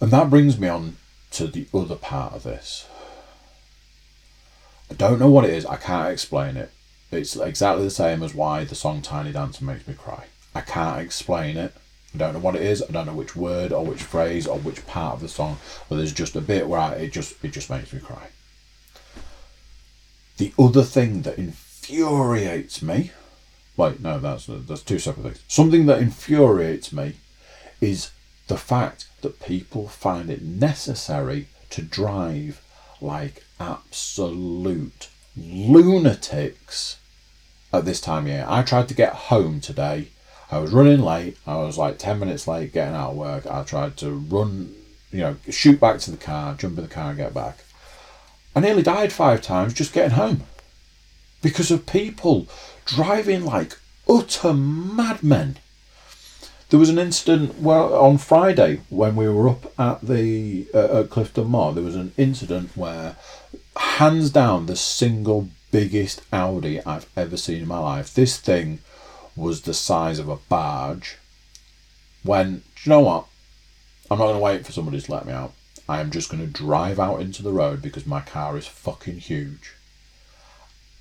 And 0.00 0.10
that 0.10 0.30
brings 0.30 0.58
me 0.58 0.68
on 0.68 0.96
to 1.32 1.46
the 1.46 1.66
other 1.72 1.94
part 1.94 2.32
of 2.32 2.42
this. 2.42 2.86
I 4.90 4.94
don't 4.94 5.20
know 5.20 5.30
what 5.30 5.44
it 5.44 5.50
is, 5.50 5.64
I 5.64 5.76
can't 5.76 6.12
explain 6.12 6.56
it. 6.56 6.72
It's 7.14 7.36
exactly 7.36 7.84
the 7.84 7.90
same 7.90 8.22
as 8.22 8.34
why 8.34 8.64
the 8.64 8.74
song 8.74 9.00
Tiny 9.00 9.32
Dancer 9.32 9.64
makes 9.64 9.86
me 9.86 9.94
cry. 9.94 10.24
I 10.54 10.60
can't 10.60 11.00
explain 11.00 11.56
it. 11.56 11.74
I 12.14 12.18
don't 12.18 12.34
know 12.34 12.40
what 12.40 12.56
it 12.56 12.62
is. 12.62 12.82
I 12.82 12.92
don't 12.92 13.06
know 13.06 13.14
which 13.14 13.34
word 13.34 13.72
or 13.72 13.84
which 13.84 14.02
phrase 14.02 14.46
or 14.46 14.58
which 14.58 14.86
part 14.86 15.14
of 15.14 15.20
the 15.20 15.28
song, 15.28 15.58
but 15.88 15.96
there's 15.96 16.12
just 16.12 16.36
a 16.36 16.40
bit 16.40 16.68
where 16.68 16.80
I, 16.80 16.92
it 16.94 17.12
just 17.12 17.44
it 17.44 17.52
just 17.52 17.70
makes 17.70 17.92
me 17.92 18.00
cry. 18.00 18.28
The 20.36 20.52
other 20.58 20.82
thing 20.82 21.22
that 21.22 21.38
infuriates 21.38 22.82
me, 22.82 23.12
wait, 23.76 24.00
no, 24.00 24.18
that's 24.18 24.46
that's 24.48 24.82
two 24.82 24.98
separate 24.98 25.22
things. 25.22 25.42
Something 25.48 25.86
that 25.86 26.02
infuriates 26.02 26.92
me 26.92 27.14
is 27.80 28.10
the 28.46 28.56
fact 28.56 29.06
that 29.22 29.40
people 29.40 29.88
find 29.88 30.30
it 30.30 30.42
necessary 30.42 31.46
to 31.70 31.82
drive 31.82 32.60
like 33.00 33.44
absolute 33.58 35.08
lunatics 35.36 36.98
at 37.78 37.84
this 37.84 38.00
time 38.00 38.24
of 38.24 38.28
year. 38.28 38.44
I 38.48 38.62
tried 38.62 38.88
to 38.88 38.94
get 38.94 39.12
home 39.14 39.60
today 39.60 40.08
I 40.54 40.58
was 40.58 40.72
running 40.72 41.00
late. 41.00 41.36
I 41.46 41.56
was 41.56 41.78
like 41.78 41.98
10 41.98 42.18
minutes 42.20 42.46
late 42.46 42.72
getting 42.72 42.94
out 42.94 43.10
of 43.10 43.16
work. 43.16 43.44
I 43.46 43.64
tried 43.64 43.96
to 43.98 44.10
run, 44.12 44.74
you 45.10 45.18
know, 45.18 45.36
shoot 45.50 45.80
back 45.80 45.98
to 46.00 46.10
the 46.10 46.16
car, 46.16 46.54
jump 46.54 46.78
in 46.78 46.84
the 46.84 46.90
car 46.90 47.08
and 47.08 47.16
get 47.16 47.34
back. 47.34 47.58
I 48.54 48.60
nearly 48.60 48.84
died 48.84 49.12
five 49.12 49.42
times 49.42 49.74
just 49.74 49.92
getting 49.92 50.16
home 50.16 50.44
because 51.42 51.72
of 51.72 51.86
people 51.86 52.46
driving 52.84 53.44
like 53.44 53.78
utter 54.08 54.54
madmen. 54.54 55.56
There 56.70 56.78
was 56.78 56.88
an 56.88 56.98
incident 56.98 57.60
well 57.60 57.92
on 57.94 58.18
Friday 58.18 58.80
when 58.90 59.16
we 59.16 59.28
were 59.28 59.48
up 59.48 59.72
at 59.78 60.02
the 60.02 60.66
uh, 60.72 61.00
at 61.00 61.10
Clifton 61.10 61.48
Moor. 61.48 61.72
There 61.72 61.82
was 61.82 61.96
an 61.96 62.12
incident 62.16 62.76
where, 62.76 63.16
hands 63.76 64.30
down, 64.30 64.66
the 64.66 64.76
single 64.76 65.48
biggest 65.74 66.22
Audi 66.32 66.80
I've 66.86 67.08
ever 67.16 67.36
seen 67.36 67.62
in 67.62 67.66
my 67.66 67.80
life. 67.80 68.14
This 68.14 68.36
thing 68.38 68.78
was 69.34 69.62
the 69.62 69.74
size 69.74 70.20
of 70.20 70.28
a 70.28 70.36
barge. 70.36 71.16
When, 72.22 72.58
do 72.58 72.62
you 72.84 72.90
know 72.90 73.00
what? 73.00 73.26
I'm 74.08 74.18
not 74.18 74.26
going 74.26 74.36
to 74.36 74.40
wait 74.40 74.64
for 74.64 74.70
somebody 74.70 75.00
to 75.00 75.12
let 75.12 75.26
me 75.26 75.32
out. 75.32 75.52
I 75.88 75.98
am 75.98 76.12
just 76.12 76.30
going 76.30 76.46
to 76.46 76.62
drive 76.64 77.00
out 77.00 77.20
into 77.20 77.42
the 77.42 77.50
road 77.50 77.82
because 77.82 78.06
my 78.06 78.20
car 78.20 78.56
is 78.56 78.68
fucking 78.68 79.18
huge. 79.18 79.72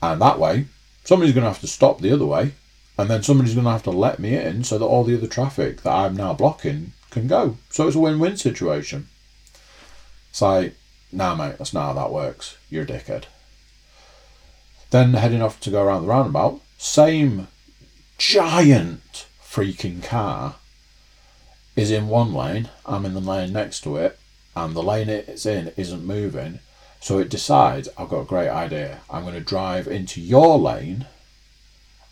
And 0.01 0.19
that 0.19 0.39
way, 0.39 0.65
somebody's 1.03 1.35
going 1.35 1.43
to 1.43 1.51
have 1.51 1.61
to 1.61 1.67
stop 1.67 2.01
the 2.01 2.11
other 2.11 2.25
way, 2.25 2.53
and 2.97 3.11
then 3.11 3.21
somebody's 3.21 3.53
going 3.53 3.65
to 3.65 3.71
have 3.71 3.83
to 3.83 3.91
let 3.91 4.17
me 4.17 4.35
in 4.35 4.63
so 4.63 4.79
that 4.79 4.85
all 4.85 5.03
the 5.03 5.15
other 5.15 5.27
traffic 5.27 5.83
that 5.83 5.93
I'm 5.93 6.15
now 6.15 6.33
blocking 6.33 6.93
can 7.11 7.27
go. 7.27 7.57
So 7.69 7.85
it's 7.85 7.95
a 7.95 7.99
win 7.99 8.17
win 8.17 8.37
situation. 8.37 9.07
It's 10.31 10.41
like, 10.41 10.73
nah, 11.11 11.35
mate, 11.35 11.59
that's 11.59 11.75
not 11.75 11.93
how 11.93 11.93
that 11.93 12.11
works. 12.11 12.57
You're 12.71 12.85
a 12.85 12.87
dickhead. 12.87 13.25
Then 14.93 15.15
heading 15.15 15.41
off 15.41 15.59
to 15.61 15.71
go 15.71 15.81
around 15.81 16.03
the 16.03 16.09
roundabout, 16.09 16.61
same 16.77 17.47
giant 18.19 19.25
freaking 19.43 20.03
car 20.03 20.57
is 21.75 21.89
in 21.89 22.09
one 22.09 22.31
lane, 22.31 22.69
I'm 22.85 23.03
in 23.03 23.15
the 23.15 23.19
lane 23.19 23.51
next 23.51 23.81
to 23.85 23.97
it, 23.97 24.19
and 24.55 24.75
the 24.75 24.83
lane 24.83 25.09
it's 25.09 25.47
in 25.47 25.73
isn't 25.77 26.05
moving. 26.05 26.59
So 26.99 27.17
it 27.17 27.29
decides, 27.29 27.89
I've 27.97 28.09
got 28.09 28.19
a 28.19 28.25
great 28.25 28.49
idea. 28.49 28.99
I'm 29.09 29.23
going 29.23 29.33
to 29.33 29.39
drive 29.39 29.87
into 29.87 30.21
your 30.21 30.59
lane, 30.59 31.07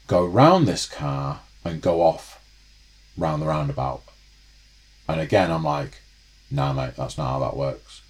go 0.08 0.26
round 0.26 0.68
this 0.68 0.88
car, 0.88 1.42
and 1.64 1.84
go 1.84 2.02
off 2.02 2.42
round 3.16 3.44
the 3.44 3.46
roundabout. 3.46 4.02
And 5.08 5.22
again, 5.22 5.52
I'm 5.52 5.64
like, 5.64 6.02
nah, 6.50 6.74
mate, 6.74 6.96
that's 6.98 7.20
not 7.20 7.30
how 7.30 7.40
that 7.42 7.56
works. 7.56 8.02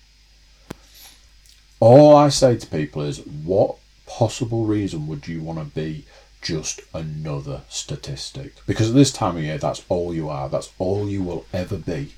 All 1.81 2.15
I 2.15 2.29
say 2.29 2.55
to 2.55 2.67
people 2.67 3.01
is, 3.01 3.19
what 3.25 3.75
possible 4.17 4.65
reason 4.65 5.07
would 5.07 5.25
you 5.25 5.41
want 5.41 5.57
to 5.57 5.65
be 5.65 6.05
just 6.41 6.81
another 6.93 7.61
statistic. 7.69 8.53
Because 8.67 8.89
at 8.89 8.95
this 8.95 9.13
time 9.13 9.37
of 9.37 9.43
year, 9.43 9.57
that's 9.57 9.85
all 9.87 10.13
you 10.13 10.27
are. 10.27 10.49
That's 10.49 10.71
all 10.79 11.07
you 11.07 11.23
will 11.23 11.45
ever 11.53 11.77
be. 11.77 12.13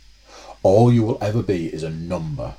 All 0.64 0.92
you 0.92 1.04
will 1.04 1.20
ever 1.22 1.44
be 1.44 1.68
is 1.68 1.84
a 1.84 1.90
number. 1.90 2.56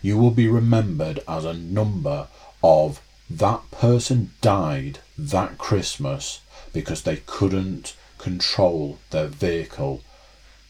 You 0.00 0.16
will 0.16 0.30
be 0.30 0.48
remembered 0.48 1.20
as 1.28 1.44
a 1.44 1.52
number 1.52 2.28
of 2.62 3.02
that 3.28 3.70
person 3.70 4.30
died 4.40 5.00
that 5.18 5.58
Christmas 5.58 6.40
because 6.72 7.02
they 7.02 7.16
couldn't 7.26 7.94
control 8.16 8.98
their 9.10 9.26
vehicle 9.26 10.00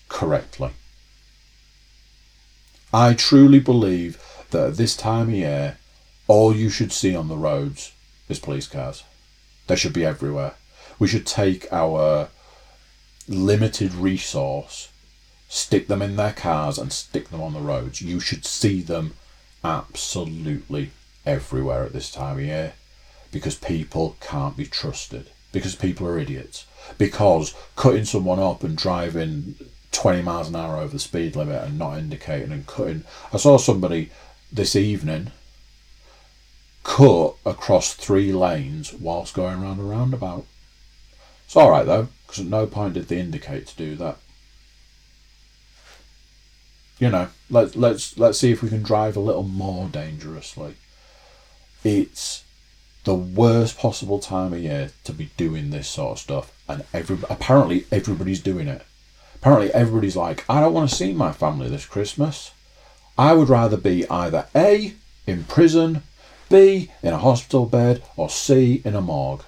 correctly. 0.08 0.70
I 2.92 3.14
truly 3.14 3.60
believe 3.60 4.20
that 4.50 4.68
at 4.68 4.76
this 4.76 4.96
time 4.96 5.28
of 5.28 5.34
year, 5.34 5.78
all 6.28 6.54
you 6.54 6.70
should 6.70 6.92
see 6.92 7.16
on 7.16 7.28
the 7.28 7.36
roads 7.36 7.92
is 8.28 8.38
police 8.38 8.68
cars. 8.68 9.02
They 9.66 9.76
should 9.76 9.94
be 9.94 10.04
everywhere. 10.04 10.54
We 10.98 11.08
should 11.08 11.26
take 11.26 11.72
our 11.72 12.28
limited 13.26 13.94
resource, 13.94 14.90
stick 15.48 15.88
them 15.88 16.02
in 16.02 16.16
their 16.16 16.32
cars, 16.32 16.78
and 16.78 16.92
stick 16.92 17.30
them 17.30 17.40
on 17.40 17.54
the 17.54 17.60
roads. 17.60 18.02
You 18.02 18.20
should 18.20 18.44
see 18.44 18.82
them 18.82 19.14
absolutely 19.64 20.90
everywhere 21.26 21.84
at 21.84 21.92
this 21.92 22.10
time 22.10 22.38
of 22.38 22.44
year 22.44 22.74
because 23.30 23.54
people 23.56 24.16
can't 24.20 24.56
be 24.56 24.64
trusted, 24.64 25.30
because 25.52 25.74
people 25.74 26.06
are 26.06 26.18
idiots, 26.18 26.66
because 26.96 27.54
cutting 27.76 28.04
someone 28.04 28.38
up 28.38 28.62
and 28.62 28.76
driving 28.76 29.54
20 29.92 30.22
miles 30.22 30.48
an 30.48 30.56
hour 30.56 30.76
over 30.76 30.92
the 30.92 30.98
speed 30.98 31.36
limit 31.36 31.62
and 31.62 31.78
not 31.78 31.98
indicating 31.98 32.52
and 32.52 32.66
cutting. 32.66 33.04
I 33.32 33.36
saw 33.36 33.58
somebody 33.58 34.10
this 34.50 34.76
evening 34.76 35.32
cut 36.88 37.34
across 37.44 37.92
three 37.92 38.32
lanes 38.32 38.94
whilst 38.94 39.34
going 39.34 39.62
around 39.62 39.78
a 39.78 39.82
roundabout. 39.82 40.46
It's 41.44 41.54
alright 41.54 41.84
though, 41.84 42.08
because 42.26 42.40
at 42.40 42.46
no 42.46 42.66
point 42.66 42.94
did 42.94 43.08
they 43.08 43.20
indicate 43.20 43.66
to 43.66 43.76
do 43.76 43.94
that. 43.96 44.16
You 46.98 47.10
know, 47.10 47.28
let's 47.50 47.76
let's 47.76 48.18
let's 48.18 48.38
see 48.38 48.52
if 48.52 48.62
we 48.62 48.70
can 48.70 48.82
drive 48.82 49.16
a 49.16 49.20
little 49.20 49.44
more 49.44 49.86
dangerously. 49.88 50.76
It's 51.84 52.42
the 53.04 53.14
worst 53.14 53.78
possible 53.78 54.18
time 54.18 54.54
of 54.54 54.58
year 54.58 54.90
to 55.04 55.12
be 55.12 55.30
doing 55.36 55.68
this 55.70 55.88
sort 55.88 56.12
of 56.12 56.18
stuff, 56.18 56.52
and 56.66 56.84
every 56.94 57.18
apparently 57.28 57.84
everybody's 57.92 58.40
doing 58.40 58.66
it. 58.66 58.84
Apparently 59.34 59.70
everybody's 59.74 60.16
like, 60.16 60.42
I 60.48 60.60
don't 60.60 60.74
want 60.74 60.88
to 60.88 60.96
see 60.96 61.12
my 61.12 61.32
family 61.32 61.68
this 61.68 61.86
Christmas. 61.86 62.50
I 63.18 63.34
would 63.34 63.50
rather 63.50 63.76
be 63.76 64.08
either 64.08 64.46
A 64.56 64.94
in 65.26 65.44
prison 65.44 66.02
B 66.48 66.90
in 67.02 67.12
a 67.12 67.18
hospital 67.18 67.66
bed, 67.66 68.02
or 68.16 68.30
C 68.30 68.82
in 68.84 68.94
a 68.94 69.00
morgue. 69.00 69.44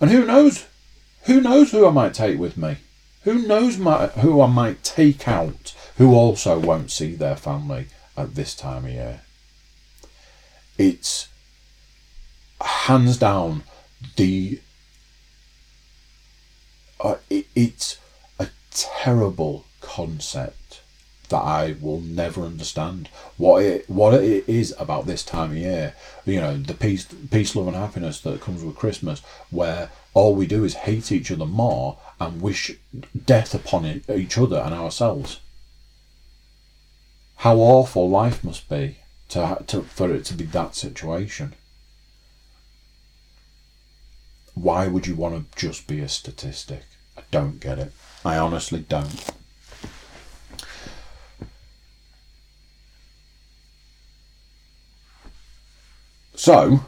And 0.00 0.10
who 0.10 0.24
knows? 0.24 0.66
Who 1.24 1.40
knows 1.40 1.70
who 1.70 1.86
I 1.86 1.90
might 1.90 2.14
take 2.14 2.38
with 2.38 2.56
me? 2.56 2.76
Who 3.22 3.46
knows 3.46 3.78
my, 3.78 4.06
who 4.06 4.40
I 4.40 4.46
might 4.46 4.82
take 4.82 5.26
out 5.28 5.74
who 5.96 6.14
also 6.14 6.58
won't 6.58 6.90
see 6.90 7.14
their 7.14 7.36
family 7.36 7.88
at 8.16 8.34
this 8.34 8.54
time 8.54 8.84
of 8.84 8.92
year? 8.92 9.20
It's 10.78 11.28
hands 12.60 13.18
down 13.18 13.64
the 14.16 14.60
uh, 17.00 17.16
it, 17.28 17.46
it's 17.54 17.98
a 18.38 18.48
terrible 18.70 19.64
concept 19.80 20.67
that 21.28 21.42
I 21.42 21.76
will 21.80 22.00
never 22.00 22.42
understand. 22.42 23.08
What 23.36 23.62
it 23.62 23.88
what 23.88 24.14
it 24.14 24.48
is 24.48 24.74
about 24.78 25.06
this 25.06 25.24
time 25.24 25.50
of 25.50 25.56
year, 25.56 25.94
you 26.24 26.40
know, 26.40 26.56
the 26.56 26.74
peace, 26.74 27.06
peace, 27.30 27.54
love, 27.54 27.66
and 27.68 27.76
happiness 27.76 28.20
that 28.20 28.40
comes 28.40 28.62
with 28.62 28.76
Christmas, 28.76 29.20
where 29.50 29.90
all 30.14 30.34
we 30.34 30.46
do 30.46 30.64
is 30.64 30.74
hate 30.74 31.12
each 31.12 31.30
other 31.30 31.46
more 31.46 31.98
and 32.20 32.42
wish 32.42 32.72
death 33.26 33.54
upon 33.54 34.02
each 34.08 34.38
other 34.38 34.58
and 34.58 34.74
ourselves. 34.74 35.40
How 37.36 37.56
awful 37.56 38.10
life 38.10 38.42
must 38.42 38.68
be 38.68 38.96
to, 39.28 39.62
to 39.68 39.82
for 39.82 40.12
it 40.12 40.24
to 40.26 40.34
be 40.34 40.44
that 40.46 40.74
situation. 40.74 41.54
Why 44.54 44.88
would 44.88 45.06
you 45.06 45.14
want 45.14 45.52
to 45.52 45.58
just 45.58 45.86
be 45.86 46.00
a 46.00 46.08
statistic? 46.08 46.82
I 47.16 47.22
don't 47.30 47.60
get 47.60 47.78
it. 47.78 47.92
I 48.24 48.38
honestly 48.38 48.80
don't. 48.80 49.30
So, 56.38 56.82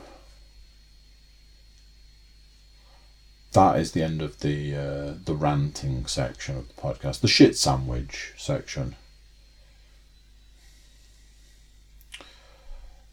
that 3.51 3.81
is 3.81 3.91
the 3.91 4.05
end 4.05 4.23
of 4.23 4.39
the 4.39 4.77
uh, 4.77 5.15
the 5.25 5.35
ranting 5.35 6.07
section 6.07 6.57
of 6.57 6.69
the 6.69 6.75
podcast, 6.75 7.19
the 7.19 7.27
shit 7.27 7.59
sandwich 7.59 8.33
section. 8.37 8.95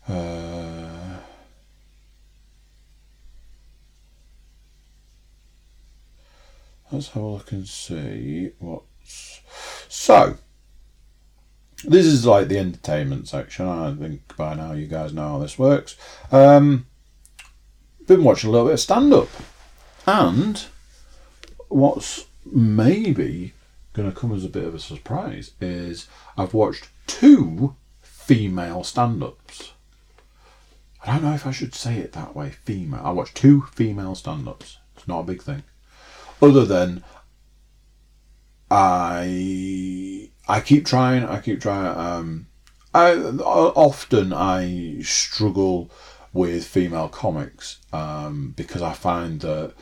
Uh, 0.08 1.22
let's 6.92 7.08
have 7.08 7.24
a 7.24 7.26
look 7.26 7.52
and 7.52 7.68
see 7.68 8.52
what's 8.60 9.42
so. 9.90 10.38
This 11.84 12.06
is 12.06 12.26
like 12.26 12.48
the 12.48 12.58
entertainment 12.58 13.28
section. 13.28 13.68
I 13.68 13.94
think 13.94 14.36
by 14.36 14.56
now 14.56 14.74
you 14.74 14.88
guys 14.88 15.14
know 15.14 15.30
how 15.30 15.40
this 15.40 15.60
works. 15.60 15.96
Um, 16.32 16.88
been 18.08 18.24
watching 18.24 18.50
a 18.50 18.52
little 18.52 18.68
bit 18.68 18.74
of 18.74 18.80
stand 18.80 19.14
up. 19.14 19.30
And 20.08 20.66
what's 21.68 22.26
maybe 22.46 23.54
going 23.94 24.10
to 24.10 24.18
come 24.18 24.34
as 24.34 24.46
a 24.46 24.50
bit 24.50 24.64
of 24.64 24.74
a 24.74 24.80
surprise 24.80 25.52
is 25.62 26.08
I've 26.38 26.54
watched 26.54 26.90
two 27.06 27.76
female 28.02 28.84
stand 28.84 29.22
ups. 29.24 29.74
I 31.06 31.14
don't 31.14 31.24
know 31.24 31.34
if 31.34 31.46
I 31.46 31.52
should 31.52 31.76
say 31.76 31.98
it 31.98 32.14
that 32.14 32.36
way, 32.36 32.50
female. 32.50 33.02
I 33.04 33.12
watched 33.12 33.36
two 33.36 33.62
female 33.74 34.16
stand 34.16 34.48
ups. 34.48 34.78
It's 34.96 35.08
not 35.08 35.20
a 35.20 35.24
big 35.24 35.42
thing. 35.42 35.64
Other 36.42 36.66
than 36.66 37.04
I 38.70 40.27
I 40.48 40.62
keep 40.62 40.86
trying. 40.86 41.26
I 41.26 41.42
keep 41.42 41.62
trying. 41.62 41.98
Um, 41.98 42.48
I 42.94 43.16
often 43.16 44.32
I 44.34 45.02
struggle 45.02 45.92
with 46.34 46.66
female 46.66 47.10
comics 47.10 47.80
um, 47.92 48.54
because 48.56 48.82
I 48.82 48.94
find 48.94 49.42
that 49.42 49.74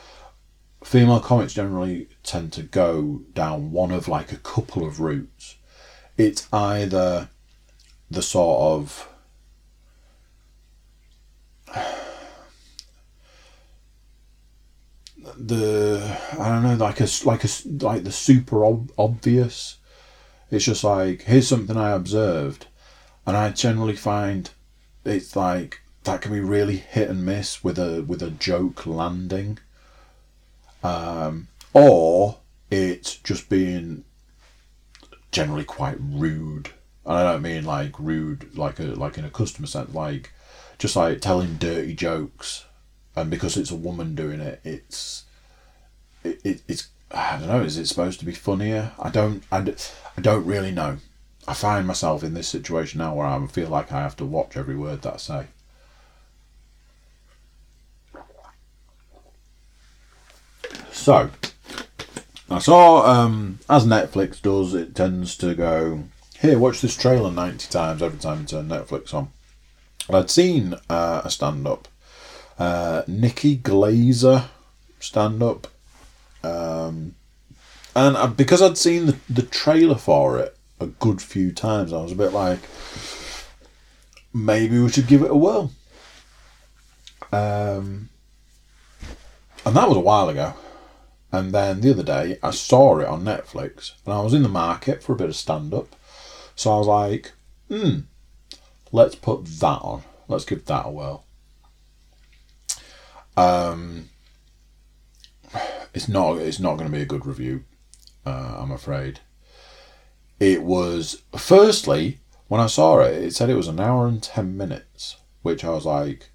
female 0.84 1.20
comics 1.20 1.54
generally 1.54 2.08
tend 2.24 2.52
to 2.54 2.64
go 2.64 3.22
down 3.34 3.72
one 3.72 3.92
of 3.92 4.08
like 4.08 4.32
a 4.32 4.38
couple 4.38 4.86
of 4.86 5.00
routes. 5.00 5.56
It's 6.18 6.48
either 6.52 7.30
the 8.10 8.22
sort 8.22 8.62
of 8.62 9.10
the 15.38 16.18
I 16.40 16.50
don't 16.50 16.64
know 16.64 16.76
like 16.76 17.02
a 17.02 17.08
like 17.26 17.44
a 17.44 17.50
like 17.82 18.04
the 18.04 18.12
super 18.12 18.66
ob- 18.66 18.92
obvious 18.98 19.78
it's 20.52 20.66
just 20.66 20.84
like 20.84 21.24
here's 21.24 21.48
something 21.48 21.78
I 21.78 21.92
observed, 21.92 22.68
and 23.26 23.36
I 23.36 23.50
generally 23.52 23.96
find 23.96 24.50
it's 25.04 25.36
like 25.36 25.82
that 26.04 26.22
can 26.22 26.32
be 26.32 26.40
really 26.40 26.78
hit 26.78 27.10
and 27.10 27.26
miss 27.26 27.64
with 27.64 27.78
a 27.80 28.04
with 28.04 28.22
a 28.22 28.32
joke 28.32 28.86
landing, 28.86 29.60
um, 30.84 31.48
or 31.74 32.38
it's 32.72 33.16
just 33.18 33.50
being 33.50 34.04
generally 35.32 35.66
quite 35.66 35.98
rude. 36.00 36.70
And 37.06 37.18
I 37.18 37.24
don't 37.24 37.42
mean 37.42 37.66
like 37.66 38.00
rude, 38.00 38.56
like 38.58 38.80
a 38.80 38.84
like 38.84 39.18
in 39.18 39.26
a 39.26 39.30
customer 39.30 39.68
sense, 39.68 39.94
like 39.94 40.32
just 40.78 40.96
like 40.96 41.22
telling 41.22 41.56
dirty 41.56 41.94
jokes, 41.94 42.66
and 43.16 43.30
because 43.30 43.58
it's 43.58 43.72
a 43.72 43.76
woman 43.76 44.16
doing 44.16 44.40
it, 44.40 44.62
it's 44.64 45.26
it, 46.24 46.40
it 46.44 46.62
it's 46.68 46.90
I 47.12 47.38
don't 47.38 47.48
know. 47.48 47.62
Is 47.62 47.78
it 47.78 47.88
supposed 47.88 48.20
to 48.20 48.26
be 48.26 48.34
funnier? 48.34 48.92
I 49.00 49.10
don't. 49.10 49.44
I, 49.52 49.60
I 50.18 50.22
don't 50.22 50.46
really 50.46 50.72
know. 50.72 50.98
I 51.48 51.54
find 51.54 51.86
myself 51.86 52.24
in 52.24 52.34
this 52.34 52.48
situation 52.48 52.98
now 52.98 53.14
where 53.14 53.28
I 53.28 53.46
feel 53.48 53.70
like 53.70 53.92
I 53.92 54.02
have 54.02 54.16
to 54.18 54.26
watch 54.26 54.58
every 54.58 54.76
word 54.76 55.04
that 55.04 55.14
I 55.14 55.18
say. 55.18 55.48
So, 60.92 61.30
I 62.50 62.58
saw, 62.58 63.06
um, 63.06 63.60
as 63.70 63.86
Netflix 63.86 64.42
does, 64.42 64.74
it 64.74 64.96
tends 64.96 65.38
to 65.38 65.54
go, 65.54 66.06
here, 66.40 66.58
watch 66.58 66.82
this 66.82 66.98
trailer 66.98 67.32
90 67.32 67.70
times 67.70 68.02
every 68.02 68.18
time 68.18 68.42
you 68.42 68.48
turn 68.48 68.70
Netflix 68.70 69.14
on. 69.14 69.30
I'd 70.10 70.32
seen 70.32 70.74
uh, 70.90 71.22
a 71.24 71.30
stand 71.30 71.68
up, 71.68 71.88
uh, 72.58 73.04
Nikki 73.08 73.58
Glazer 73.58 74.46
stand 75.00 75.44
up 75.44 75.68
um, 76.46 77.16
and 77.96 78.38
because 78.38 78.62
I'd 78.62 78.78
seen 78.78 79.06
the, 79.06 79.18
the 79.30 79.42
trailer 79.42 79.96
for 79.96 80.40
it 80.40 80.58
a 80.80 80.88
good 80.88 81.22
few 81.22 81.52
times, 81.52 81.94
I 81.94 82.02
was 82.02 82.12
a 82.12 82.16
bit 82.16 82.34
like, 82.34 82.60
maybe 84.34 84.80
we 84.80 84.90
should 84.90 85.08
give 85.08 85.22
it 85.22 85.32
a 85.32 85.36
whirl. 85.36 85.72
Um, 87.32 88.10
and 89.66 89.76
that 89.76 89.88
was 89.88 89.98
a 89.98 90.02
while 90.02 90.30
ago. 90.30 90.54
And 91.32 91.54
then 91.54 91.82
the 91.82 91.92
other 91.92 92.04
day, 92.04 92.38
I 92.44 92.52
saw 92.52 93.00
it 93.00 93.08
on 93.08 93.24
Netflix, 93.24 93.94
and 94.06 94.14
I 94.14 94.22
was 94.22 94.34
in 94.34 94.44
the 94.44 94.50
market 94.50 95.04
for 95.04 95.14
a 95.14 95.18
bit 95.18 95.30
of 95.30 95.36
stand 95.36 95.74
up. 95.74 95.96
So 96.56 96.74
I 96.74 96.78
was 96.78 96.88
like, 96.88 97.34
hmm, 97.68 98.00
let's 98.92 99.16
put 99.16 99.46
that 99.46 99.82
on. 99.82 100.04
Let's 100.28 100.46
give 100.46 100.66
that 100.66 100.86
a 100.86 100.92
whirl. 100.92 101.26
Um, 103.36 104.10
it's 105.94 106.08
not 106.08 106.38
it's 106.38 106.60
not 106.60 106.78
going 106.78 106.90
to 106.90 106.96
be 106.96 107.04
a 107.04 107.06
good 107.06 107.26
review. 107.26 107.64
Uh, 108.26 108.58
I'm 108.60 108.72
afraid. 108.72 109.20
It 110.40 110.64
was 110.64 111.22
firstly 111.38 112.20
when 112.48 112.62
I 112.62 112.68
saw 112.68 113.00
it, 113.00 113.24
it 113.24 113.36
said 113.36 113.50
it 113.50 113.56
was 113.56 113.68
an 113.68 113.80
hour 113.80 114.08
and 114.08 114.22
ten 114.22 114.56
minutes, 114.56 115.18
which 115.42 115.64
I 115.64 115.70
was 115.70 115.86
like, 115.86 116.30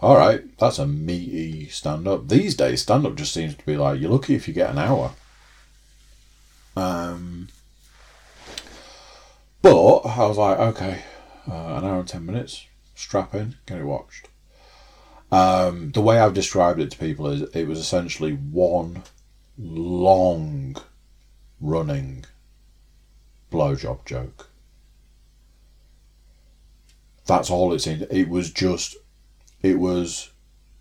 all 0.00 0.16
right, 0.16 0.56
that's 0.58 0.78
a 0.78 0.86
meaty 0.86 1.68
stand 1.68 2.06
up. 2.06 2.28
These 2.28 2.54
days, 2.54 2.82
stand 2.82 3.06
up 3.06 3.16
just 3.16 3.34
seems 3.34 3.56
to 3.56 3.66
be 3.66 3.76
like 3.76 4.00
you're 4.00 4.10
lucky 4.10 4.34
if 4.34 4.46
you 4.46 4.54
get 4.54 4.70
an 4.70 4.78
hour. 4.78 5.12
Um, 6.76 7.48
but 9.62 10.00
I 10.00 10.26
was 10.26 10.38
like, 10.38 10.58
okay, 10.58 11.02
uh, 11.48 11.76
an 11.76 11.84
hour 11.84 11.98
and 12.00 12.08
ten 12.08 12.24
minutes, 12.24 12.66
strap 12.94 13.34
in, 13.34 13.56
get 13.66 13.78
it 13.78 13.84
watched. 13.84 14.28
Um, 15.30 15.90
the 15.92 16.00
way 16.00 16.18
I've 16.18 16.34
described 16.34 16.80
it 16.80 16.90
to 16.92 16.98
people 16.98 17.26
is 17.26 17.42
it 17.54 17.66
was 17.66 17.78
essentially 17.78 18.32
one 18.32 19.02
long 19.58 20.76
running 21.60 22.24
blowjob 23.52 24.04
joke. 24.06 24.48
That's 27.26 27.50
all 27.50 27.72
it 27.74 27.80
seemed. 27.80 28.06
It 28.10 28.28
was 28.28 28.50
just, 28.50 28.96
it 29.60 29.78
was 29.78 30.30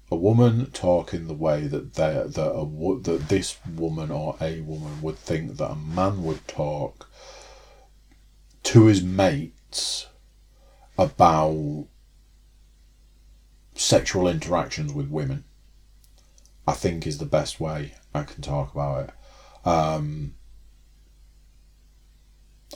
a 0.09 0.15
woman 0.15 0.71
talking 0.71 1.27
the 1.27 1.33
way 1.33 1.67
that 1.67 1.95
they 1.95 2.13
that 2.13 2.51
a 2.53 3.01
that 3.01 3.27
this 3.27 3.57
woman 3.75 4.09
or 4.09 4.37
a 4.39 4.61
woman 4.61 5.01
would 5.01 5.17
think 5.17 5.57
that 5.57 5.71
a 5.71 5.75
man 5.75 6.23
would 6.23 6.47
talk 6.47 7.09
to 8.63 8.85
his 8.85 9.03
mates 9.03 10.07
about 10.97 11.87
sexual 13.77 14.27
interactions 14.27 14.91
with 14.91 15.09
women, 15.09 15.43
I 16.67 16.73
think 16.73 17.07
is 17.07 17.19
the 17.19 17.25
best 17.25 17.59
way 17.59 17.93
I 18.13 18.23
can 18.23 18.41
talk 18.41 18.73
about 18.73 19.09
it. 19.09 19.67
Um, 19.67 20.35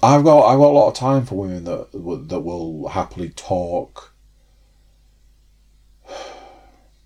I've 0.02 0.24
got 0.24 0.48
I've 0.48 0.60
got 0.60 0.70
a 0.70 0.78
lot 0.78 0.88
of 0.88 0.94
time 0.94 1.26
for 1.26 1.36
women 1.36 1.66
that 1.66 1.92
that 1.92 2.40
will 2.40 2.88
happily 2.90 3.30
talk 3.30 4.14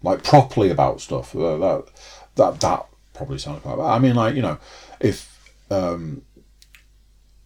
like 0.04 0.24
properly 0.24 0.70
about 0.70 1.02
stuff. 1.02 1.36
Uh, 1.36 1.58
that 1.58 1.86
that 2.36 2.60
that 2.62 2.86
probably 3.14 3.40
sounds 3.40 3.62
quite 3.64 3.78
bad. 3.78 3.86
I 3.86 4.00
mean, 4.00 4.16
like 4.16 4.36
you 4.36 4.42
know, 4.42 4.58
if 5.00 5.52
um, 5.72 6.22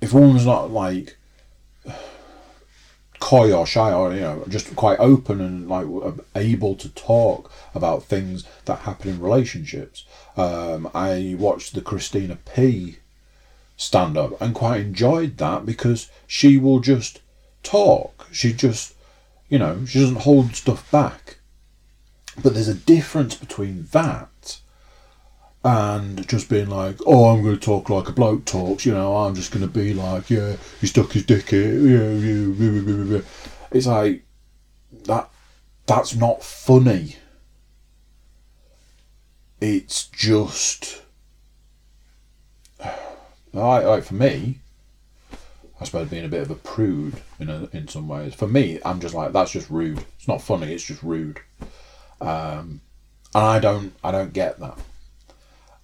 if 0.01 0.13
a 0.13 0.17
woman's 0.17 0.45
not 0.45 0.71
like 0.71 1.17
coy 3.19 3.53
or 3.53 3.65
shy 3.65 3.91
or 3.91 4.13
you 4.13 4.21
know 4.21 4.43
just 4.47 4.75
quite 4.75 4.99
open 4.99 5.41
and 5.41 5.67
like 5.67 5.85
able 6.35 6.75
to 6.75 6.89
talk 6.89 7.51
about 7.75 8.03
things 8.03 8.45
that 8.65 8.79
happen 8.79 9.09
in 9.09 9.21
relationships. 9.21 10.05
Um, 10.37 10.89
I 10.93 11.35
watched 11.37 11.73
the 11.73 11.81
Christina 11.81 12.37
P 12.37 12.97
stand 13.75 14.17
up 14.17 14.39
and 14.41 14.55
quite 14.55 14.81
enjoyed 14.81 15.37
that 15.37 15.65
because 15.65 16.09
she 16.27 16.57
will 16.57 16.79
just 16.79 17.21
talk. 17.63 18.27
She 18.31 18.53
just 18.53 18.95
you 19.49 19.59
know 19.59 19.85
she 19.85 19.99
doesn't 19.99 20.21
hold 20.21 20.55
stuff 20.55 20.89
back. 20.91 21.37
But 22.41 22.53
there's 22.53 22.69
a 22.69 22.73
difference 22.73 23.35
between 23.35 23.87
that 23.91 24.28
and 25.63 26.27
just 26.27 26.49
being 26.49 26.69
like, 26.69 26.97
oh, 27.05 27.25
I'm 27.25 27.43
going 27.43 27.57
to 27.57 27.65
talk 27.65 27.89
like 27.89 28.07
a 28.07 28.13
bloke 28.13 28.45
talks, 28.45 28.85
you 28.85 28.93
know, 28.93 29.17
I'm 29.17 29.35
just 29.35 29.51
going 29.51 29.67
to 29.67 29.71
be 29.71 29.93
like, 29.93 30.29
yeah, 30.29 30.55
he 30.79 30.87
stuck 30.87 31.11
his 31.11 31.25
dick 31.25 31.51
in, 31.51 31.87
yeah, 31.87 33.15
yeah, 33.15 33.21
it's 33.71 33.87
like, 33.87 34.23
that, 35.05 35.29
that's 35.85 36.15
not 36.15 36.43
funny. 36.43 37.17
It's 39.59 40.07
just, 40.07 41.01
like, 43.53 43.83
like 43.83 44.03
for 44.03 44.13
me, 44.13 44.59
I 45.81 45.85
suppose 45.85 46.09
being 46.09 46.25
a 46.25 46.29
bit 46.29 46.41
of 46.41 46.51
a 46.51 46.55
prude 46.55 47.21
in 47.39 47.49
a, 47.49 47.69
in 47.71 47.87
some 47.87 48.07
ways. 48.07 48.33
For 48.33 48.47
me, 48.47 48.79
I'm 48.83 48.99
just 48.99 49.15
like 49.15 49.31
that's 49.31 49.51
just 49.51 49.69
rude. 49.69 50.03
It's 50.17 50.27
not 50.27 50.41
funny. 50.41 50.73
It's 50.73 50.83
just 50.83 51.01
rude. 51.01 51.39
Um, 52.19 52.81
and 53.33 53.45
I 53.45 53.59
don't 53.59 53.93
I 54.03 54.11
don't 54.11 54.33
get 54.33 54.59
that. 54.59 54.77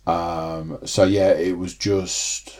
Um, 0.07 0.79
so 0.85 1.03
yeah, 1.03 1.31
it 1.31 1.57
was 1.57 1.73
just 1.73 2.59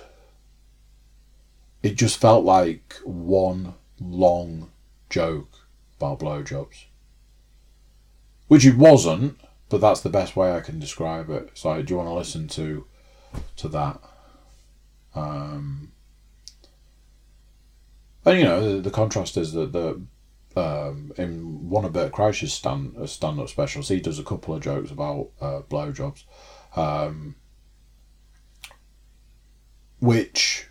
it 1.83 1.95
just 1.95 2.17
felt 2.17 2.43
like 2.43 2.95
one 3.03 3.75
long 3.99 4.71
joke 5.09 5.67
about 5.97 6.19
blowjobs, 6.19 6.85
which 8.47 8.65
it 8.65 8.77
wasn't. 8.77 9.39
But 9.67 9.81
that's 9.81 10.01
the 10.01 10.09
best 10.09 10.35
way 10.35 10.51
I 10.51 10.61
can 10.61 10.79
describe 10.79 11.29
it. 11.29 11.49
So 11.55 11.81
do 11.81 11.93
you 11.93 11.97
want 11.97 12.09
to 12.09 12.13
listen 12.13 12.47
to 12.49 12.85
to 13.57 13.67
that? 13.69 13.99
Um, 15.15 15.91
and 18.25 18.39
you 18.39 18.43
know 18.45 18.75
the, 18.75 18.81
the 18.81 18.91
contrast 18.91 19.37
is 19.37 19.53
that 19.53 19.71
the 19.71 20.01
um, 20.55 21.11
in 21.17 21.69
one 21.69 21.85
of 21.85 21.93
Bert 21.93 22.11
Kreischer's 22.11 22.53
stand 22.53 22.95
uh, 22.97 23.05
stand 23.05 23.39
up 23.39 23.49
specials, 23.49 23.89
he 23.89 23.99
does 23.99 24.19
a 24.19 24.23
couple 24.23 24.55
of 24.55 24.61
jokes 24.61 24.91
about 24.91 25.29
uh, 25.41 25.61
blowjobs, 25.69 26.23
um, 26.75 27.35
which 29.99 30.67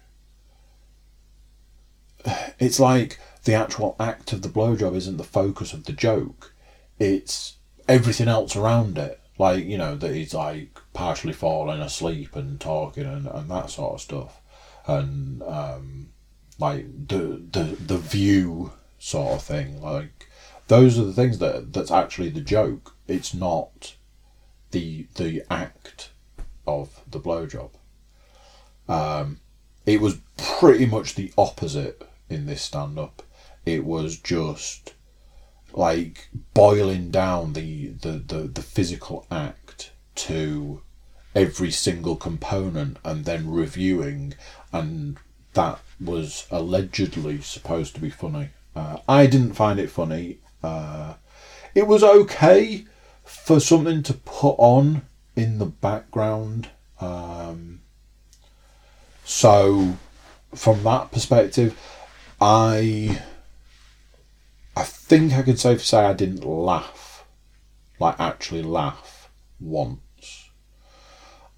it's 2.59 2.81
like 2.81 3.19
the 3.45 3.55
actual 3.55 3.97
act 3.99 4.33
of 4.33 4.43
the 4.43 4.49
blowjob 4.49 4.95
isn't 4.95 5.17
the 5.17 5.25
focus 5.25 5.73
of 5.73 5.85
the 5.85 5.93
joke; 5.93 6.55
it's 6.99 7.57
everything 7.89 8.29
else 8.29 8.57
around 8.57 8.99
it. 8.99 9.21
Like 9.39 9.65
you 9.65 9.79
know 9.79 9.97
that 9.97 10.15
he's 10.15 10.35
like 10.35 10.79
partially 10.93 11.33
falling 11.33 11.81
asleep 11.81 12.37
and 12.37 12.61
talking 12.61 13.05
and, 13.05 13.27
and 13.27 13.51
that 13.51 13.71
sort 13.71 13.95
of 13.95 14.01
stuff, 14.01 14.41
and 14.87 15.43
um, 15.43 16.11
like 16.59 16.87
the 17.09 17.43
the 17.51 17.77
the 17.81 17.99
view 17.99 18.73
sort 18.99 19.35
of 19.35 19.43
thing. 19.43 19.83
Like 19.83 20.29
those 20.69 20.99
are 20.99 21.05
the 21.05 21.13
things 21.13 21.39
that 21.39 21.73
that's 21.73 21.91
actually 21.91 22.31
the 22.31 22.41
joke. 22.41 22.97
It's 23.07 23.35
not 23.35 23.97
the 24.75 25.07
the 25.15 25.43
act 25.49 26.11
of 26.67 27.01
the 27.09 27.21
blowjob. 27.21 27.71
Um, 28.89 29.39
it 29.87 30.01
was 30.01 30.19
pretty 30.37 30.85
much 30.85 31.15
the 31.15 31.33
opposite 31.39 32.03
in 32.29 32.47
this 32.47 32.63
stand 32.63 32.99
up. 32.99 33.23
It 33.65 33.85
was 33.85 34.19
just 34.19 34.93
like 35.73 36.29
boiling 36.53 37.11
down 37.11 37.53
the, 37.53 37.89
the, 37.89 38.13
the, 38.13 38.41
the 38.43 38.63
physical 38.63 39.27
act 39.31 39.93
to 40.17 40.83
every 41.35 41.71
single 41.71 42.17
component 42.17 42.99
and 43.05 43.25
then 43.25 43.51
reviewing 43.51 44.35
and 44.73 45.17
that 45.55 45.81
was 46.01 46.47
allegedly 46.51 47.41
supposed 47.41 47.95
to 47.95 48.01
be 48.01 48.11
funny. 48.11 48.51
Uh, 48.75 48.99
I 49.09 49.27
didn't 49.27 49.55
find 49.55 49.79
it 49.79 49.91
funny. 49.91 50.39
Uh, 50.63 51.15
it 51.75 51.87
was 51.87 52.03
okay 52.05 52.85
for 53.43 53.61
something 53.61 54.03
to 54.05 54.15
put 54.15 54.55
on 54.59 55.03
in 55.37 55.59
the 55.59 55.67
background. 55.67 56.71
Um, 57.01 57.81
so, 59.25 59.97
from 60.55 60.83
that 60.85 61.11
perspective, 61.11 61.79
I 62.41 63.21
I 64.77 64.83
think 64.83 65.33
I 65.33 65.43
can 65.43 65.57
safely 65.57 65.85
say 65.85 66.05
I 66.05 66.13
didn't 66.13 66.45
laugh, 66.45 67.25
like 67.99 68.19
actually 68.19 68.63
laugh 68.63 69.31
once. 69.61 70.51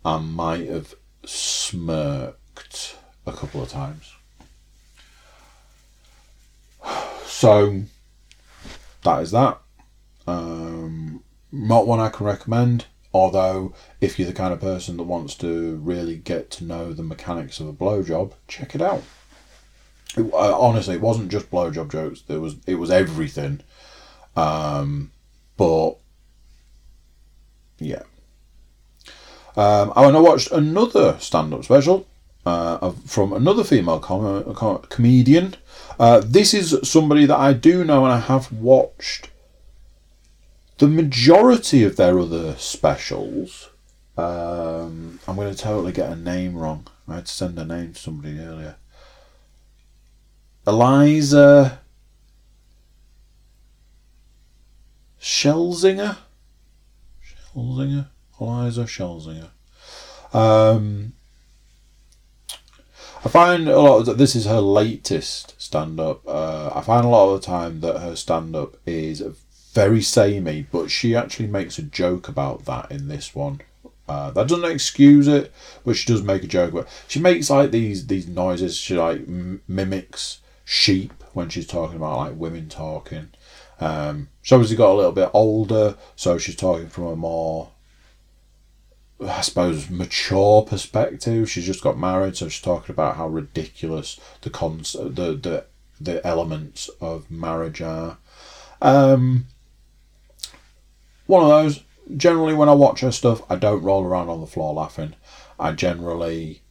I 0.04 0.18
might 0.18 0.68
have 0.68 0.94
smirked 1.24 2.96
a 3.26 3.32
couple 3.32 3.62
of 3.62 3.68
times. 3.68 4.12
So 7.26 7.82
that 9.02 9.22
is 9.22 9.30
that. 9.32 9.60
Um, 10.26 11.22
not 11.52 11.86
one 11.86 12.00
I 12.00 12.08
can 12.08 12.26
recommend. 12.26 12.86
Although, 13.12 13.72
if 14.00 14.18
you're 14.18 14.28
the 14.28 14.34
kind 14.34 14.52
of 14.52 14.60
person 14.60 14.98
that 14.98 15.04
wants 15.04 15.34
to 15.36 15.76
really 15.76 16.16
get 16.16 16.50
to 16.52 16.64
know 16.64 16.92
the 16.92 17.02
mechanics 17.02 17.60
of 17.60 17.68
a 17.68 17.72
blowjob, 17.72 18.32
check 18.46 18.74
it 18.74 18.82
out. 18.82 19.02
It, 20.16 20.32
uh, 20.32 20.58
honestly, 20.58 20.96
it 20.96 21.00
wasn't 21.00 21.30
just 21.30 21.50
blowjob 21.50 21.90
jokes. 21.90 22.22
There 22.22 22.40
was 22.40 22.56
it 22.66 22.74
was 22.74 22.90
everything. 22.90 23.60
Um, 24.36 25.12
but 25.56 25.96
yeah. 27.78 28.02
Um, 29.56 29.92
and 29.96 30.16
I 30.16 30.20
watched 30.20 30.52
another 30.52 31.16
stand-up 31.18 31.64
special 31.64 32.06
uh, 32.44 32.90
from 33.06 33.32
another 33.32 33.64
female 33.64 33.98
com- 33.98 34.54
com- 34.54 34.82
comedian. 34.90 35.54
Uh, 35.98 36.20
this 36.22 36.52
is 36.52 36.78
somebody 36.82 37.24
that 37.24 37.38
I 37.38 37.54
do 37.54 37.82
know 37.82 38.04
and 38.04 38.12
I 38.12 38.20
have 38.20 38.52
watched 38.52 39.30
the 40.78 40.88
majority 40.88 41.84
of 41.84 41.96
their 41.96 42.18
other 42.18 42.56
specials. 42.56 43.70
Um, 44.16 45.20
I'm 45.26 45.36
going 45.36 45.54
to 45.54 45.58
totally 45.58 45.92
get 45.92 46.10
a 46.10 46.16
name 46.16 46.56
wrong. 46.56 46.86
I 47.08 47.16
had 47.16 47.26
to 47.26 47.32
send 47.32 47.58
a 47.58 47.64
name 47.64 47.92
to 47.92 48.00
somebody 48.00 48.38
earlier. 48.38 48.76
Eliza 50.66 51.80
Shelzinger? 55.20 56.16
Shelzinger? 57.54 58.06
Eliza 58.40 58.84
Shelzinger. 58.84 59.50
Um, 60.32 61.12
I 63.24 63.28
find 63.28 63.68
a 63.68 63.78
lot 63.78 64.08
of 64.08 64.18
this 64.18 64.36
is 64.36 64.46
her 64.46 64.60
latest 64.60 65.60
stand 65.60 65.98
up. 66.00 66.26
Uh, 66.26 66.70
I 66.74 66.80
find 66.80 67.04
a 67.04 67.08
lot 67.08 67.32
of 67.32 67.40
the 67.40 67.46
time 67.46 67.80
that 67.80 68.00
her 68.00 68.16
stand 68.16 68.54
up 68.54 68.76
is 68.86 69.22
very 69.76 70.00
samey, 70.00 70.66
but 70.72 70.90
she 70.90 71.14
actually 71.14 71.46
makes 71.46 71.78
a 71.78 71.82
joke 71.82 72.28
about 72.28 72.64
that 72.64 72.90
in 72.90 73.08
this 73.08 73.34
one. 73.34 73.60
Uh, 74.08 74.30
that 74.30 74.48
doesn't 74.48 74.64
excuse 74.70 75.28
it, 75.28 75.52
but 75.84 75.96
she 75.96 76.10
does 76.10 76.22
make 76.22 76.42
a 76.42 76.46
joke 76.46 76.72
about. 76.72 76.88
She 77.06 77.20
makes 77.20 77.50
like 77.50 77.72
these 77.72 78.06
these 78.06 78.26
noises. 78.26 78.78
She 78.78 78.94
like 78.94 79.18
m- 79.18 79.60
mimics 79.68 80.40
sheep 80.64 81.12
when 81.34 81.50
she's 81.50 81.66
talking 81.66 81.96
about 81.96 82.16
like 82.16 82.36
women 82.36 82.70
talking. 82.70 83.28
Um, 83.78 84.28
she's 84.40 84.54
obviously 84.54 84.78
got 84.78 84.92
a 84.92 85.00
little 85.00 85.12
bit 85.12 85.30
older, 85.34 85.96
so 86.14 86.38
she's 86.38 86.56
talking 86.56 86.88
from 86.88 87.04
a 87.04 87.16
more 87.16 87.68
I 89.20 89.42
suppose 89.42 89.90
mature 89.90 90.62
perspective. 90.62 91.50
She's 91.50 91.66
just 91.66 91.82
got 91.82 91.98
married, 91.98 92.38
so 92.38 92.48
she's 92.48 92.62
talking 92.62 92.94
about 92.94 93.16
how 93.16 93.28
ridiculous 93.28 94.18
the 94.40 94.48
cons 94.48 94.92
the 94.92 95.34
the 95.46 95.64
the 96.00 96.26
elements 96.26 96.88
of 96.98 97.30
marriage 97.30 97.82
are. 97.82 98.16
Um, 98.80 99.46
one 101.26 101.42
of 101.42 101.48
those. 101.48 101.82
Generally, 102.16 102.54
when 102.54 102.68
I 102.68 102.74
watch 102.74 103.00
her 103.00 103.10
stuff, 103.10 103.42
I 103.50 103.56
don't 103.56 103.82
roll 103.82 104.04
around 104.04 104.28
on 104.28 104.40
the 104.40 104.46
floor 104.46 104.72
laughing. 104.72 105.14
I 105.58 105.72
generally 105.72 106.62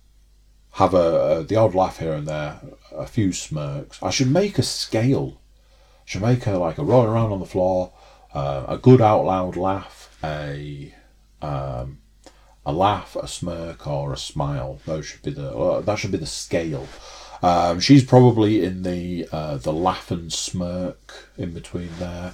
have 0.73 0.93
a, 0.93 1.39
a 1.39 1.43
the 1.43 1.55
odd 1.55 1.75
laugh 1.75 1.99
here 1.99 2.13
and 2.13 2.27
there, 2.27 2.59
a 2.91 3.07
few 3.07 3.33
smirks. 3.33 4.01
I 4.01 4.09
should 4.09 4.31
make 4.31 4.57
a 4.57 4.63
scale. 4.63 5.41
I 5.69 6.03
should 6.05 6.21
make 6.21 6.43
her 6.43 6.57
like 6.57 6.77
a 6.77 6.83
rolling 6.83 7.09
around 7.09 7.31
on 7.31 7.39
the 7.39 7.45
floor, 7.45 7.91
uh, 8.33 8.65
a 8.67 8.77
good 8.77 9.01
out 9.01 9.25
loud 9.25 9.57
laugh, 9.57 10.17
a 10.23 10.93
um, 11.41 11.99
a 12.65 12.73
laugh, 12.73 13.15
a 13.15 13.27
smirk, 13.27 13.87
or 13.87 14.13
a 14.13 14.17
smile. 14.17 14.79
Those 14.85 15.05
should 15.05 15.21
be 15.21 15.31
the 15.31 15.49
uh, 15.49 15.81
that 15.81 15.99
should 15.99 16.11
be 16.11 16.17
the 16.17 16.25
scale. 16.25 16.87
Um, 17.41 17.79
she's 17.79 18.03
probably 18.03 18.63
in 18.63 18.83
the 18.83 19.27
uh, 19.31 19.57
the 19.57 19.73
laugh 19.73 20.11
and 20.11 20.31
smirk 20.31 21.29
in 21.37 21.51
between 21.51 21.89
there. 21.99 22.33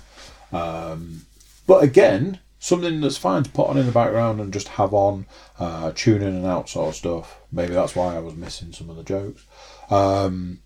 Um, 0.52 1.26
but 1.68 1.84
again, 1.84 2.40
something 2.60 3.02
that's 3.02 3.18
fine 3.18 3.44
to 3.44 3.50
put 3.52 3.68
on 3.68 3.78
in 3.78 3.86
the 3.86 3.92
background 3.92 4.40
and 4.40 4.54
just 4.54 4.70
have 4.70 4.94
on, 4.94 5.26
uh, 5.60 5.92
tune 5.96 6.22
in 6.22 6.36
and 6.36 6.46
out 6.46 6.70
sort 6.70 6.90
of 6.90 6.96
stuff. 6.96 7.40
Maybe 7.52 7.74
that's 7.74 7.96
why 7.96 8.16
I 8.16 8.20
was 8.20 8.36
missing 8.36 8.74
some 8.74 8.90
of 8.90 8.96
the 8.96 9.04
jokes. 9.04 9.46
Um, 9.90 10.60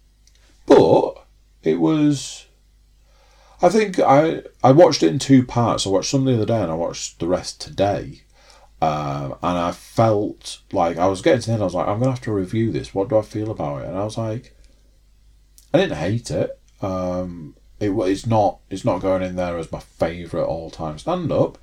but 0.66 1.26
it 1.64 1.80
was 1.80 2.46
I 3.62 3.70
think 3.70 4.00
I 4.00 4.44
I 4.64 4.72
watched 4.72 5.04
it 5.04 5.10
in 5.10 5.20
two 5.20 5.46
parts. 5.46 5.86
I 5.86 5.90
watched 5.90 6.10
some 6.12 6.26
the 6.26 6.36
other 6.36 6.46
day 6.46 6.62
and 6.62 6.72
I 6.72 6.76
watched 6.76 7.20
the 7.20 7.28
rest 7.28 7.62
today. 7.62 8.22
Um, 8.82 9.36
and 9.42 9.58
I 9.58 9.72
felt 9.72 10.60
like 10.72 10.98
I 10.98 11.08
was 11.08 11.22
getting 11.22 11.42
to 11.42 11.48
the 11.48 11.54
end. 11.54 11.62
I 11.62 11.66
was 11.66 11.74
like, 11.74 11.88
I'm 11.88 12.00
gonna 12.00 12.12
have 12.12 12.22
to 12.22 12.34
review 12.34 12.72
this. 12.72 12.94
What 12.94 13.10
do 13.10 13.18
I 13.18 13.22
feel 13.22 13.50
about 13.50 13.84
it? 13.84 13.88
And 13.88 13.98
I 13.98 14.04
was 14.04 14.18
like, 14.18 14.56
I 15.74 15.80
didn't 15.80 15.98
hate 15.98 16.30
it. 16.30 16.60
Um, 16.82 17.56
it 17.80 17.92
it's 17.92 18.26
not 18.26 18.60
it's 18.70 18.86
not 18.86 19.02
going 19.02 19.22
in 19.22 19.36
there 19.36 19.58
as 19.58 19.72
my 19.72 19.80
favourite 19.80 20.46
all 20.46 20.70
time 20.70 20.98
stand 20.98 21.32
up. 21.32 21.58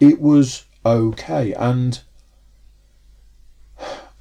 It 0.00 0.20
was 0.20 0.64
okay, 0.84 1.52
and 1.54 2.00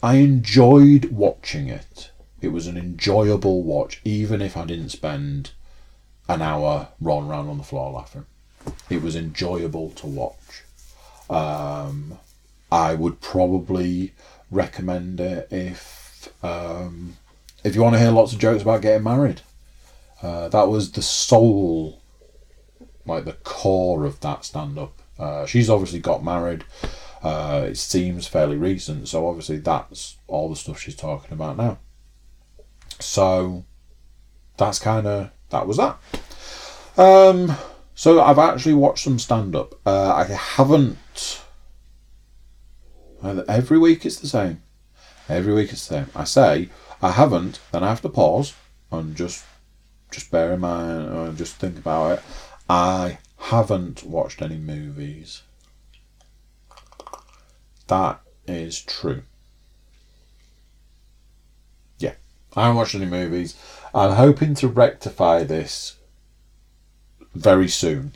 I 0.02 0.16
enjoyed 0.16 1.06
watching 1.06 1.68
it. 1.68 2.12
It 2.42 2.50
was 2.50 2.68
an 2.68 2.78
enjoyable 2.78 3.64
watch, 3.64 4.02
even 4.04 4.42
if 4.42 4.58
I 4.58 4.66
didn't 4.66 4.90
spend 4.90 5.52
an 6.28 6.42
hour 6.42 6.90
rolling 7.02 7.30
around 7.30 7.50
on 7.50 7.58
the 7.58 7.64
floor 7.64 7.92
laughing. 7.92 8.26
It 8.90 9.02
was 9.02 9.16
enjoyable 9.16 9.92
to 9.92 10.08
watch. 10.08 10.64
Um, 11.30 12.20
I 12.72 12.96
would 12.96 13.22
probably 13.22 14.14
recommend 14.52 15.20
it 15.20 15.48
if 15.52 16.30
um, 16.44 17.18
if 17.64 17.76
you 17.76 17.82
want 17.82 17.96
to 17.96 18.00
hear 18.00 18.12
lots 18.12 18.34
of 18.34 18.40
jokes 18.40 18.62
about 18.62 18.82
getting 18.82 19.04
married. 19.04 19.42
Uh, 20.24 20.48
that 20.48 20.70
was 20.70 20.94
the 20.94 21.02
soul, 21.02 22.02
like 23.06 23.26
the 23.26 23.34
core 23.34 24.06
of 24.06 24.22
that 24.22 24.46
stand 24.46 24.80
up. 24.80 25.02
Uh, 25.20 25.46
she's 25.46 25.70
obviously 25.70 26.00
got 26.00 26.24
married. 26.24 26.64
Uh, 27.22 27.66
it 27.68 27.78
seems 27.78 28.26
fairly 28.26 28.56
recent, 28.56 29.10
so 29.10 29.28
obviously 29.28 29.58
that's 29.58 30.18
all 30.28 30.50
the 30.50 30.56
stuff 30.56 30.80
she's 30.80 30.96
talking 30.96 31.34
about 31.34 31.58
now. 31.58 31.78
So 33.00 33.66
that's 34.56 34.80
kind 34.80 35.06
of 35.06 35.32
that 35.50 35.68
was 35.68 35.78
that. 35.78 35.98
Um, 36.98 37.56
so 37.94 38.22
I've 38.22 38.40
actually 38.40 38.76
watched 38.76 39.04
some 39.04 39.20
stand 39.20 39.56
up. 39.56 39.76
Uh, 39.86 40.14
I 40.14 40.24
haven't. 40.24 41.42
Every 43.22 43.78
week 43.78 44.06
it's 44.06 44.20
the 44.20 44.28
same. 44.28 44.64
Every 45.28 45.54
week 45.54 45.72
it's 45.72 45.88
the 45.88 45.96
same. 45.96 46.08
I 46.16 46.24
say 46.24 46.70
I 47.02 47.12
haven't, 47.12 47.60
then 47.72 47.84
I 47.84 47.90
have 47.90 48.02
to 48.02 48.10
pause 48.10 48.54
and 48.92 49.16
just 49.16 49.46
just 50.14 50.32
bear 50.32 50.54
in 50.54 50.62
mind 50.62 51.10
or 51.14 51.34
just 51.34 51.56
think 51.56 51.78
about 51.78 52.20
it. 52.20 52.24
I 52.70 53.18
haven't 53.38 54.04
watched 54.04 54.42
any 54.42 54.58
movies. 54.58 55.42
That 57.88 58.22
is 58.48 58.82
true. 58.82 59.24
Yeah, 62.00 62.14
I 62.56 62.64
haven't 62.64 62.78
watched 62.78 62.96
any 62.96 63.06
movies. 63.06 63.56
I'm 63.94 64.16
hoping 64.16 64.54
to 64.56 64.68
rectify 64.68 65.44
this 65.44 65.98
very 67.34 67.68
soon. 67.68 68.14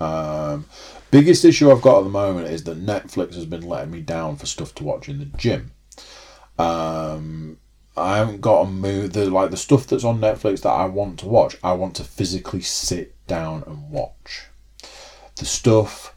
Um, 0.00 0.66
biggest 1.10 1.44
issue 1.44 1.70
I've 1.70 1.82
got 1.82 1.98
at 1.98 2.04
the 2.04 2.10
moment 2.10 2.48
is 2.48 2.64
that 2.64 2.84
Netflix 2.84 3.34
has 3.34 3.46
been 3.46 3.62
letting 3.62 3.92
me 3.92 4.00
down 4.00 4.36
for 4.36 4.46
stuff 4.46 4.74
to 4.76 4.84
watch 4.84 5.08
in 5.08 5.18
the 5.18 5.26
gym. 5.26 5.70
Um, 6.58 7.58
I 7.96 8.16
haven't 8.16 8.40
got 8.40 8.62
a 8.62 8.70
move 8.70 9.12
the 9.12 9.30
like 9.30 9.50
the 9.50 9.56
stuff 9.56 9.86
that's 9.86 10.04
on 10.04 10.20
Netflix 10.20 10.62
that 10.62 10.70
I 10.70 10.86
want 10.86 11.18
to 11.20 11.26
watch. 11.26 11.56
I 11.62 11.72
want 11.72 11.96
to 11.96 12.04
physically 12.04 12.62
sit 12.62 13.14
down 13.26 13.64
and 13.66 13.90
watch. 13.90 14.46
The 15.36 15.44
stuff 15.44 16.14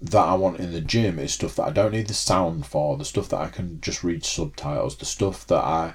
that 0.00 0.24
I 0.24 0.34
want 0.34 0.60
in 0.60 0.72
the 0.72 0.80
gym 0.80 1.18
is 1.18 1.34
stuff 1.34 1.56
that 1.56 1.64
I 1.64 1.70
don't 1.70 1.92
need 1.92 2.08
the 2.08 2.14
sound 2.14 2.66
for. 2.66 2.96
The 2.96 3.04
stuff 3.04 3.28
that 3.28 3.40
I 3.40 3.48
can 3.48 3.80
just 3.82 4.02
read 4.02 4.24
subtitles. 4.24 4.96
The 4.96 5.04
stuff 5.04 5.46
that 5.48 5.62
I 5.62 5.94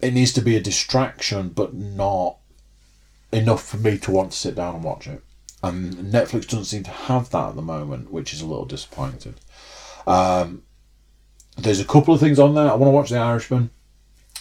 it 0.00 0.12
needs 0.12 0.32
to 0.32 0.42
be 0.42 0.56
a 0.56 0.60
distraction, 0.60 1.50
but 1.50 1.72
not 1.72 2.36
enough 3.32 3.64
for 3.64 3.78
me 3.78 3.96
to 3.98 4.10
want 4.10 4.32
to 4.32 4.38
sit 4.38 4.56
down 4.56 4.74
and 4.74 4.84
watch 4.84 5.06
it. 5.06 5.22
And 5.62 5.94
Netflix 6.12 6.48
doesn't 6.48 6.64
seem 6.64 6.82
to 6.82 6.90
have 6.90 7.30
that 7.30 7.50
at 7.50 7.56
the 7.56 7.62
moment, 7.62 8.12
which 8.12 8.34
is 8.34 8.42
a 8.42 8.46
little 8.46 8.64
disappointed. 8.64 9.40
Um, 10.06 10.64
there's 11.56 11.80
a 11.80 11.84
couple 11.84 12.14
of 12.14 12.20
things 12.20 12.38
on 12.38 12.54
there. 12.54 12.70
I 12.70 12.74
want 12.74 12.88
to 12.88 12.90
watch 12.90 13.10
The 13.10 13.18
Irishman. 13.18 13.70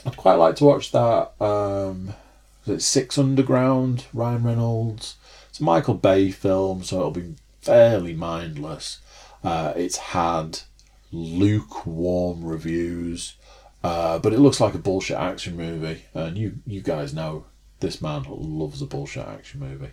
I'd 0.06 0.18
quite 0.18 0.36
like 0.36 0.56
to 0.58 0.66
watch 0.66 0.92
that. 0.92 1.32
Um, 1.42 2.14
Six 2.78 3.18
Underground? 3.18 4.06
Ryan 4.14 4.44
Reynolds. 4.44 5.16
It's 5.50 5.60
a 5.60 5.64
Michael 5.64 5.96
Bay 5.96 6.32
film, 6.32 6.84
so 6.84 6.98
it'll 6.98 7.12
be 7.12 7.36
fairly 7.62 8.14
mindless. 8.14 9.00
Uh, 9.44 9.74
it's 9.76 9.98
had 9.98 10.60
lukewarm 11.12 12.44
reviews, 12.44 13.36
uh, 13.84 14.20
but 14.20 14.34
it 14.34 14.40
looks 14.40 14.62
like 14.62 14.74
a 14.74 14.80
bullshit 14.80 15.18
action 15.18 15.58
movie, 15.58 16.04
and 16.14 16.38
you 16.38 16.60
you 16.66 16.82
guys 16.82 17.14
know 17.14 17.46
this 17.80 18.02
man 18.02 18.24
loves 18.28 18.82
a 18.82 18.86
bullshit 18.86 19.28
action 19.28 19.60
movie. 19.60 19.92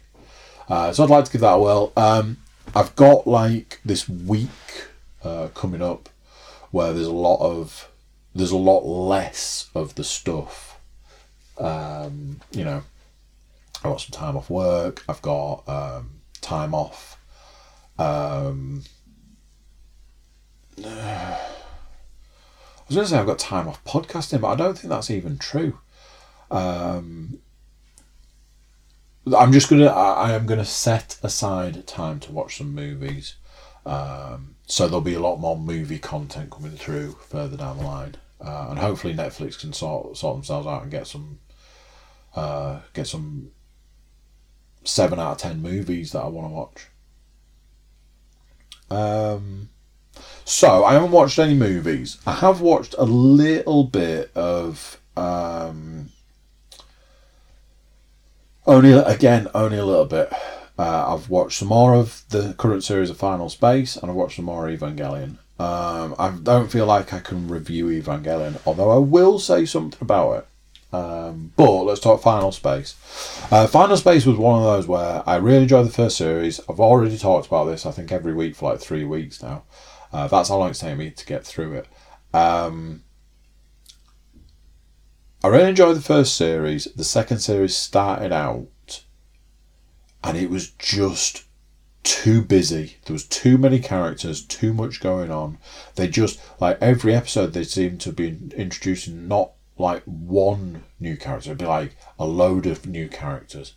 Uh, 0.69 0.93
so 0.93 1.03
I'd 1.03 1.11
like 1.11 1.25
to 1.25 1.33
give 1.33 1.41
that 1.41 1.55
a 1.55 1.59
whirl. 1.59 1.93
Um, 1.97 2.37
I've 2.75 2.95
got 2.95 3.27
like 3.27 3.81
this 3.85 4.09
week 4.09 4.49
uh, 5.25 5.49
coming 5.49 5.83
up 5.83 6.09
where 6.71 6.93
there's 6.93 7.07
a 7.07 7.13
lot 7.13 7.41
of 7.41 7.89
there's 8.35 8.51
a 8.51 8.57
lot 8.57 8.85
less 8.85 9.71
of 9.75 9.95
the 9.95 10.05
stuff. 10.05 10.81
Um, 11.59 12.41
you 12.53 12.65
know, 12.65 12.83
I've 13.77 13.83
got 13.83 14.01
some 14.01 14.13
time 14.13 14.37
off 14.37 14.51
work. 14.51 15.05
I've 15.09 15.23
got 15.23 15.69
um, 15.69 16.11
time 16.41 16.75
off. 16.75 17.19
Um, 17.99 18.85
I 20.85 21.37
was 22.87 22.97
going 22.97 23.05
to 23.05 23.11
say 23.11 23.19
I've 23.19 23.27
got 23.27 23.39
time 23.39 23.69
off 23.69 23.83
podcasting, 23.85 24.41
but 24.41 24.49
I 24.49 24.57
don't 24.57 24.79
think 24.79 24.89
that's 24.89 25.11
even 25.11 25.37
true. 25.37 25.79
Um, 26.51 27.41
I'm 29.37 29.53
just 29.53 29.69
gonna. 29.69 29.87
I, 29.87 30.31
I 30.31 30.33
am 30.33 30.47
gonna 30.47 30.65
set 30.65 31.19
aside 31.23 31.87
time 31.87 32.19
to 32.21 32.33
watch 32.33 32.57
some 32.59 32.75
movies. 32.75 33.37
Um, 33.85 34.57
so 34.69 34.87
there'll 34.87 35.01
be 35.01 35.15
a 35.15 35.21
lot 35.21 35.41
more 35.41 35.57
movie 35.57 35.99
content 35.99 36.51
coming 36.51 36.77
through 36.77 37.13
further 37.29 37.57
down 37.57 37.79
the 37.79 37.85
line, 37.85 38.17
uh, 38.41 38.67
and 38.69 38.79
hopefully 38.79 39.15
Netflix 39.15 39.59
can 39.59 39.73
sort 39.73 40.17
sort 40.17 40.37
themselves 40.37 40.67
out 40.67 40.83
and 40.83 40.91
get 40.91 41.07
some 41.07 41.39
uh, 42.37 42.81
get 42.93 43.07
some 43.07 43.51
seven 44.85 45.19
out 45.19 45.33
of 45.33 45.39
ten 45.39 45.63
movies 45.63 46.13
that 46.13 46.21
I 46.21 46.29
want 46.29 46.49
to 46.49 46.55
watch. 46.55 46.87
Um, 48.91 49.71
so 50.45 50.85
I 50.85 50.93
haven't 50.93 51.13
watched 51.13 51.39
any 51.39 51.55
movies. 51.55 52.19
I 52.27 52.35
have 52.35 52.61
watched 52.61 52.95
a 52.99 53.05
little 53.05 53.85
bit 53.85 54.31
of 54.35 55.01
um, 55.17 56.11
only 58.67 58.93
again 58.93 59.49
only 59.55 59.79
a 59.79 59.85
little 59.85 60.05
bit 60.05 60.31
uh, 60.79 61.15
I've 61.15 61.29
watched 61.29 61.59
some 61.59 61.69
more 61.69 61.95
of 61.95 62.23
the 62.31 62.55
current 62.57 62.85
series 62.85 63.11
of 63.11 63.17
Final 63.17 63.49
Space, 63.49 63.97
and 63.97 64.11
I've 64.11 64.17
watched 64.17 64.37
some 64.37 64.45
more 64.45 64.67
Evangelion. 64.67 65.39
Um, 65.59 66.15
I 66.19 66.31
don't 66.43 66.71
feel 66.71 66.87
like 66.87 67.13
I 67.13 67.19
can 67.19 67.49
review 67.49 67.87
Evangelion, 67.87 68.61
although 68.65 68.91
I 68.91 68.99
will 68.99 69.41
say 69.41 69.65
something 69.65 69.99
about 70.01 70.33
it. 70.39 70.47
Um, 70.95 71.53
but 71.57 71.83
let's 71.83 72.01
talk 72.01 72.23
Final 72.23 72.53
Space. 72.53 72.95
Uh, 73.51 73.67
Final 73.67 73.97
Space 73.97 74.25
was 74.25 74.39
one 74.39 74.61
of 74.61 74.65
those 74.65 74.87
where 74.87 75.23
I 75.29 75.37
really 75.37 75.65
enjoyed 75.65 75.87
the 75.87 75.93
first 75.93 76.17
series. 76.17 76.61
I've 76.69 76.81
already 76.81 77.19
talked 77.19 77.49
about 77.49 77.65
this, 77.65 77.85
I 77.85 77.91
think, 77.91 78.13
every 78.13 78.33
week 78.33 78.55
for 78.55 78.71
like 78.71 78.81
three 78.81 79.05
weeks 79.05 79.43
now. 79.43 79.65
Uh, 80.13 80.29
that's 80.29 80.49
how 80.49 80.59
long 80.59 80.71
it's 80.71 80.79
taken 80.79 80.99
me 80.99 81.11
to 81.11 81.27
get 81.27 81.45
through 81.45 81.75
it. 81.75 81.89
Um, 82.33 83.03
I 85.43 85.49
really 85.49 85.69
enjoyed 85.71 85.97
the 85.97 86.01
first 86.01 86.37
series. 86.37 86.85
The 86.97 87.05
second 87.05 87.41
series 87.41 87.77
started 87.77 88.33
out 88.33 88.69
and 90.23 90.37
it 90.37 90.51
was 90.51 90.71
just 90.71 91.45
too 92.03 92.43
busy. 92.43 92.97
There 93.05 93.13
was 93.13 93.25
too 93.25 93.59
many 93.59 93.79
characters, 93.81 94.43
too 94.43 94.73
much 94.73 95.01
going 95.01 95.31
on. 95.31 95.59
They 95.97 96.09
just 96.09 96.41
like 96.61 96.79
every 96.81 97.15
episode 97.15 97.53
they 97.53 97.65
seemed 97.65 98.01
to 98.03 98.13
be 98.13 98.39
introducing 98.57 99.29
not 99.29 99.53
like 99.77 100.03
one 100.05 100.85
new 100.99 101.17
character, 101.17 101.51
it'd 101.51 101.59
be 101.59 101.67
like 101.67 101.97
a 102.19 102.27
load 102.27 102.67
of 102.67 102.87
new 102.87 103.09
characters. 103.09 103.75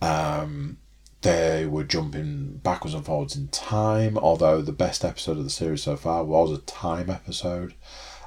Um, 0.00 0.78
they 1.22 1.66
were 1.66 1.84
jumping 1.84 2.60
backwards 2.62 2.94
and 2.94 3.04
forwards 3.04 3.36
in 3.36 3.48
time, 3.48 4.18
although 4.18 4.60
the 4.60 4.72
best 4.72 5.04
episode 5.04 5.38
of 5.38 5.44
the 5.44 5.50
series 5.50 5.84
so 5.84 5.96
far 5.96 6.24
was 6.24 6.50
a 6.50 6.58
time 6.58 7.08
episode. 7.08 7.74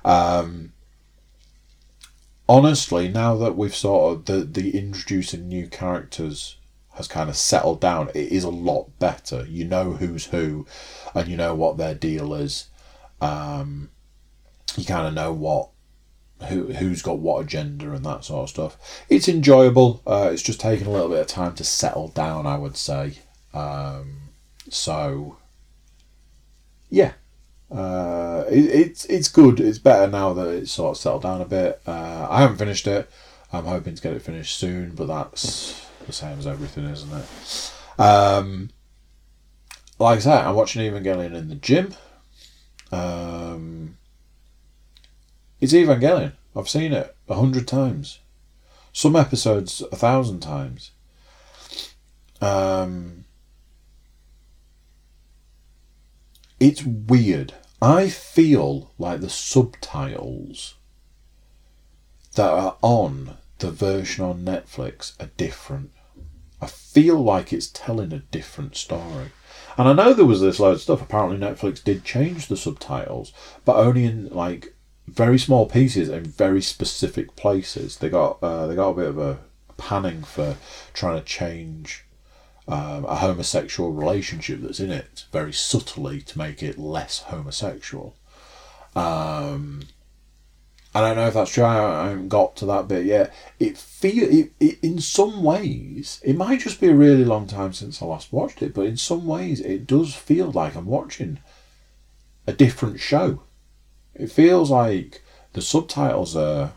Um, 0.04 0.72
honestly, 2.48 3.10
now 3.10 3.36
that 3.36 3.58
we've 3.58 3.76
sort 3.76 4.14
of 4.14 4.26
the, 4.26 4.38
the 4.46 4.78
introducing 4.78 5.48
new 5.48 5.68
characters 5.68 6.58
has 6.96 7.08
kind 7.08 7.30
of 7.30 7.38
settled 7.38 7.80
down, 7.80 8.10
it 8.10 8.32
is 8.32 8.44
a 8.44 8.50
lot 8.50 8.98
better. 9.00 9.46
You 9.46 9.66
know 9.66 9.94
who's 9.94 10.26
who, 10.26 10.66
and 11.14 11.28
you 11.28 11.38
know 11.38 11.54
what 11.56 11.78
their 11.78 11.96
deal 11.96 12.34
is. 12.34 12.70
Um, 13.22 13.90
you 14.76 14.86
kind 14.86 15.08
of 15.08 15.14
know 15.14 15.32
what 15.32 15.70
who 16.50 16.74
who's 16.74 17.02
got 17.02 17.20
what 17.20 17.44
agenda 17.46 17.92
and 17.92 18.06
that 18.06 18.26
sort 18.26 18.44
of 18.44 18.50
stuff. 18.50 19.06
It's 19.10 19.28
enjoyable. 19.28 20.02
Uh, 20.06 20.30
it's 20.32 20.42
just 20.42 20.60
taking 20.60 20.88
a 20.88 20.92
little 20.92 21.10
bit 21.10 21.20
of 21.20 21.28
time 21.28 21.54
to 21.56 21.64
settle 21.64 22.10
down, 22.10 22.46
I 22.46 22.58
would 22.58 22.78
say. 22.78 23.20
Um, 23.54 24.18
so, 24.70 25.38
yeah, 26.90 27.14
uh, 27.72 28.44
it, 28.50 28.66
it's 28.66 29.06
it's 29.06 29.28
good. 29.28 29.60
It's 29.60 29.80
better 29.80 30.10
now 30.10 30.34
that 30.34 30.48
it's 30.48 30.72
sort 30.72 30.96
of 30.96 31.02
settled 31.02 31.24
down 31.24 31.42
a 31.42 31.46
bit. 31.46 31.82
Uh, 31.86 32.28
I 32.30 32.42
haven't 32.42 32.58
finished 32.58 32.88
it. 32.88 33.10
I'm 33.54 33.66
hoping 33.66 33.96
to 33.96 34.02
get 34.02 34.14
it 34.14 34.22
finished 34.22 34.58
soon, 34.58 34.96
but 34.96 35.08
that's 35.08 35.85
the 36.06 36.14
same 36.14 36.40
as 36.40 36.48
everything, 36.48 36.86
isn't 36.86 37.12
it? 37.12 38.02
Um, 38.02 38.70
like 40.00 40.18
I 40.18 40.22
said, 40.22 40.46
I'm 40.46 40.56
watching 40.56 40.82
Evangelion 40.82 41.34
in 41.34 41.50
the 41.50 41.56
gym. 41.56 41.94
Um, 42.92 43.98
it's 45.60 45.74
Evangelion. 45.74 46.34
I've 46.56 46.70
seen 46.70 46.94
it 46.94 47.16
a 47.28 47.36
hundred 47.36 47.68
times. 47.68 48.20
Some 48.94 49.16
episodes 49.16 49.82
a 49.92 49.96
thousand 49.96 50.40
times. 50.40 50.92
Um, 52.42 53.26
it's 56.60 56.84
weird. 56.84 57.54
I 57.82 58.10
feel 58.10 58.92
like 58.98 59.20
the 59.20 59.30
subtitles 59.30 60.76
that 62.36 62.50
are 62.50 62.78
on 62.82 63.38
the 63.60 63.72
version 63.72 64.24
on 64.24 64.46
Netflix 64.46 65.20
are 65.22 65.30
different. 65.38 65.92
I 66.62 66.68
feel 66.68 67.22
like 67.22 67.52
it's 67.52 67.68
telling 67.68 68.14
a 68.14 68.20
different 68.20 68.76
story. 68.76 69.32
And 69.78 69.88
I 69.88 69.94
know 69.94 70.14
there 70.14 70.26
was 70.26 70.42
this 70.42 70.60
load 70.60 70.74
of 70.74 70.82
stuff. 70.82 71.02
Apparently, 71.02 71.38
Netflix 71.38 71.84
did 71.84 72.04
change 72.04 72.48
the 72.48 72.58
subtitles, 72.58 73.34
but 73.66 73.76
only 73.76 74.06
in 74.06 74.30
like 74.30 74.76
very 75.08 75.38
small 75.38 75.66
pieces 75.68 76.10
in 76.10 76.26
very 76.26 76.62
specific 76.62 77.36
places. 77.36 77.98
They 77.98 78.10
got 78.10 78.42
uh, 78.42 78.68
they 78.68 78.76
got 78.76 78.90
a 78.90 78.96
bit 78.96 79.08
of 79.08 79.18
a 79.18 79.40
panning 79.78 80.24
for 80.24 80.58
trying 80.94 81.20
to 81.20 81.26
change 81.26 82.06
um, 82.68 83.06
a 83.06 83.16
homosexual 83.16 83.92
relationship 83.92 84.62
that's 84.62 84.80
in 84.80 84.92
it 84.92 85.26
very 85.32 85.54
subtly 85.54 86.22
to 86.22 86.38
make 86.38 86.64
it 86.64 86.80
less 86.80 87.20
homosexual. 87.20 88.16
Um, 88.96 89.84
I 90.96 91.02
don't 91.02 91.18
know 91.18 91.28
if 91.28 91.34
that's 91.34 91.52
true. 91.52 91.66
I 91.66 92.08
haven't 92.08 92.30
got 92.30 92.56
to 92.56 92.66
that 92.68 92.88
bit 92.88 93.06
yet. 93.06 93.34
It 93.60 93.78
feel 93.78 94.24
it, 94.24 94.54
it 94.62 94.80
in 94.82 95.02
some 95.02 95.44
ways 95.44 96.22
it 96.24 96.38
might 96.38 96.62
just 96.62 96.80
be 96.80 96.88
a 96.88 96.96
really 96.96 97.26
long 97.26 97.48
time 97.48 97.74
since 97.74 98.02
I 98.02 98.06
last 98.06 98.32
watched 98.32 98.62
it, 98.62 98.74
but 98.74 98.86
in 98.86 98.96
some 98.96 99.26
ways 99.28 99.60
it 99.60 99.88
does 99.88 100.16
feel 100.16 100.52
like 100.52 100.74
I'm 100.74 100.86
watching 100.86 101.40
a 102.48 102.54
different 102.54 103.02
show. 103.02 103.42
It 104.14 104.32
feels 104.32 104.72
like 104.72 105.22
the 105.52 105.62
subtitles 105.62 106.34
are 106.34 106.72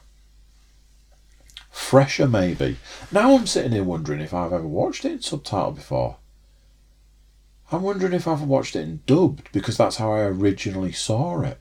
fresher, 1.70 2.26
maybe. 2.26 2.78
Now 3.12 3.36
I'm 3.36 3.46
sitting 3.46 3.70
here 3.70 3.84
wondering 3.84 4.20
if 4.20 4.34
I've 4.34 4.52
ever 4.52 4.66
watched 4.66 5.04
it 5.04 5.12
in 5.12 5.22
subtitle 5.22 5.70
before. 5.70 6.16
I'm 7.70 7.82
wondering 7.82 8.14
if 8.14 8.26
I've 8.26 8.42
watched 8.42 8.74
it 8.74 8.80
in 8.80 9.02
dubbed 9.06 9.52
because 9.52 9.76
that's 9.76 9.98
how 9.98 10.12
I 10.12 10.22
originally 10.22 10.90
saw 10.90 11.40
it. 11.42 11.60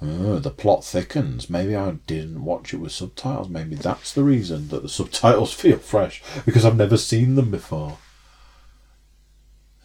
Oh, 0.00 0.38
the 0.38 0.50
plot 0.50 0.84
thickens. 0.84 1.50
Maybe 1.50 1.74
I 1.74 1.92
didn't 2.06 2.44
watch 2.44 2.72
it 2.72 2.76
with 2.76 2.92
subtitles. 2.92 3.48
Maybe 3.48 3.74
that's 3.74 4.12
the 4.12 4.22
reason 4.22 4.68
that 4.68 4.82
the 4.82 4.88
subtitles 4.88 5.52
feel 5.54 5.78
fresh 5.78 6.22
because 6.44 6.64
I've 6.64 6.76
never 6.76 6.96
seen 6.96 7.34
them 7.34 7.50
before. 7.50 7.98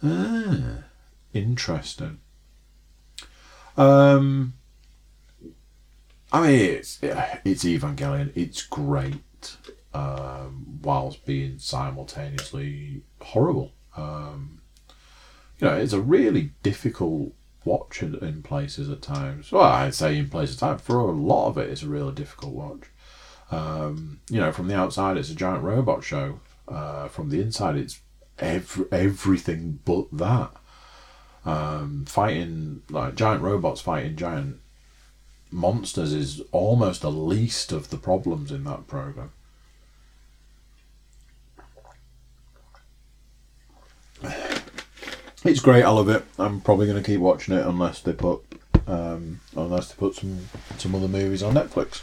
Ah, 0.02 0.84
interesting. 1.32 2.18
Um, 3.76 4.54
I 6.32 6.42
mean, 6.46 6.60
it's 6.60 6.98
it's 7.02 7.64
Evangelion. 7.64 8.30
It's 8.36 8.62
great, 8.62 9.56
um, 9.92 10.78
whilst 10.82 11.24
being 11.24 11.58
simultaneously 11.58 13.02
horrible. 13.20 13.72
Um, 13.96 14.60
you 15.58 15.66
know, 15.68 15.76
it's 15.76 15.92
a 15.92 16.00
really 16.00 16.50
difficult 16.62 17.32
watch 17.64 18.02
it 18.02 18.14
in 18.22 18.42
places 18.42 18.90
at 18.90 19.02
times. 19.02 19.52
Well, 19.52 19.62
I'd 19.62 19.94
say 19.94 20.18
in 20.18 20.28
places 20.28 20.56
at 20.56 20.60
times. 20.60 20.82
For 20.82 20.98
a 20.98 21.12
lot 21.12 21.48
of 21.48 21.58
it, 21.58 21.70
it's 21.70 21.82
a 21.82 21.88
really 21.88 22.12
difficult 22.12 22.54
watch. 22.54 22.90
Um, 23.50 24.20
you 24.30 24.40
know, 24.40 24.52
from 24.52 24.68
the 24.68 24.74
outside, 24.74 25.16
it's 25.16 25.30
a 25.30 25.34
giant 25.34 25.62
robot 25.62 26.02
show. 26.04 26.40
Uh, 26.66 27.08
from 27.08 27.30
the 27.30 27.40
inside, 27.40 27.76
it's 27.76 28.00
every, 28.38 28.86
everything 28.90 29.80
but 29.84 30.06
that. 30.12 30.52
Um, 31.44 32.06
fighting 32.06 32.82
like 32.88 33.16
giant 33.16 33.42
robots 33.42 33.82
fighting 33.82 34.16
giant 34.16 34.60
monsters 35.50 36.12
is 36.12 36.40
almost 36.52 37.02
the 37.02 37.10
least 37.10 37.70
of 37.70 37.90
the 37.90 37.98
problems 37.98 38.50
in 38.50 38.64
that 38.64 38.86
program. 38.86 39.32
It's 45.44 45.60
great. 45.60 45.84
I 45.84 45.90
love 45.90 46.08
it. 46.08 46.24
I'm 46.38 46.62
probably 46.62 46.86
going 46.86 47.02
to 47.02 47.06
keep 47.06 47.20
watching 47.20 47.54
it 47.54 47.66
unless 47.66 48.00
they 48.00 48.14
put 48.14 48.42
um, 48.86 49.40
unless 49.54 49.88
they 49.92 49.94
put 49.96 50.14
some 50.14 50.48
some 50.78 50.94
other 50.94 51.08
movies 51.08 51.42
on 51.42 51.54
Netflix. 51.54 52.02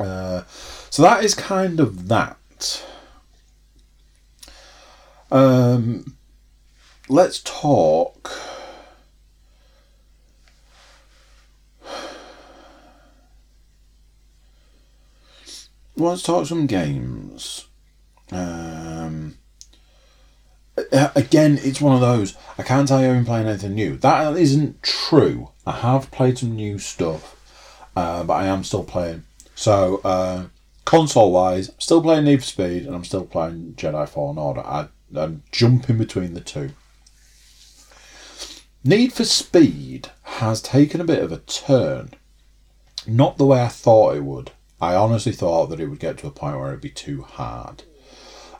Uh, 0.00 0.44
so 0.90 1.02
that 1.02 1.24
is 1.24 1.34
kind 1.34 1.78
of 1.78 2.08
that. 2.08 2.86
Um, 5.30 6.16
let's 7.08 7.40
talk. 7.40 8.30
Let's 15.96 16.22
talk 16.22 16.46
some 16.46 16.66
games. 16.66 17.66
Um, 18.30 19.37
again, 21.14 21.58
it's 21.62 21.80
one 21.80 21.94
of 21.94 22.00
those. 22.00 22.36
I 22.56 22.62
can't 22.62 22.88
tell 22.88 23.00
you 23.00 23.08
I've 23.08 23.14
been 23.14 23.24
playing 23.24 23.46
anything 23.46 23.74
new. 23.74 23.96
That 23.96 24.36
isn't 24.36 24.82
true. 24.82 25.50
I 25.66 25.72
have 25.72 26.10
played 26.10 26.38
some 26.38 26.56
new 26.56 26.78
stuff, 26.78 27.36
uh, 27.96 28.24
but 28.24 28.34
I 28.34 28.46
am 28.46 28.64
still 28.64 28.84
playing. 28.84 29.24
So, 29.54 30.00
uh, 30.04 30.46
console 30.84 31.32
wise, 31.32 31.68
I'm 31.68 31.80
still 31.80 32.02
playing 32.02 32.24
Need 32.24 32.40
for 32.40 32.46
Speed 32.46 32.86
and 32.86 32.94
I'm 32.94 33.04
still 33.04 33.24
playing 33.24 33.74
Jedi 33.74 34.08
Fallen 34.08 34.38
Order. 34.38 34.60
I, 34.60 34.88
I'm 35.14 35.42
jumping 35.52 35.98
between 35.98 36.34
the 36.34 36.40
two. 36.40 36.70
Need 38.84 39.12
for 39.12 39.24
Speed 39.24 40.10
has 40.22 40.62
taken 40.62 41.00
a 41.00 41.04
bit 41.04 41.22
of 41.22 41.32
a 41.32 41.38
turn. 41.38 42.10
Not 43.06 43.36
the 43.36 43.46
way 43.46 43.60
I 43.60 43.68
thought 43.68 44.16
it 44.16 44.24
would. 44.24 44.52
I 44.80 44.94
honestly 44.94 45.32
thought 45.32 45.70
that 45.70 45.80
it 45.80 45.88
would 45.88 45.98
get 45.98 46.18
to 46.18 46.28
a 46.28 46.30
point 46.30 46.58
where 46.58 46.68
it'd 46.68 46.80
be 46.80 46.90
too 46.90 47.22
hard. 47.22 47.82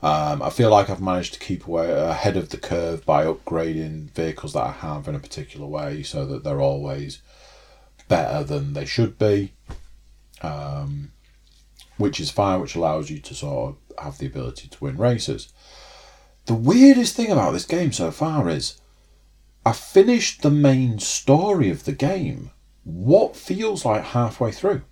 Um, 0.01 0.42
I 0.42 0.51
feel 0.51 0.70
like 0.70 0.88
I've 0.88 1.01
managed 1.01 1.34
to 1.34 1.40
keep 1.40 1.66
away 1.66 1.90
ahead 1.90 2.36
of 2.36 2.51
the 2.51 2.57
curve 2.57 3.05
by 3.05 3.24
upgrading 3.24 4.11
vehicles 4.11 4.53
that 4.53 4.66
I 4.66 4.70
have 4.70 5.09
in 5.09 5.16
a 5.16 5.20
particular 5.20 5.66
way 5.66 6.05
so 6.05 6.24
that 6.26 6.44
they're 6.44 6.61
always 6.61 7.20
better 8.07 8.44
than 8.44 8.74
they 8.74 8.84
should 8.84 9.18
be, 9.18 9.55
um, 10.40 11.11
which 11.96 12.20
is 12.20 12.30
fine, 12.30 12.61
which 12.61 12.76
allows 12.76 13.11
you 13.11 13.18
to 13.18 13.34
sort 13.34 13.74
of 13.74 14.05
have 14.05 14.18
the 14.18 14.26
ability 14.26 14.68
to 14.68 14.84
win 14.84 14.96
races. 14.96 15.53
The 16.46 16.55
weirdest 16.55 17.16
thing 17.16 17.32
about 17.32 17.51
this 17.53 17.66
game 17.66 17.92
so 17.92 18.12
far 18.12 18.49
is 18.49 18.80
I 19.66 19.72
finished 19.72 20.42
the 20.42 20.51
main 20.51 21.01
story 21.01 21.70
of 21.70 21.84
the 21.84 21.92
game, 21.92 22.53
what 22.84 23.34
feels 23.34 23.84
like 23.84 24.05
halfway 24.05 24.53
through. 24.53 24.82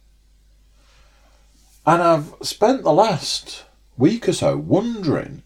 And 1.86 2.02
I've 2.02 2.34
spent 2.42 2.82
the 2.82 2.92
last 2.92 3.65
week 3.98 4.28
or 4.28 4.32
so 4.32 4.56
wondering 4.56 5.42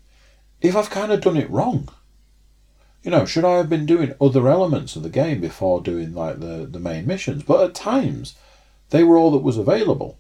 if 0.61 0.77
I've 0.77 0.91
kind 0.91 1.13
of 1.13 1.21
done 1.21 1.37
it 1.37 1.51
wrong. 1.51 1.89
You 3.03 3.11
know, 3.11 3.25
should 3.25 3.45
I 3.45 3.57
have 3.57 3.71
been 3.71 3.87
doing 3.87 4.15
other 4.21 4.49
elements 4.49 4.95
of 4.95 5.03
the 5.03 5.09
game 5.09 5.41
before 5.41 5.81
doing 5.81 6.15
like 6.15 6.41
the, 6.41 6.69
the 6.71 6.79
main 6.79 7.07
missions? 7.07 7.43
But 7.43 7.65
at 7.65 7.75
times, 7.75 8.35
they 8.91 9.05
were 9.05 9.17
all 9.17 9.31
that 9.31 9.39
was 9.39 9.57
available. 9.57 10.19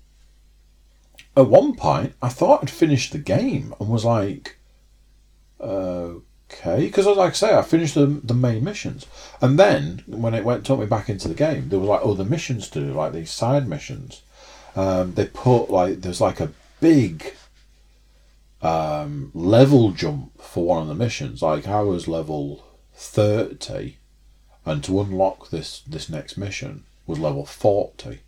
At 1.36 1.48
one 1.48 1.76
point, 1.76 2.14
I 2.22 2.30
thought 2.30 2.62
I'd 2.62 2.70
finished 2.70 3.12
the 3.12 3.18
game 3.18 3.74
and 3.78 3.88
was 3.88 4.04
like, 4.04 4.56
okay, 5.60 6.86
because 6.86 7.06
like 7.06 7.30
I 7.30 7.34
say, 7.34 7.54
I 7.54 7.62
finished 7.62 7.94
the, 7.94 8.06
the 8.06 8.34
main 8.34 8.64
missions, 8.64 9.06
and 9.40 9.58
then 9.58 10.02
when 10.06 10.34
it 10.34 10.44
went 10.44 10.64
took 10.64 10.80
me 10.80 10.86
back 10.86 11.08
into 11.08 11.28
the 11.28 11.34
game, 11.34 11.68
there 11.68 11.78
was 11.78 11.88
like 11.88 12.04
other 12.04 12.24
missions 12.24 12.68
to 12.70 12.80
do, 12.80 12.92
like 12.92 13.12
these 13.12 13.30
side 13.30 13.68
missions. 13.68 14.22
Um, 14.74 15.14
they 15.14 15.26
put 15.26 15.70
like 15.70 16.00
there's 16.00 16.20
like 16.20 16.40
a 16.40 16.52
big 16.80 17.34
um, 18.62 19.30
level 19.34 19.92
jump 19.92 20.40
for 20.40 20.66
one 20.66 20.82
of 20.82 20.88
the 20.88 20.94
missions. 20.94 21.42
Like 21.42 21.66
I 21.66 21.80
was 21.82 22.08
level 22.08 22.64
thirty, 22.94 23.98
and 24.64 24.82
to 24.84 25.00
unlock 25.00 25.50
this 25.50 25.80
this 25.80 26.08
next 26.08 26.36
mission 26.36 26.84
was 27.06 27.18
level 27.18 27.46
forty. 27.46 28.20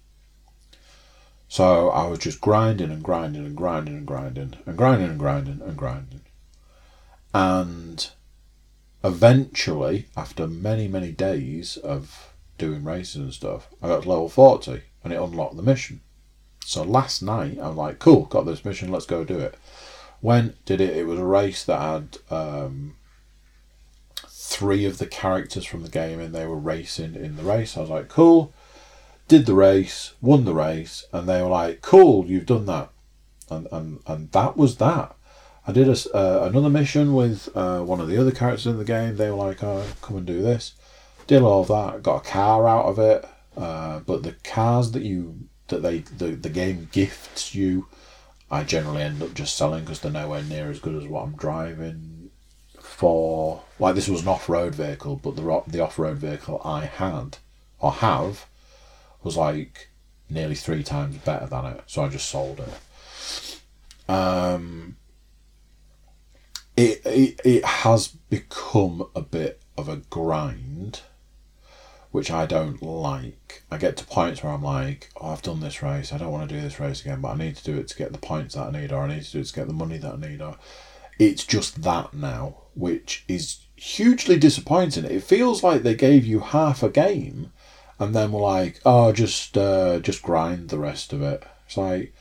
So 1.48 1.90
I 1.90 2.06
was 2.06 2.18
just 2.18 2.40
grinding 2.40 2.90
and 2.90 3.02
grinding 3.02 3.44
and 3.44 3.54
grinding 3.54 3.94
and 3.94 4.06
grinding 4.06 4.54
and 4.64 4.76
grinding 4.76 5.10
and 5.10 5.18
grinding 5.18 5.60
and 5.60 5.76
grinding. 5.76 6.22
And 7.34 8.10
eventually, 9.04 10.06
after 10.16 10.46
many, 10.46 10.88
many 10.88 11.12
days 11.12 11.76
of 11.76 12.32
doing 12.56 12.84
races 12.84 13.16
and 13.16 13.34
stuff, 13.34 13.68
I 13.82 13.88
got 13.88 14.04
to 14.04 14.08
level 14.08 14.30
40 14.30 14.80
and 15.04 15.12
it 15.12 15.20
unlocked 15.20 15.56
the 15.56 15.62
mission. 15.62 16.00
So 16.64 16.82
last 16.82 17.22
night, 17.22 17.58
I'm 17.60 17.76
like, 17.76 17.98
cool, 17.98 18.26
got 18.26 18.46
this 18.46 18.64
mission, 18.64 18.90
let's 18.90 19.06
go 19.06 19.24
do 19.24 19.38
it. 19.38 19.56
When 20.22 20.54
did 20.64 20.80
it? 20.80 20.96
It 20.96 21.06
was 21.06 21.18
a 21.18 21.24
race 21.26 21.62
that 21.64 21.78
had 21.78 22.18
um, 22.30 22.96
three 24.26 24.86
of 24.86 24.96
the 24.96 25.06
characters 25.06 25.66
from 25.66 25.82
the 25.82 25.90
game 25.90 26.18
and 26.18 26.34
they 26.34 26.46
were 26.46 26.56
racing 26.56 27.14
in 27.14 27.36
the 27.36 27.42
race. 27.42 27.76
I 27.76 27.80
was 27.80 27.90
like, 27.90 28.08
cool. 28.08 28.54
Did 29.28 29.44
the 29.44 29.54
race, 29.54 30.14
won 30.22 30.44
the 30.46 30.54
race, 30.54 31.04
and 31.12 31.28
they 31.28 31.42
were 31.42 31.48
like, 31.48 31.82
cool, 31.82 32.24
you've 32.26 32.46
done 32.46 32.66
that. 32.66 32.88
and 33.50 33.66
and 33.70 34.00
and 34.06 34.30
that 34.32 34.56
was 34.56 34.76
that. 34.78 35.14
I 35.66 35.72
did 35.72 35.88
a, 35.88 35.96
uh, 36.16 36.48
another 36.48 36.70
mission 36.70 37.14
with 37.14 37.48
uh, 37.54 37.80
one 37.82 38.00
of 38.00 38.08
the 38.08 38.18
other 38.18 38.32
characters 38.32 38.66
in 38.66 38.78
the 38.78 38.84
game. 38.84 39.16
They 39.16 39.30
were 39.30 39.36
like, 39.36 39.62
"Oh, 39.62 39.84
come 40.00 40.16
and 40.16 40.26
do 40.26 40.42
this." 40.42 40.74
Did 41.26 41.42
all 41.42 41.62
of 41.62 41.68
that. 41.68 42.02
Got 42.02 42.26
a 42.26 42.28
car 42.28 42.66
out 42.66 42.86
of 42.86 42.98
it. 42.98 43.24
Uh, 43.56 44.00
but 44.00 44.22
the 44.22 44.32
cars 44.44 44.90
that 44.92 45.02
you 45.02 45.48
that 45.68 45.82
they 45.82 45.98
the, 45.98 46.30
the 46.32 46.50
game 46.50 46.88
gifts 46.92 47.54
you, 47.54 47.86
I 48.52 48.64
generally 48.64 49.02
end 49.02 49.22
up 49.22 49.32
just 49.32 49.56
selling 49.56 49.80
because 49.80 50.00
they're 50.00 50.12
nowhere 50.12 50.42
near 50.42 50.70
as 50.70 50.78
good 50.78 50.94
as 50.94 51.08
what 51.08 51.22
I'm 51.24 51.34
driving. 51.36 52.30
For 52.78 53.62
like 53.78 53.94
this 53.94 54.08
was 54.08 54.22
an 54.22 54.28
off 54.28 54.48
road 54.48 54.74
vehicle, 54.74 55.16
but 55.16 55.36
the 55.36 55.62
the 55.66 55.80
off 55.80 55.98
road 55.98 56.18
vehicle 56.18 56.60
I 56.62 56.84
had 56.84 57.38
or 57.80 57.92
have 57.92 58.46
was 59.22 59.36
like 59.36 59.88
nearly 60.28 60.54
three 60.54 60.82
times 60.82 61.16
better 61.16 61.46
than 61.46 61.64
it, 61.66 61.82
so 61.86 62.04
I 62.04 62.08
just 62.08 62.28
sold 62.28 62.60
it. 62.60 63.60
Um, 64.10 64.96
it, 66.76 67.02
it, 67.04 67.40
it 67.44 67.64
has 67.64 68.08
become 68.08 69.06
a 69.14 69.22
bit 69.22 69.62
of 69.76 69.88
a 69.88 69.96
grind, 69.96 71.00
which 72.12 72.30
I 72.30 72.46
don't 72.46 72.80
like. 72.82 73.64
I 73.70 73.78
get 73.78 73.96
to 73.96 74.04
points 74.04 74.42
where 74.42 74.52
I'm 74.52 74.62
like, 74.62 75.10
oh, 75.20 75.30
I've 75.30 75.42
done 75.42 75.60
this 75.60 75.82
race, 75.82 76.12
I 76.12 76.18
don't 76.18 76.30
want 76.30 76.48
to 76.48 76.54
do 76.54 76.60
this 76.60 76.78
race 76.78 77.00
again, 77.00 77.20
but 77.20 77.30
I 77.30 77.36
need 77.36 77.56
to 77.56 77.64
do 77.64 77.76
it 77.78 77.88
to 77.88 77.96
get 77.96 78.12
the 78.12 78.18
points 78.18 78.54
that 78.54 78.68
I 78.68 78.80
need, 78.80 78.92
or 78.92 79.02
I 79.02 79.08
need 79.08 79.24
to 79.24 79.32
do 79.32 79.40
it 79.40 79.46
to 79.46 79.54
get 79.54 79.66
the 79.66 79.72
money 79.72 79.98
that 79.98 80.14
I 80.14 80.16
need, 80.16 80.40
or 80.40 80.56
it's 81.18 81.44
just 81.44 81.82
that 81.82 82.14
now, 82.14 82.58
which 82.74 83.24
is 83.26 83.66
hugely 83.76 84.38
disappointing. 84.38 85.04
It 85.04 85.24
feels 85.24 85.62
like 85.62 85.82
they 85.82 85.94
gave 85.94 86.24
you 86.24 86.40
half 86.40 86.82
a 86.82 86.88
game 86.88 87.52
and 87.98 88.14
then 88.14 88.32
we're 88.32 88.40
like, 88.40 88.80
oh, 88.84 89.12
just 89.12 89.56
uh, 89.56 90.00
just 90.00 90.22
grind 90.22 90.68
the 90.68 90.78
rest 90.78 91.12
of 91.12 91.22
it. 91.22 91.44
It's 91.66 91.76
like 91.76 92.12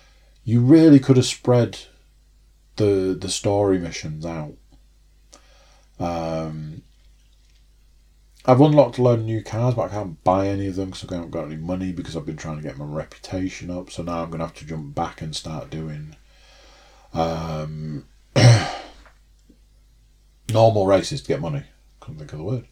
you 0.44 0.62
really 0.62 1.00
could 1.00 1.18
have 1.18 1.26
spread 1.26 1.80
the 2.76 3.18
the 3.20 3.30
story 3.30 3.80
missions 3.80 4.26
out. 4.26 4.54
Um, 6.00 6.84
I've 8.46 8.60
unlocked 8.60 8.98
a 8.98 9.04
load 9.04 9.20
of 9.20 9.26
new 9.26 9.44
cars, 9.44 9.76
but 9.76 9.84
I 9.84 9.88
can't 9.89 10.24
buy 10.24 10.48
any 10.48 10.68
of 10.68 10.76
them 10.76 10.89
because 10.89 11.06
I 11.10 11.16
haven't 11.16 11.32
got 11.32 11.46
any 11.46 11.58
money 11.58 11.92
because 11.92 12.18
I've 12.18 12.26
been 12.26 12.38
trying 12.38 12.58
to 12.58 12.64
get 12.64 12.78
my 12.78 12.86
reputation 12.86 13.70
up. 13.70 13.92
So 13.92 14.02
now 14.02 14.24
I'm 14.24 14.30
going 14.30 14.39
to 14.39 14.48
have 14.48 14.56
to 14.56 14.66
jump 14.66 14.96
back 14.96 15.22
and 15.22 15.36
start 15.36 15.70
doing 15.70 16.16
um, 17.14 18.06
normal 20.52 20.88
races 20.88 21.22
to 21.22 21.28
get 21.28 21.39
money. 21.42 21.64
Couldn't 22.00 22.18
think 22.18 22.34
of 22.34 22.39
the 22.39 22.44
word. 22.44 22.68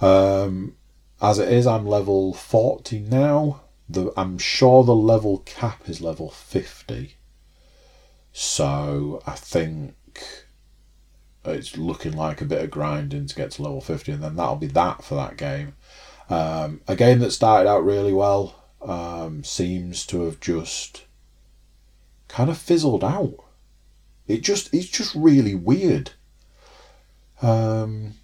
Um, 0.00 0.76
as 1.20 1.38
it 1.38 1.52
is, 1.52 1.66
I'm 1.66 1.86
level 1.86 2.32
40 2.32 3.00
now. 3.00 3.60
The, 3.88 4.10
I'm 4.16 4.38
sure 4.38 4.84
the 4.84 4.94
level 4.94 5.38
cap 5.40 5.86
is 5.86 6.00
level 6.00 6.30
50. 6.30 7.16
So 8.32 9.22
I 9.26 9.32
think 9.32 9.94
it's 11.52 11.76
looking 11.76 12.12
like 12.12 12.40
a 12.40 12.46
bit 12.46 12.62
of 12.62 12.70
grinding 12.70 13.26
to 13.26 13.34
get 13.34 13.52
to 13.52 13.62
level 13.62 13.80
50, 13.80 14.12
and 14.12 14.22
then 14.22 14.36
that'll 14.36 14.56
be 14.56 14.66
that 14.68 15.04
for 15.04 15.14
that 15.16 15.36
game. 15.36 15.74
Um, 16.30 16.80
a 16.88 16.96
game 16.96 17.18
that 17.18 17.32
started 17.32 17.68
out 17.68 17.84
really 17.84 18.12
well 18.12 18.64
um, 18.80 19.44
seems 19.44 20.06
to 20.06 20.22
have 20.22 20.40
just 20.40 21.04
kind 22.28 22.50
of 22.50 22.58
fizzled 22.58 23.04
out. 23.04 23.34
It 24.26 24.42
just 24.42 24.72
it's 24.72 24.88
just 24.88 25.14
really 25.14 25.54
weird. 25.54 26.12
Um, 27.42 28.14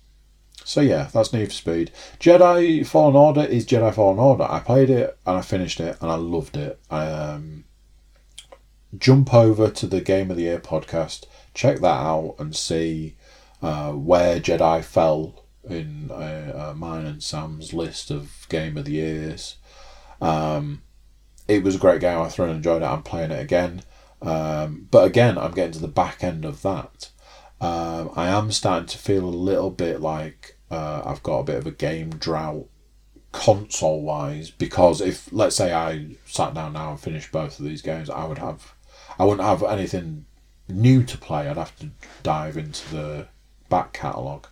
so 0.65 0.81
yeah, 0.81 1.09
that's 1.13 1.33
Need 1.33 1.47
for 1.47 1.53
Speed. 1.53 1.91
Jedi 2.19 2.87
Fallen 2.87 3.17
Order 3.17 3.43
is 3.43 3.67
Jedi 3.67 3.93
Fallen 3.93 4.19
Order. 4.19 4.45
I 4.45 4.61
played 4.61 4.89
it 4.89 5.19
and 5.27 5.37
I 5.37 5.43
finished 5.43 5.81
it 5.81 5.99
and 6.01 6.11
I 6.11 6.15
loved 6.15 6.57
it. 6.57 6.79
Um, 6.91 7.65
jump 8.97 9.35
over 9.35 9.71
to 9.71 9.87
the 9.87 10.01
Game 10.01 10.31
of 10.31 10.37
the 10.37 10.45
Year 10.45 10.59
podcast, 10.61 11.27
check 11.55 11.81
that 11.81 11.87
out 11.87 12.37
and 12.39 12.55
see 12.55 13.17
uh, 13.63 13.93
where 13.93 14.41
Jedi 14.41 14.83
fell 14.83 15.45
in 15.69 16.11
uh, 16.11 16.71
uh, 16.71 16.75
mine 16.75 17.07
and 17.07 17.23
Sam's 17.23 17.73
list 17.73 18.11
of 18.11 18.47
Game 18.49 18.77
of 18.77 18.87
the 18.87 18.93
Years. 18.93 19.57
Um, 20.21 20.83
it 21.49 21.63
was 21.63 21.77
a 21.77 21.79
great 21.79 22.01
game. 22.01 22.19
I 22.19 22.29
thoroughly 22.29 22.57
enjoyed 22.57 22.83
it. 22.83 22.87
I'm 22.87 23.03
playing 23.03 23.33
it 23.33 23.41
again. 23.41 23.83
Um, 24.23 24.89
but 24.91 25.07
again, 25.07 25.39
I'm 25.39 25.53
getting 25.53 25.73
to 25.73 25.81
the 25.81 25.89
back 25.89 26.23
end 26.23 26.45
of 26.45 26.63
that. 26.63 27.11
Um, 27.61 28.11
I 28.17 28.29
am 28.29 28.53
starting 28.53 28.87
to 28.87 28.99
feel 28.99 29.25
a 29.25 29.31
little 29.31 29.71
bit 29.71 30.01
like 30.01 30.59
uh, 30.71 31.03
I've 31.05 31.23
got 31.23 31.41
a 31.41 31.45
bit 31.45 31.57
of 31.57 31.67
a 31.67 31.73
game 31.73 32.11
drought 32.11 32.69
console 33.33 34.03
wise 34.03 34.51
because 34.51 35.01
if 35.01 35.33
let's 35.33 35.55
say 35.55 35.73
I 35.73 36.17
sat 36.25 36.55
down 36.55 36.73
now 36.73 36.91
and 36.91 37.01
finished 37.01 37.31
both 37.31 37.59
of 37.59 37.65
these 37.65 37.83
games, 37.83 38.09
I 38.09 38.25
would 38.25 38.39
have 38.39 38.75
I 39.19 39.25
wouldn't 39.25 39.47
have 39.47 39.63
anything 39.63 40.27
new 40.71 41.03
to 41.05 41.19
play. 41.19 41.49
I'd 41.49 41.57
have 41.57 41.77
to 41.81 41.91
dive 42.23 42.57
into 42.57 42.95
the 42.95 43.29
back 43.69 43.93
catalogue. 43.93 44.47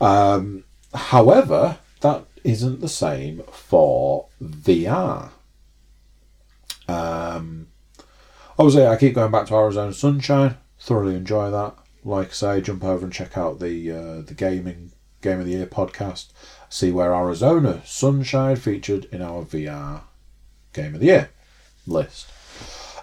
Um, 0.00 0.64
however, 0.92 1.78
that 2.00 2.24
isn't 2.42 2.80
the 2.80 2.88
same 2.88 3.42
for 3.50 4.26
VR. 4.42 5.30
Um, 6.86 7.68
obviously, 8.58 8.86
I 8.86 8.96
keep 8.96 9.14
going 9.14 9.30
back 9.32 9.46
to 9.46 9.54
Arizona 9.54 9.92
Sunshine. 9.92 10.56
Thoroughly 10.78 11.16
enjoy 11.16 11.50
that. 11.50 11.74
Like 12.04 12.28
I 12.28 12.32
say, 12.32 12.60
jump 12.60 12.84
over 12.84 13.04
and 13.04 13.12
check 13.12 13.38
out 13.38 13.60
the 13.60 13.90
uh, 13.90 14.20
the 14.20 14.34
gaming 14.36 14.92
Game 15.22 15.40
of 15.40 15.46
the 15.46 15.52
Year 15.52 15.66
podcast, 15.66 16.26
see 16.68 16.90
where 16.90 17.14
Arizona 17.14 17.80
Sunshine 17.86 18.56
featured 18.56 19.06
in 19.06 19.22
our 19.22 19.42
VR 19.42 20.02
Game 20.74 20.94
of 20.94 21.00
the 21.00 21.06
Year 21.06 21.30
list. 21.86 22.30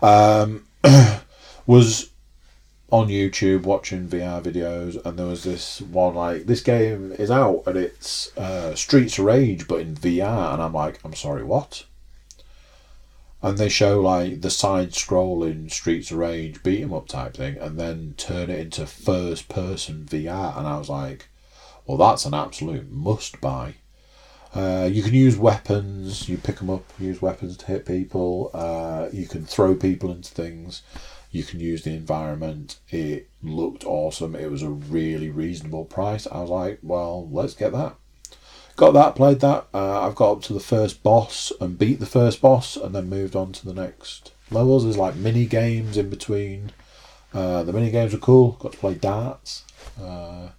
Um, 0.04 0.68
was 1.66 2.11
on 2.92 3.08
YouTube 3.08 3.64
watching 3.64 4.08
VR 4.08 4.44
videos, 4.44 5.04
and 5.06 5.18
there 5.18 5.26
was 5.26 5.44
this 5.44 5.80
one 5.82 6.14
like 6.14 6.46
this 6.46 6.62
game 6.62 7.14
is 7.14 7.32
out 7.32 7.64
and 7.66 7.78
it's 7.78 8.36
uh, 8.38 8.76
Streets 8.76 9.18
of 9.18 9.26
Rage, 9.26 9.68
but 9.68 9.80
in 9.80 9.96
VR, 9.96 10.54
and 10.54 10.62
I'm 10.62 10.74
like, 10.74 11.00
I'm 11.06 11.16
sorry, 11.16 11.44
what? 11.44 11.86
And 13.42 13.58
they 13.58 13.70
show 13.70 14.02
like 14.02 14.42
the 14.42 14.52
side-scrolling 14.52 15.72
Streets 15.72 16.12
of 16.12 16.18
Rage 16.18 16.62
beat 16.64 16.84
'em 16.84 16.94
up 16.94 17.08
type 17.08 17.34
thing, 17.36 17.58
and 17.58 17.80
then 17.80 18.14
turn 18.18 18.50
it 18.50 18.60
into 18.60 18.86
first-person 18.86 20.06
VR, 20.06 20.58
and 20.58 20.68
I 20.68 20.78
was 20.78 20.89
like, 20.89 21.30
well, 21.88 21.98
that's 21.98 22.26
an 22.26 22.34
absolute 22.34 22.92
must 22.92 23.39
buy. 23.42 23.76
Uh, 24.54 24.89
you 24.92 25.02
can 25.02 25.14
use 25.14 25.38
weapons, 25.38 26.28
you 26.28 26.38
pick 26.38 26.58
them 26.58 26.70
up, 26.70 26.84
use 27.00 27.22
weapons 27.22 27.56
to 27.56 27.66
hit 27.68 27.86
people, 27.86 28.52
uh, 28.54 29.08
you 29.14 29.26
can 29.26 29.46
throw 29.46 29.76
people 29.76 30.12
into 30.12 30.30
things, 30.30 30.82
you 31.32 31.44
can 31.44 31.60
use 31.60 31.84
the 31.84 31.96
environment. 31.96 32.80
It 32.90 33.30
looked 33.42 33.84
awesome, 33.86 34.36
it 34.36 34.52
was 34.52 34.62
a 34.62 34.70
really 34.70 35.30
reasonable 35.30 35.86
price. 35.86 36.28
I 36.28 36.41
was 36.41 36.49
like, 36.49 36.80
well, 36.82 37.30
let's 37.32 37.53
get 37.53 37.72
that. 37.72 37.95
Got 38.76 38.94
that, 38.94 39.16
played 39.16 39.41
that. 39.41 39.68
Uh, 39.74 40.08
I've 40.08 40.16
got 40.16 40.32
up 40.32 40.41
to 40.44 40.53
the 40.53 40.60
first 40.60 41.03
boss 41.03 41.52
and 41.60 41.78
beat 41.78 41.99
the 41.99 42.06
first 42.06 42.41
boss, 42.41 42.76
and 42.76 42.95
then 42.95 43.10
moved 43.10 43.36
on 43.36 43.52
to 43.53 43.66
the 43.66 43.74
next 43.74 44.32
levels. 44.49 44.84
There's 44.84 44.98
like 44.98 45.16
mini 45.16 45.45
games 45.45 45.98
in 45.98 46.10
between. 46.10 46.72
Uh, 47.34 47.64
the 47.64 47.74
mini 47.74 47.91
games 47.91 48.14
are 48.14 48.18
cool. 48.20 48.53
Got 48.53 48.74
to 48.74 48.78
play 48.78 48.95
darts. 48.95 49.64
Uh, 50.02 50.49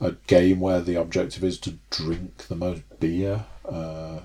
a 0.00 0.12
game 0.26 0.60
where 0.60 0.80
the 0.80 0.94
objective 0.94 1.44
is 1.44 1.58
to 1.60 1.78
drink 1.90 2.48
the 2.48 2.54
most 2.54 2.82
beer. 3.00 3.44
Uh, 3.64 4.20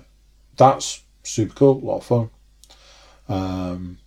that's 0.55 1.03
super 1.23 1.53
cool, 1.53 1.83
a 1.83 1.85
lot 1.85 1.97
of 1.97 2.05
fun. 2.05 2.29
Um, 3.27 3.97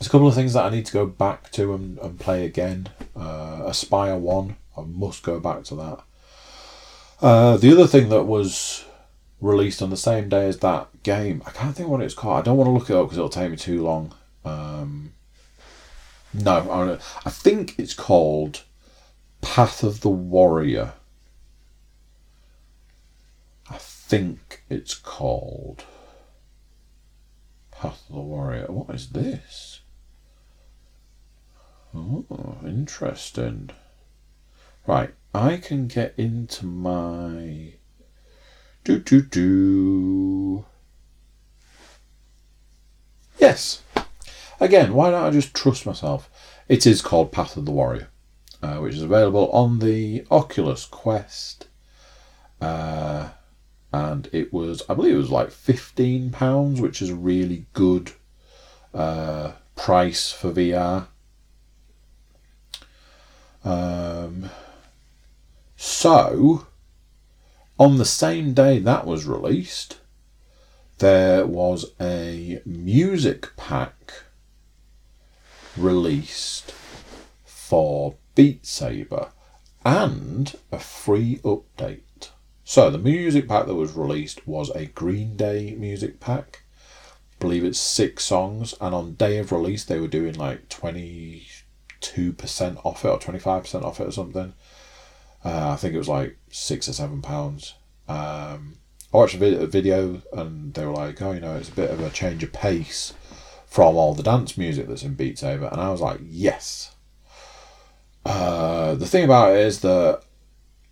there's 0.00 0.08
a 0.08 0.10
couple 0.12 0.28
of 0.28 0.34
things 0.34 0.54
that 0.54 0.64
I 0.64 0.70
need 0.70 0.86
to 0.86 0.92
go 0.94 1.04
back 1.04 1.52
to 1.52 1.74
and, 1.74 1.98
and 1.98 2.18
play 2.18 2.46
again. 2.46 2.88
Uh, 3.14 3.64
Aspire 3.66 4.16
1, 4.16 4.56
I 4.78 4.80
must 4.80 5.22
go 5.22 5.38
back 5.38 5.62
to 5.64 5.74
that. 5.74 6.00
Uh, 7.20 7.58
the 7.58 7.70
other 7.70 7.86
thing 7.86 8.08
that 8.08 8.22
was 8.22 8.86
released 9.42 9.82
on 9.82 9.90
the 9.90 9.98
same 9.98 10.30
day 10.30 10.48
as 10.48 10.60
that 10.60 11.02
game, 11.02 11.42
I 11.44 11.50
can't 11.50 11.76
think 11.76 11.90
what 11.90 12.00
it's 12.00 12.14
called. 12.14 12.38
I 12.38 12.40
don't 12.40 12.56
want 12.56 12.68
to 12.68 12.72
look 12.72 12.88
it 12.88 12.96
up 12.96 13.08
because 13.08 13.18
it'll 13.18 13.28
take 13.28 13.50
me 13.50 13.58
too 13.58 13.82
long. 13.82 14.14
Um, 14.42 15.12
no, 16.32 16.70
I, 16.70 16.92
I 17.26 17.30
think 17.30 17.78
it's 17.78 17.92
called 17.92 18.62
Path 19.42 19.82
of 19.82 20.00
the 20.00 20.08
Warrior. 20.08 20.94
I 23.68 23.76
think 23.76 24.62
it's 24.70 24.94
called 24.94 25.84
Path 27.70 28.02
of 28.08 28.14
the 28.14 28.22
Warrior. 28.22 28.64
What 28.68 28.94
is 28.94 29.10
this? 29.10 29.79
Oh, 31.94 32.58
interesting. 32.64 33.70
Right, 34.86 35.14
I 35.34 35.56
can 35.56 35.86
get 35.86 36.14
into 36.16 36.66
my 36.66 37.74
do 38.84 38.98
do 38.98 39.22
do. 39.22 40.64
Yes. 43.38 43.82
Again, 44.60 44.94
why 44.94 45.10
don't 45.10 45.24
I 45.24 45.30
just 45.30 45.54
trust 45.54 45.86
myself? 45.86 46.30
It 46.68 46.86
is 46.86 47.02
called 47.02 47.32
Path 47.32 47.56
of 47.56 47.64
the 47.64 47.72
Warrior 47.72 48.08
uh, 48.62 48.76
which 48.76 48.94
is 48.94 49.02
available 49.02 49.50
on 49.50 49.78
the 49.78 50.24
Oculus 50.30 50.84
Quest. 50.84 51.66
Uh, 52.60 53.30
and 53.92 54.28
it 54.32 54.52
was, 54.52 54.82
I 54.88 54.94
believe 54.94 55.14
it 55.14 55.18
was 55.18 55.30
like 55.30 55.48
£15, 55.48 56.80
which 56.80 57.00
is 57.02 57.10
a 57.10 57.14
really 57.14 57.66
good 57.72 58.12
uh, 58.92 59.52
price 59.76 60.30
for 60.30 60.52
VR. 60.52 61.06
Um, 63.64 64.50
so, 65.76 66.66
on 67.78 67.98
the 67.98 68.04
same 68.04 68.52
day 68.54 68.78
that 68.78 69.06
was 69.06 69.24
released, 69.24 69.98
there 70.98 71.46
was 71.46 71.92
a 72.00 72.60
music 72.66 73.56
pack 73.56 74.12
released 75.76 76.72
for 77.44 78.16
Beat 78.34 78.66
Saber 78.66 79.30
and 79.84 80.54
a 80.70 80.78
free 80.78 81.36
update. 81.38 82.28
So 82.64 82.90
the 82.90 82.98
music 82.98 83.48
pack 83.48 83.66
that 83.66 83.74
was 83.74 83.94
released 83.94 84.46
was 84.46 84.70
a 84.70 84.86
Green 84.86 85.36
Day 85.36 85.74
music 85.78 86.20
pack. 86.20 86.62
I 87.32 87.36
believe 87.40 87.64
it's 87.64 87.80
six 87.80 88.24
songs, 88.24 88.74
and 88.80 88.94
on 88.94 89.14
day 89.14 89.38
of 89.38 89.52
release 89.52 89.84
they 89.84 89.98
were 89.98 90.06
doing 90.06 90.34
like 90.34 90.68
twenty 90.68 91.46
two 92.00 92.32
percent 92.32 92.78
off 92.84 93.04
it 93.04 93.08
or 93.08 93.18
twenty 93.18 93.38
five 93.38 93.62
percent 93.62 93.84
off 93.84 94.00
it 94.00 94.08
or 94.08 94.12
something. 94.12 94.54
Uh, 95.44 95.70
I 95.70 95.76
think 95.76 95.94
it 95.94 95.98
was 95.98 96.08
like 96.08 96.36
six 96.50 96.88
or 96.88 96.92
seven 96.92 97.22
pounds. 97.22 97.74
Um, 98.08 98.76
I 99.12 99.16
watched 99.16 99.34
a 99.34 99.66
video 99.66 100.22
and 100.32 100.74
they 100.74 100.84
were 100.84 100.92
like, 100.92 101.20
oh, 101.22 101.32
you 101.32 101.40
know, 101.40 101.56
it's 101.56 101.68
a 101.68 101.72
bit 101.72 101.90
of 101.90 102.00
a 102.00 102.10
change 102.10 102.42
of 102.42 102.52
pace 102.52 103.14
from 103.66 103.96
all 103.96 104.14
the 104.14 104.22
dance 104.22 104.58
music 104.58 104.88
that's 104.88 105.04
in 105.04 105.14
Beat 105.14 105.38
Saber, 105.38 105.68
and 105.70 105.80
I 105.80 105.90
was 105.90 106.00
like, 106.00 106.20
yes. 106.24 106.94
Uh, 108.26 108.96
the 108.96 109.06
thing 109.06 109.24
about 109.24 109.54
it 109.54 109.60
is 109.60 109.80
that 109.80 110.22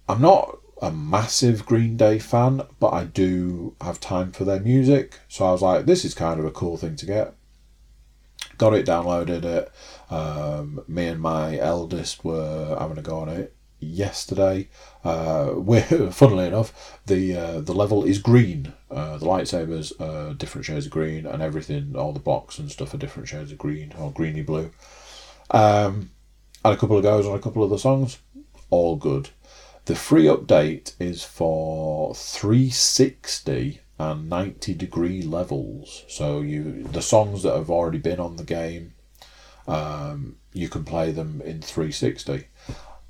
I'm 0.08 0.22
not 0.22 0.58
a 0.80 0.92
massive 0.92 1.66
Green 1.66 1.96
Day 1.96 2.20
fan, 2.20 2.62
but 2.78 2.92
I 2.92 3.04
do 3.04 3.74
have 3.80 3.98
time 3.98 4.30
for 4.30 4.44
their 4.44 4.60
music. 4.60 5.18
So 5.28 5.44
I 5.44 5.52
was 5.52 5.60
like, 5.60 5.86
this 5.86 6.04
is 6.04 6.14
kind 6.14 6.38
of 6.38 6.46
a 6.46 6.52
cool 6.52 6.76
thing 6.76 6.94
to 6.96 7.06
get. 7.06 7.34
Got 8.56 8.74
it, 8.74 8.86
downloaded 8.86 9.44
it. 9.44 9.72
Um, 10.10 10.80
me 10.88 11.06
and 11.06 11.20
my 11.20 11.58
eldest 11.58 12.24
were 12.24 12.76
having 12.78 12.98
a 12.98 13.02
go 13.02 13.18
on 13.18 13.28
it 13.28 13.54
yesterday. 13.80 14.68
Uh, 15.04 15.52
we're 15.54 15.82
funnily 16.10 16.46
enough, 16.46 17.00
the 17.06 17.36
uh, 17.36 17.60
the 17.60 17.74
level 17.74 18.04
is 18.04 18.18
green. 18.18 18.72
Uh, 18.90 19.18
the 19.18 19.26
lightsabers 19.26 19.92
are 20.00 20.34
different 20.34 20.64
shades 20.64 20.86
of 20.86 20.92
green, 20.92 21.26
and 21.26 21.42
everything, 21.42 21.94
all 21.96 22.12
the 22.12 22.20
blocks 22.20 22.58
and 22.58 22.70
stuff 22.70 22.94
are 22.94 22.98
different 22.98 23.28
shades 23.28 23.52
of 23.52 23.58
green 23.58 23.92
or 23.98 24.10
greeny 24.10 24.42
blue. 24.42 24.70
Um, 25.50 26.10
had 26.64 26.74
a 26.74 26.76
couple 26.76 26.96
of 26.96 27.02
goes 27.02 27.26
on 27.26 27.36
a 27.36 27.40
couple 27.40 27.62
of 27.62 27.70
the 27.70 27.78
songs, 27.78 28.18
all 28.70 28.96
good. 28.96 29.30
The 29.84 29.94
free 29.94 30.24
update 30.24 30.94
is 31.00 31.24
for 31.24 32.14
360 32.14 33.80
and 33.98 34.28
90 34.28 34.74
degree 34.74 35.22
levels. 35.22 36.04
So 36.08 36.40
you 36.40 36.84
the 36.84 37.02
songs 37.02 37.42
that 37.42 37.56
have 37.56 37.70
already 37.70 37.98
been 37.98 38.20
on 38.20 38.36
the 38.36 38.44
game, 38.44 38.92
um, 39.68 40.36
you 40.52 40.68
can 40.68 40.84
play 40.84 41.12
them 41.12 41.40
in 41.44 41.60
360. 41.60 42.46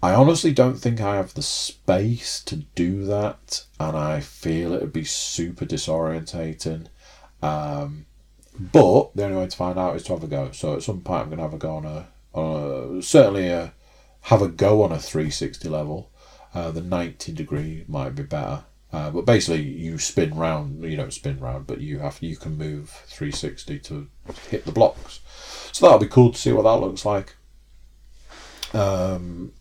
I 0.02 0.14
honestly 0.14 0.52
don't 0.52 0.76
think 0.76 1.00
I 1.00 1.16
have 1.16 1.34
the 1.34 1.42
space 1.42 2.42
to 2.44 2.56
do 2.56 3.04
that, 3.04 3.64
and 3.80 3.96
I 3.96 4.20
feel 4.20 4.72
it 4.72 4.80
would 4.80 4.92
be 4.92 5.04
super 5.04 5.64
disorientating. 5.64 6.86
Um, 7.42 8.06
but 8.58 9.14
the 9.14 9.24
only 9.24 9.36
way 9.38 9.46
to 9.46 9.56
find 9.56 9.78
out 9.78 9.96
is 9.96 10.02
to 10.04 10.14
have 10.14 10.24
a 10.24 10.28
go. 10.28 10.50
So 10.52 10.74
at 10.74 10.82
some 10.82 11.00
point, 11.00 11.22
I'm 11.22 11.26
going 11.26 11.38
to 11.38 11.44
have 11.44 11.54
a 11.54 11.58
go 11.58 11.76
on 11.76 11.84
a, 11.84 12.08
on 12.32 12.98
a 12.98 13.02
certainly 13.02 13.48
a, 13.48 13.72
have 14.22 14.42
a 14.42 14.48
go 14.48 14.82
on 14.82 14.92
a 14.92 14.98
360 14.98 15.68
level. 15.68 16.10
Uh, 16.54 16.70
the 16.70 16.80
90 16.80 17.32
degree 17.32 17.84
might 17.88 18.14
be 18.14 18.22
better. 18.22 18.64
Uh, 18.92 19.10
but 19.10 19.26
basically, 19.26 19.62
you 19.62 19.98
spin 19.98 20.34
round. 20.34 20.82
You 20.82 20.96
don't 20.96 21.12
spin 21.12 21.38
round, 21.40 21.66
but 21.66 21.80
you 21.80 21.98
have 21.98 22.18
you 22.22 22.36
can 22.36 22.56
move 22.56 22.90
360 23.06 23.78
to 23.80 24.08
hit 24.48 24.64
the 24.64 24.72
blocks. 24.72 25.20
So 25.78 25.86
that'll 25.86 26.00
be 26.00 26.08
cool 26.08 26.32
to 26.32 26.36
see 26.36 26.50
what 26.50 26.62
that 26.62 26.84
looks 26.84 27.04
like. 27.04 27.36
Um, 28.74 29.52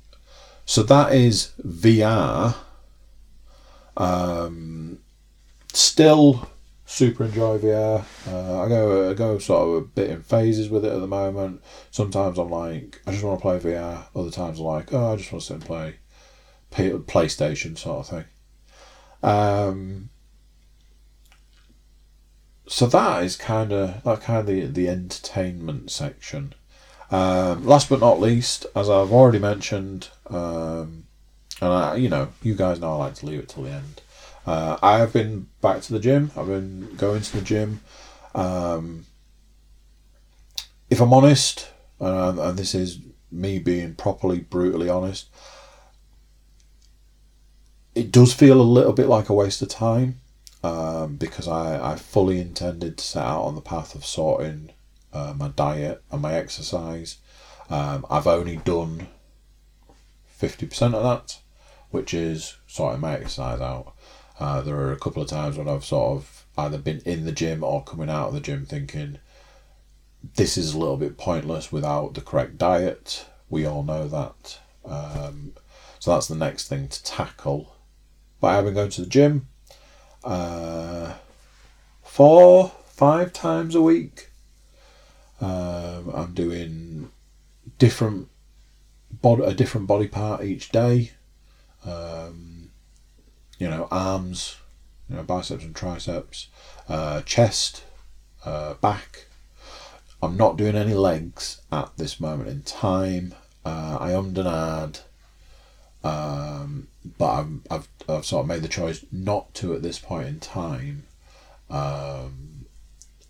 so 0.65 0.81
that 0.81 1.13
is 1.13 1.51
VR. 1.63 2.55
Um, 3.95 4.97
still 5.71 6.49
super 6.87 7.25
enjoy 7.25 7.59
VR. 7.59 8.03
Uh, 8.27 8.63
I 8.63 8.67
go 8.67 9.11
I 9.11 9.13
go 9.13 9.37
sort 9.37 9.69
of 9.69 9.75
a 9.75 9.81
bit 9.81 10.09
in 10.09 10.23
phases 10.23 10.69
with 10.69 10.85
it 10.85 10.91
at 10.91 11.01
the 11.01 11.05
moment. 11.05 11.61
Sometimes 11.91 12.39
I'm 12.39 12.49
like 12.49 12.99
I 13.05 13.11
just 13.11 13.23
want 13.23 13.37
to 13.37 13.41
play 13.43 13.59
VR. 13.59 14.05
Other 14.15 14.31
times 14.31 14.57
I'm 14.57 14.65
like 14.65 14.91
oh 14.95 15.13
I 15.13 15.17
just 15.17 15.31
want 15.31 15.43
to 15.43 15.47
sit 15.47 15.53
and 15.57 15.65
play 15.65 15.97
PlayStation 16.71 17.77
sort 17.77 17.99
of 17.99 18.07
thing. 18.07 18.25
Um, 19.21 20.09
so 22.67 22.85
that 22.87 23.23
is 23.23 23.37
kind 23.37 23.71
of 23.71 24.03
that 24.03 24.21
kind 24.21 24.39
of 24.39 24.45
the, 24.45 24.65
the 24.65 24.89
entertainment 24.89 25.89
section. 25.89 26.53
Um, 27.09 27.65
last 27.65 27.89
but 27.89 28.01
not 28.01 28.19
least, 28.19 28.65
as 28.75 28.89
I've 28.89 29.13
already 29.13 29.39
mentioned, 29.39 30.09
um, 30.29 31.05
and 31.61 31.73
I, 31.73 31.95
you 31.95 32.09
know, 32.09 32.29
you 32.43 32.55
guys 32.55 32.79
know 32.79 32.93
I 32.93 32.97
like 32.97 33.15
to 33.15 33.25
leave 33.25 33.39
it 33.39 33.49
till 33.49 33.63
the 33.63 33.71
end. 33.71 34.01
Uh, 34.45 34.77
I 34.81 34.99
have 34.99 35.13
been 35.13 35.47
back 35.61 35.81
to 35.83 35.93
the 35.93 35.99
gym. 35.99 36.31
I've 36.35 36.47
been 36.47 36.95
going 36.97 37.21
to 37.21 37.37
the 37.37 37.41
gym. 37.41 37.79
Um, 38.35 39.05
if 40.89 41.01
I'm 41.01 41.13
honest, 41.13 41.69
and 41.99 42.57
this 42.57 42.75
is 42.75 42.99
me 43.31 43.59
being 43.59 43.95
properly 43.95 44.41
brutally 44.41 44.89
honest, 44.89 45.29
it 47.95 48.11
does 48.11 48.33
feel 48.33 48.59
a 48.59 48.63
little 48.63 48.93
bit 48.93 49.07
like 49.07 49.29
a 49.29 49.33
waste 49.33 49.61
of 49.61 49.69
time 49.69 50.19
um, 50.63 51.15
because 51.15 51.47
I, 51.47 51.93
I 51.93 51.95
fully 51.95 52.39
intended 52.39 52.97
to 52.97 53.03
set 53.03 53.23
out 53.23 53.43
on 53.43 53.55
the 53.55 53.61
path 53.61 53.95
of 53.95 54.05
sorting 54.05 54.71
uh, 55.13 55.33
my 55.35 55.49
diet 55.49 56.03
and 56.11 56.21
my 56.21 56.33
exercise. 56.33 57.17
Um, 57.69 58.05
I've 58.09 58.27
only 58.27 58.57
done 58.57 59.07
50% 60.39 60.93
of 60.93 61.03
that, 61.03 61.39
which 61.91 62.13
is 62.13 62.57
sorting 62.67 63.01
my 63.01 63.15
exercise 63.15 63.61
out. 63.61 63.93
Uh, 64.39 64.61
there 64.61 64.75
are 64.75 64.91
a 64.91 64.99
couple 64.99 65.21
of 65.21 65.29
times 65.29 65.57
when 65.57 65.67
I've 65.67 65.85
sort 65.85 66.17
of 66.17 66.45
either 66.57 66.77
been 66.77 67.01
in 67.05 67.25
the 67.25 67.31
gym 67.31 67.63
or 67.63 67.83
coming 67.83 68.09
out 68.09 68.29
of 68.29 68.33
the 68.33 68.39
gym 68.39 68.65
thinking, 68.65 69.19
this 70.35 70.57
is 70.57 70.73
a 70.73 70.77
little 70.77 70.97
bit 70.97 71.17
pointless 71.17 71.71
without 71.71 72.13
the 72.13 72.21
correct 72.21 72.57
diet. 72.57 73.25
We 73.49 73.65
all 73.65 73.83
know 73.83 74.07
that. 74.07 74.59
Um, 74.85 75.53
so 75.99 76.13
that's 76.13 76.27
the 76.27 76.35
next 76.35 76.67
thing 76.67 76.87
to 76.87 77.03
tackle. 77.03 77.75
But 78.39 78.47
I 78.47 78.55
have 78.55 78.65
been 78.65 78.73
going 78.75 78.89
to 78.91 79.01
the 79.01 79.07
gym 79.07 79.47
uh, 80.23 81.13
four, 82.03 82.71
five 82.85 83.33
times 83.33 83.75
a 83.75 83.81
week. 83.81 84.29
Um, 85.39 86.11
I'm 86.13 86.33
doing 86.33 87.11
different 87.77 88.27
body, 89.11 89.43
a 89.43 89.53
different 89.53 89.87
body 89.87 90.07
part 90.07 90.43
each 90.43 90.69
day. 90.69 91.11
Um, 91.85 92.71
you 93.59 93.69
know, 93.69 93.87
arms, 93.91 94.57
you 95.09 95.15
know, 95.15 95.23
biceps 95.23 95.63
and 95.63 95.75
triceps, 95.75 96.47
uh, 96.89 97.21
chest, 97.21 97.83
uh, 98.45 98.75
back. 98.75 99.27
I'm 100.21 100.37
not 100.37 100.57
doing 100.57 100.75
any 100.75 100.93
legs 100.93 101.61
at 101.71 101.95
this 101.97 102.19
moment 102.19 102.49
in 102.49 102.63
time. 102.63 103.35
Uh, 103.63 103.97
I 103.99 104.11
ummed 104.11 104.37
and 104.39 104.99
um, 106.03 106.87
but 107.17 107.39
I'm, 107.39 107.63
I've, 107.69 107.87
I've 108.07 108.25
sort 108.25 108.41
of 108.41 108.47
made 108.47 108.61
the 108.61 108.67
choice 108.67 109.05
not 109.11 109.53
to 109.55 109.73
at 109.73 109.81
this 109.81 109.99
point 109.99 110.27
in 110.27 110.39
time. 110.39 111.03
Um, 111.69 112.65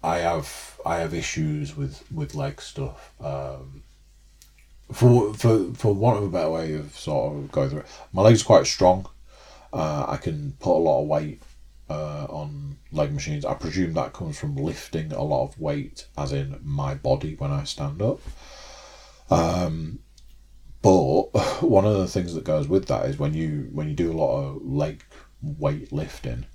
I 0.03 0.19
have 0.19 0.79
I 0.85 0.97
have 0.97 1.13
issues 1.13 1.75
with, 1.75 2.09
with 2.11 2.35
leg 2.35 2.61
stuff. 2.61 3.11
Um, 3.19 3.83
for 4.91 5.33
for 5.33 5.73
for 5.73 5.93
want 5.93 6.17
of 6.17 6.23
a 6.23 6.29
better 6.29 6.49
way 6.49 6.73
of 6.73 6.97
sort 6.97 7.35
of 7.35 7.51
going 7.51 7.69
through 7.69 7.79
it, 7.79 7.87
my 8.13 8.21
legs 8.21 8.41
are 8.41 8.45
quite 8.45 8.67
strong. 8.67 9.07
Uh, 9.73 10.05
I 10.07 10.17
can 10.17 10.53
put 10.59 10.77
a 10.77 10.79
lot 10.79 11.01
of 11.01 11.07
weight 11.07 11.41
uh, 11.89 12.25
on 12.29 12.77
leg 12.91 13.13
machines. 13.13 13.45
I 13.45 13.53
presume 13.53 13.93
that 13.93 14.13
comes 14.13 14.37
from 14.37 14.55
lifting 14.55 15.11
a 15.11 15.23
lot 15.23 15.43
of 15.43 15.59
weight, 15.59 16.07
as 16.17 16.31
in 16.31 16.59
my 16.63 16.93
body 16.95 17.35
when 17.35 17.51
I 17.51 17.63
stand 17.65 18.01
up. 18.01 18.19
Um, 19.29 19.99
but 20.87 21.61
one 21.61 21.85
of 21.85 21.97
the 21.97 22.07
things 22.07 22.33
that 22.33 22.45
goes 22.45 22.67
with 22.67 22.85
that 22.87 23.05
is 23.07 23.19
when 23.19 23.33
you 23.33 23.69
when 23.73 23.89
you 23.89 23.93
do 23.93 24.11
a 24.11 24.13
lot 24.13 24.41
of 24.41 24.65
leg 24.65 25.03
weight 25.41 25.91
lifting, 25.91 26.45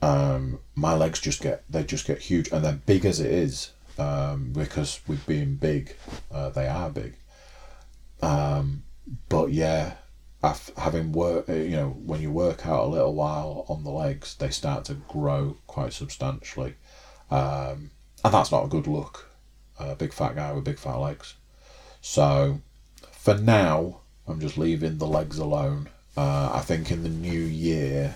um, 0.00 0.58
my 0.74 0.94
legs 0.94 1.20
just 1.20 1.42
get 1.42 1.62
they 1.68 1.84
just 1.84 2.06
get 2.06 2.18
huge 2.18 2.50
and 2.52 2.64
they're 2.64 2.80
big 2.86 3.04
as 3.04 3.20
it 3.20 3.30
is 3.30 3.72
um, 3.98 4.52
because 4.52 5.00
with 5.06 5.26
being 5.26 5.56
big, 5.56 5.94
uh, 6.32 6.48
they 6.50 6.66
are 6.66 6.88
big. 6.88 7.16
Um, 8.22 8.84
but 9.28 9.52
yeah, 9.52 9.94
having 10.78 11.12
work, 11.12 11.48
uh, 11.48 11.52
you 11.52 11.76
know, 11.76 11.90
when 11.90 12.22
you 12.22 12.30
work 12.30 12.66
out 12.66 12.84
a 12.84 12.88
little 12.88 13.14
while 13.14 13.66
on 13.68 13.84
the 13.84 13.90
legs, 13.90 14.36
they 14.36 14.48
start 14.48 14.86
to 14.86 14.94
grow 14.94 15.58
quite 15.66 15.92
substantially, 15.92 16.76
um, 17.30 17.90
and 18.24 18.32
that's 18.32 18.50
not 18.50 18.64
a 18.64 18.68
good 18.68 18.86
look. 18.86 19.30
A 19.78 19.94
big 19.94 20.14
fat 20.14 20.34
guy 20.34 20.52
with 20.52 20.64
big 20.64 20.78
fat 20.78 20.96
legs. 20.96 21.34
So 22.00 22.62
for 23.26 23.34
now, 23.34 24.02
I'm 24.28 24.38
just 24.38 24.56
leaving 24.56 24.98
the 24.98 25.06
legs 25.08 25.38
alone. 25.38 25.88
Uh, 26.16 26.52
I 26.54 26.60
think 26.60 26.92
in 26.92 27.02
the 27.02 27.08
new 27.08 27.40
year, 27.40 28.14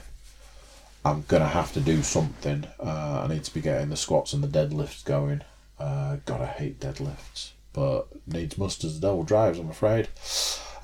I'm 1.05 1.25
gonna 1.27 1.49
have 1.49 1.73
to 1.73 1.81
do 1.81 2.05
something. 2.05 2.65
Uh, 2.79 3.23
I 3.25 3.27
need 3.27 3.43
to 3.43 3.53
be 3.53 3.61
getting 3.61 3.89
the 3.89 3.97
squats 3.97 4.35
and 4.35 4.45
the 4.45 4.47
deadlifts 4.47 5.05
going. 5.05 5.43
Uh, 5.81 6.19
God, 6.27 6.41
I 6.43 6.47
hate 6.47 6.79
deadlifts, 6.79 7.51
but 7.73 8.07
needs 8.29 8.57
must 8.57 8.85
as 8.85 9.01
the 9.01 9.09
devil 9.09 9.25
drives. 9.25 9.59
I'm 9.59 9.69
afraid. 9.69 10.07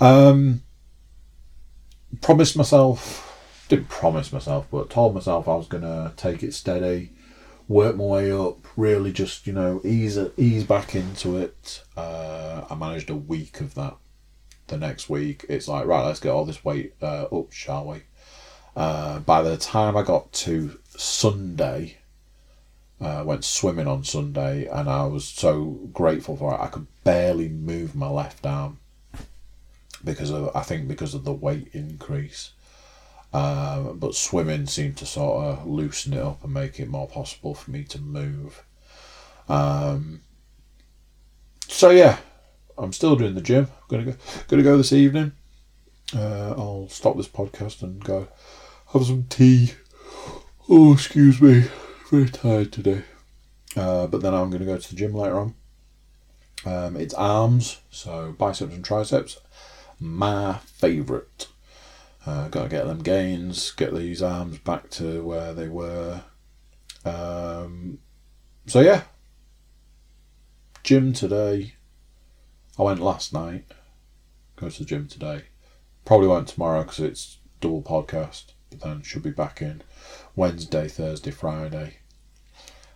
Um, 0.00 0.62
promised 2.20 2.56
myself, 2.56 3.64
didn't 3.68 3.90
promise 3.90 4.32
myself, 4.32 4.66
but 4.72 4.90
told 4.90 5.14
myself 5.14 5.46
I 5.46 5.54
was 5.54 5.68
gonna 5.68 6.14
take 6.16 6.42
it 6.42 6.52
steady, 6.52 7.12
work 7.68 7.94
my 7.94 8.02
way 8.02 8.32
up, 8.32 8.58
really 8.76 9.12
just 9.12 9.46
you 9.46 9.52
know 9.52 9.80
ease 9.84 10.18
ease 10.36 10.64
back 10.64 10.96
into 10.96 11.36
it. 11.36 11.84
Uh, 11.96 12.64
I 12.68 12.74
managed 12.74 13.08
a 13.08 13.14
week 13.14 13.60
of 13.60 13.74
that. 13.76 13.96
The 14.68 14.76
next 14.76 15.09
week, 15.09 15.47
it's 15.48 15.68
like 15.68 15.86
right, 15.86 16.05
let's 16.05 16.20
get 16.20 16.30
all 16.30 16.44
this 16.44 16.64
weight 16.64 16.94
uh, 17.01 17.24
up, 17.24 17.52
shall 17.52 17.86
we? 17.86 18.02
Uh, 18.74 19.20
by 19.20 19.43
the 19.43 19.56
time 19.56 19.97
I 19.97 20.02
got 20.02 20.32
to 20.32 20.78
Sunday, 20.88 21.98
uh, 23.01 23.22
went 23.24 23.44
swimming 23.44 23.86
on 23.86 24.05
Sunday, 24.05 24.66
and 24.66 24.88
I 24.88 25.05
was 25.05 25.24
so 25.24 25.88
grateful 25.93 26.36
for 26.36 26.55
it. 26.55 26.60
I 26.60 26.66
could 26.66 26.86
barely 27.05 27.48
move 27.48 27.94
my 27.94 28.09
left 28.09 28.44
arm 28.44 28.78
because 30.05 30.30
of 30.30 30.55
I 30.55 30.62
think 30.62 30.88
because 30.88 31.14
of 31.14 31.24
the 31.24 31.32
weight 31.32 31.68
increase. 31.72 32.51
Um, 33.32 33.98
but 33.98 34.14
swimming 34.14 34.66
seemed 34.66 34.97
to 34.98 35.06
sort 35.06 35.44
of 35.44 35.66
loosen 35.66 36.14
it 36.14 36.22
up 36.22 36.43
and 36.43 36.55
make 36.55 36.80
it 36.80 36.88
more 36.88 37.09
possible 37.09 37.55
for 37.55 37.70
me 37.70 37.84
to 37.84 38.01
move. 38.01 38.64
Um, 39.48 40.22
so 41.68 41.90
yeah, 41.90 42.18
I'm 42.78 42.92
still 42.92 43.16
doing 43.16 43.34
the 43.34 43.40
gym. 43.40 43.68
I'm 43.70 43.88
gonna 43.88 44.12
go, 44.12 44.14
gonna 44.48 44.62
go 44.62 44.76
this 44.76 44.92
evening. 44.92 45.32
Uh, 46.14 46.54
I'll 46.56 46.88
stop 46.88 47.16
this 47.16 47.28
podcast 47.28 47.82
and 47.82 48.02
go 48.02 48.28
have 48.92 49.06
some 49.06 49.24
tea. 49.24 49.72
Oh, 50.68 50.92
excuse 50.92 51.40
me, 51.40 51.64
very 52.10 52.28
tired 52.28 52.72
today. 52.72 53.02
Uh, 53.76 54.06
but 54.06 54.22
then 54.22 54.34
I'm 54.34 54.50
gonna 54.50 54.64
go 54.64 54.78
to 54.78 54.88
the 54.88 54.96
gym 54.96 55.14
later 55.14 55.38
on. 55.38 55.54
Um, 56.64 56.96
it's 56.96 57.14
arms, 57.14 57.80
so 57.90 58.34
biceps 58.38 58.74
and 58.74 58.84
triceps. 58.84 59.38
My 60.00 60.58
favourite. 60.58 61.48
Uh, 62.26 62.48
got 62.48 62.64
to 62.64 62.68
get 62.68 62.86
them 62.86 63.02
gains, 63.02 63.70
get 63.70 63.94
these 63.94 64.20
arms 64.20 64.58
back 64.58 64.90
to 64.90 65.22
where 65.22 65.54
they 65.54 65.68
were. 65.68 66.24
Um, 67.04 68.00
so 68.66 68.80
yeah, 68.80 69.02
gym 70.82 71.12
today. 71.12 71.75
I 72.78 72.82
went 72.82 73.00
last 73.00 73.32
night. 73.32 73.64
Go 74.56 74.68
to 74.68 74.78
the 74.78 74.84
gym 74.84 75.08
today. 75.08 75.42
Probably 76.04 76.28
won't 76.28 76.48
tomorrow 76.48 76.82
because 76.82 77.00
it's 77.00 77.38
double 77.60 77.82
podcast. 77.82 78.52
But 78.70 78.80
then 78.80 79.02
should 79.02 79.22
be 79.22 79.30
back 79.30 79.62
in 79.62 79.82
Wednesday, 80.34 80.88
Thursday, 80.88 81.30
Friday, 81.30 81.98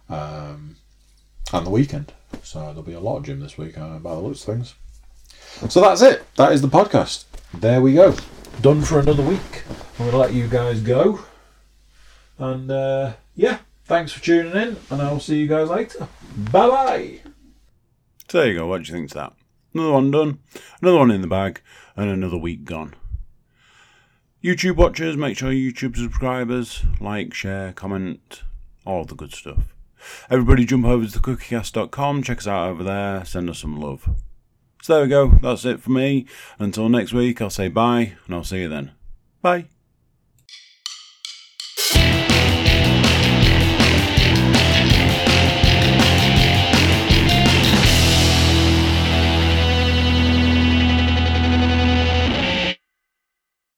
um, 0.09 0.77
and 1.53 1.67
the 1.67 1.71
weekend. 1.71 2.13
So 2.43 2.61
there'll 2.61 2.83
be 2.83 2.93
a 2.93 3.01
lot 3.01 3.19
of 3.19 3.25
gym 3.25 3.41
this 3.41 3.59
week 3.59 3.79
uh, 3.79 3.99
by 3.99 4.15
the 4.15 4.21
looks 4.21 4.47
of 4.47 4.55
things. 4.55 4.75
So 5.69 5.81
that's 5.81 6.03
it. 6.03 6.25
That 6.37 6.53
is 6.53 6.63
the 6.63 6.69
podcast. 6.69 7.25
There 7.55 7.81
we 7.81 7.95
go 7.95 8.15
done 8.61 8.83
for 8.83 8.99
another 8.99 9.23
week. 9.23 9.63
I'm 9.99 10.07
going 10.07 10.11
to 10.11 10.17
let 10.19 10.35
you 10.35 10.47
guys 10.47 10.81
go. 10.81 11.21
And 12.39 12.71
uh, 12.71 13.13
yeah, 13.35 13.59
thanks 13.85 14.13
for 14.13 14.23
tuning 14.23 14.53
in, 14.53 14.77
and 14.91 15.03
I'll 15.03 15.21
see 15.21 15.39
you 15.39 15.47
guys 15.47 15.69
later. 15.69 16.09
Bye 16.51 16.69
bye. 16.69 17.21
So 18.29 18.39
there 18.39 18.53
you 18.53 18.59
go. 18.59 18.67
What 18.67 18.83
do 18.83 18.89
you 18.89 18.99
think 18.99 19.11
to 19.11 19.15
that? 19.15 19.33
Another 19.73 19.93
one 19.93 20.11
done, 20.11 20.39
another 20.83 20.99
one 20.99 21.11
in 21.11 21.21
the 21.21 21.27
bag, 21.27 21.61
and 21.97 22.11
another 22.11 22.37
week 22.37 22.65
gone. 22.65 22.95
YouTube 24.43 24.77
watchers, 24.77 25.17
make 25.17 25.37
sure 25.37 25.51
YouTube 25.51 25.97
subscribers 25.97 26.83
like, 26.99 27.35
share, 27.35 27.73
comment, 27.73 28.43
all 28.85 29.05
the 29.05 29.15
good 29.15 29.33
stuff. 29.33 29.75
Everybody 30.31 30.65
jump 30.65 30.87
over 30.87 31.07
to 31.07 31.19
thecookiecast.com, 31.19 32.23
check 32.23 32.39
us 32.39 32.47
out 32.47 32.71
over 32.71 32.83
there, 32.83 33.25
send 33.25 33.51
us 33.51 33.59
some 33.59 33.79
love. 33.79 34.09
So 34.83 34.95
there 34.95 35.03
we 35.03 35.09
go. 35.09 35.39
That's 35.43 35.67
it 35.67 35.81
for 35.81 35.91
me. 35.91 36.27
Until 36.59 36.89
next 36.89 37.13
week, 37.13 37.43
I'll 37.43 37.51
say 37.51 37.69
bye, 37.69 38.15
and 38.27 38.35
I'll 38.35 38.45
see 38.45 38.63
you 38.63 38.69
then. 38.69 38.93
Bye. 39.43 39.67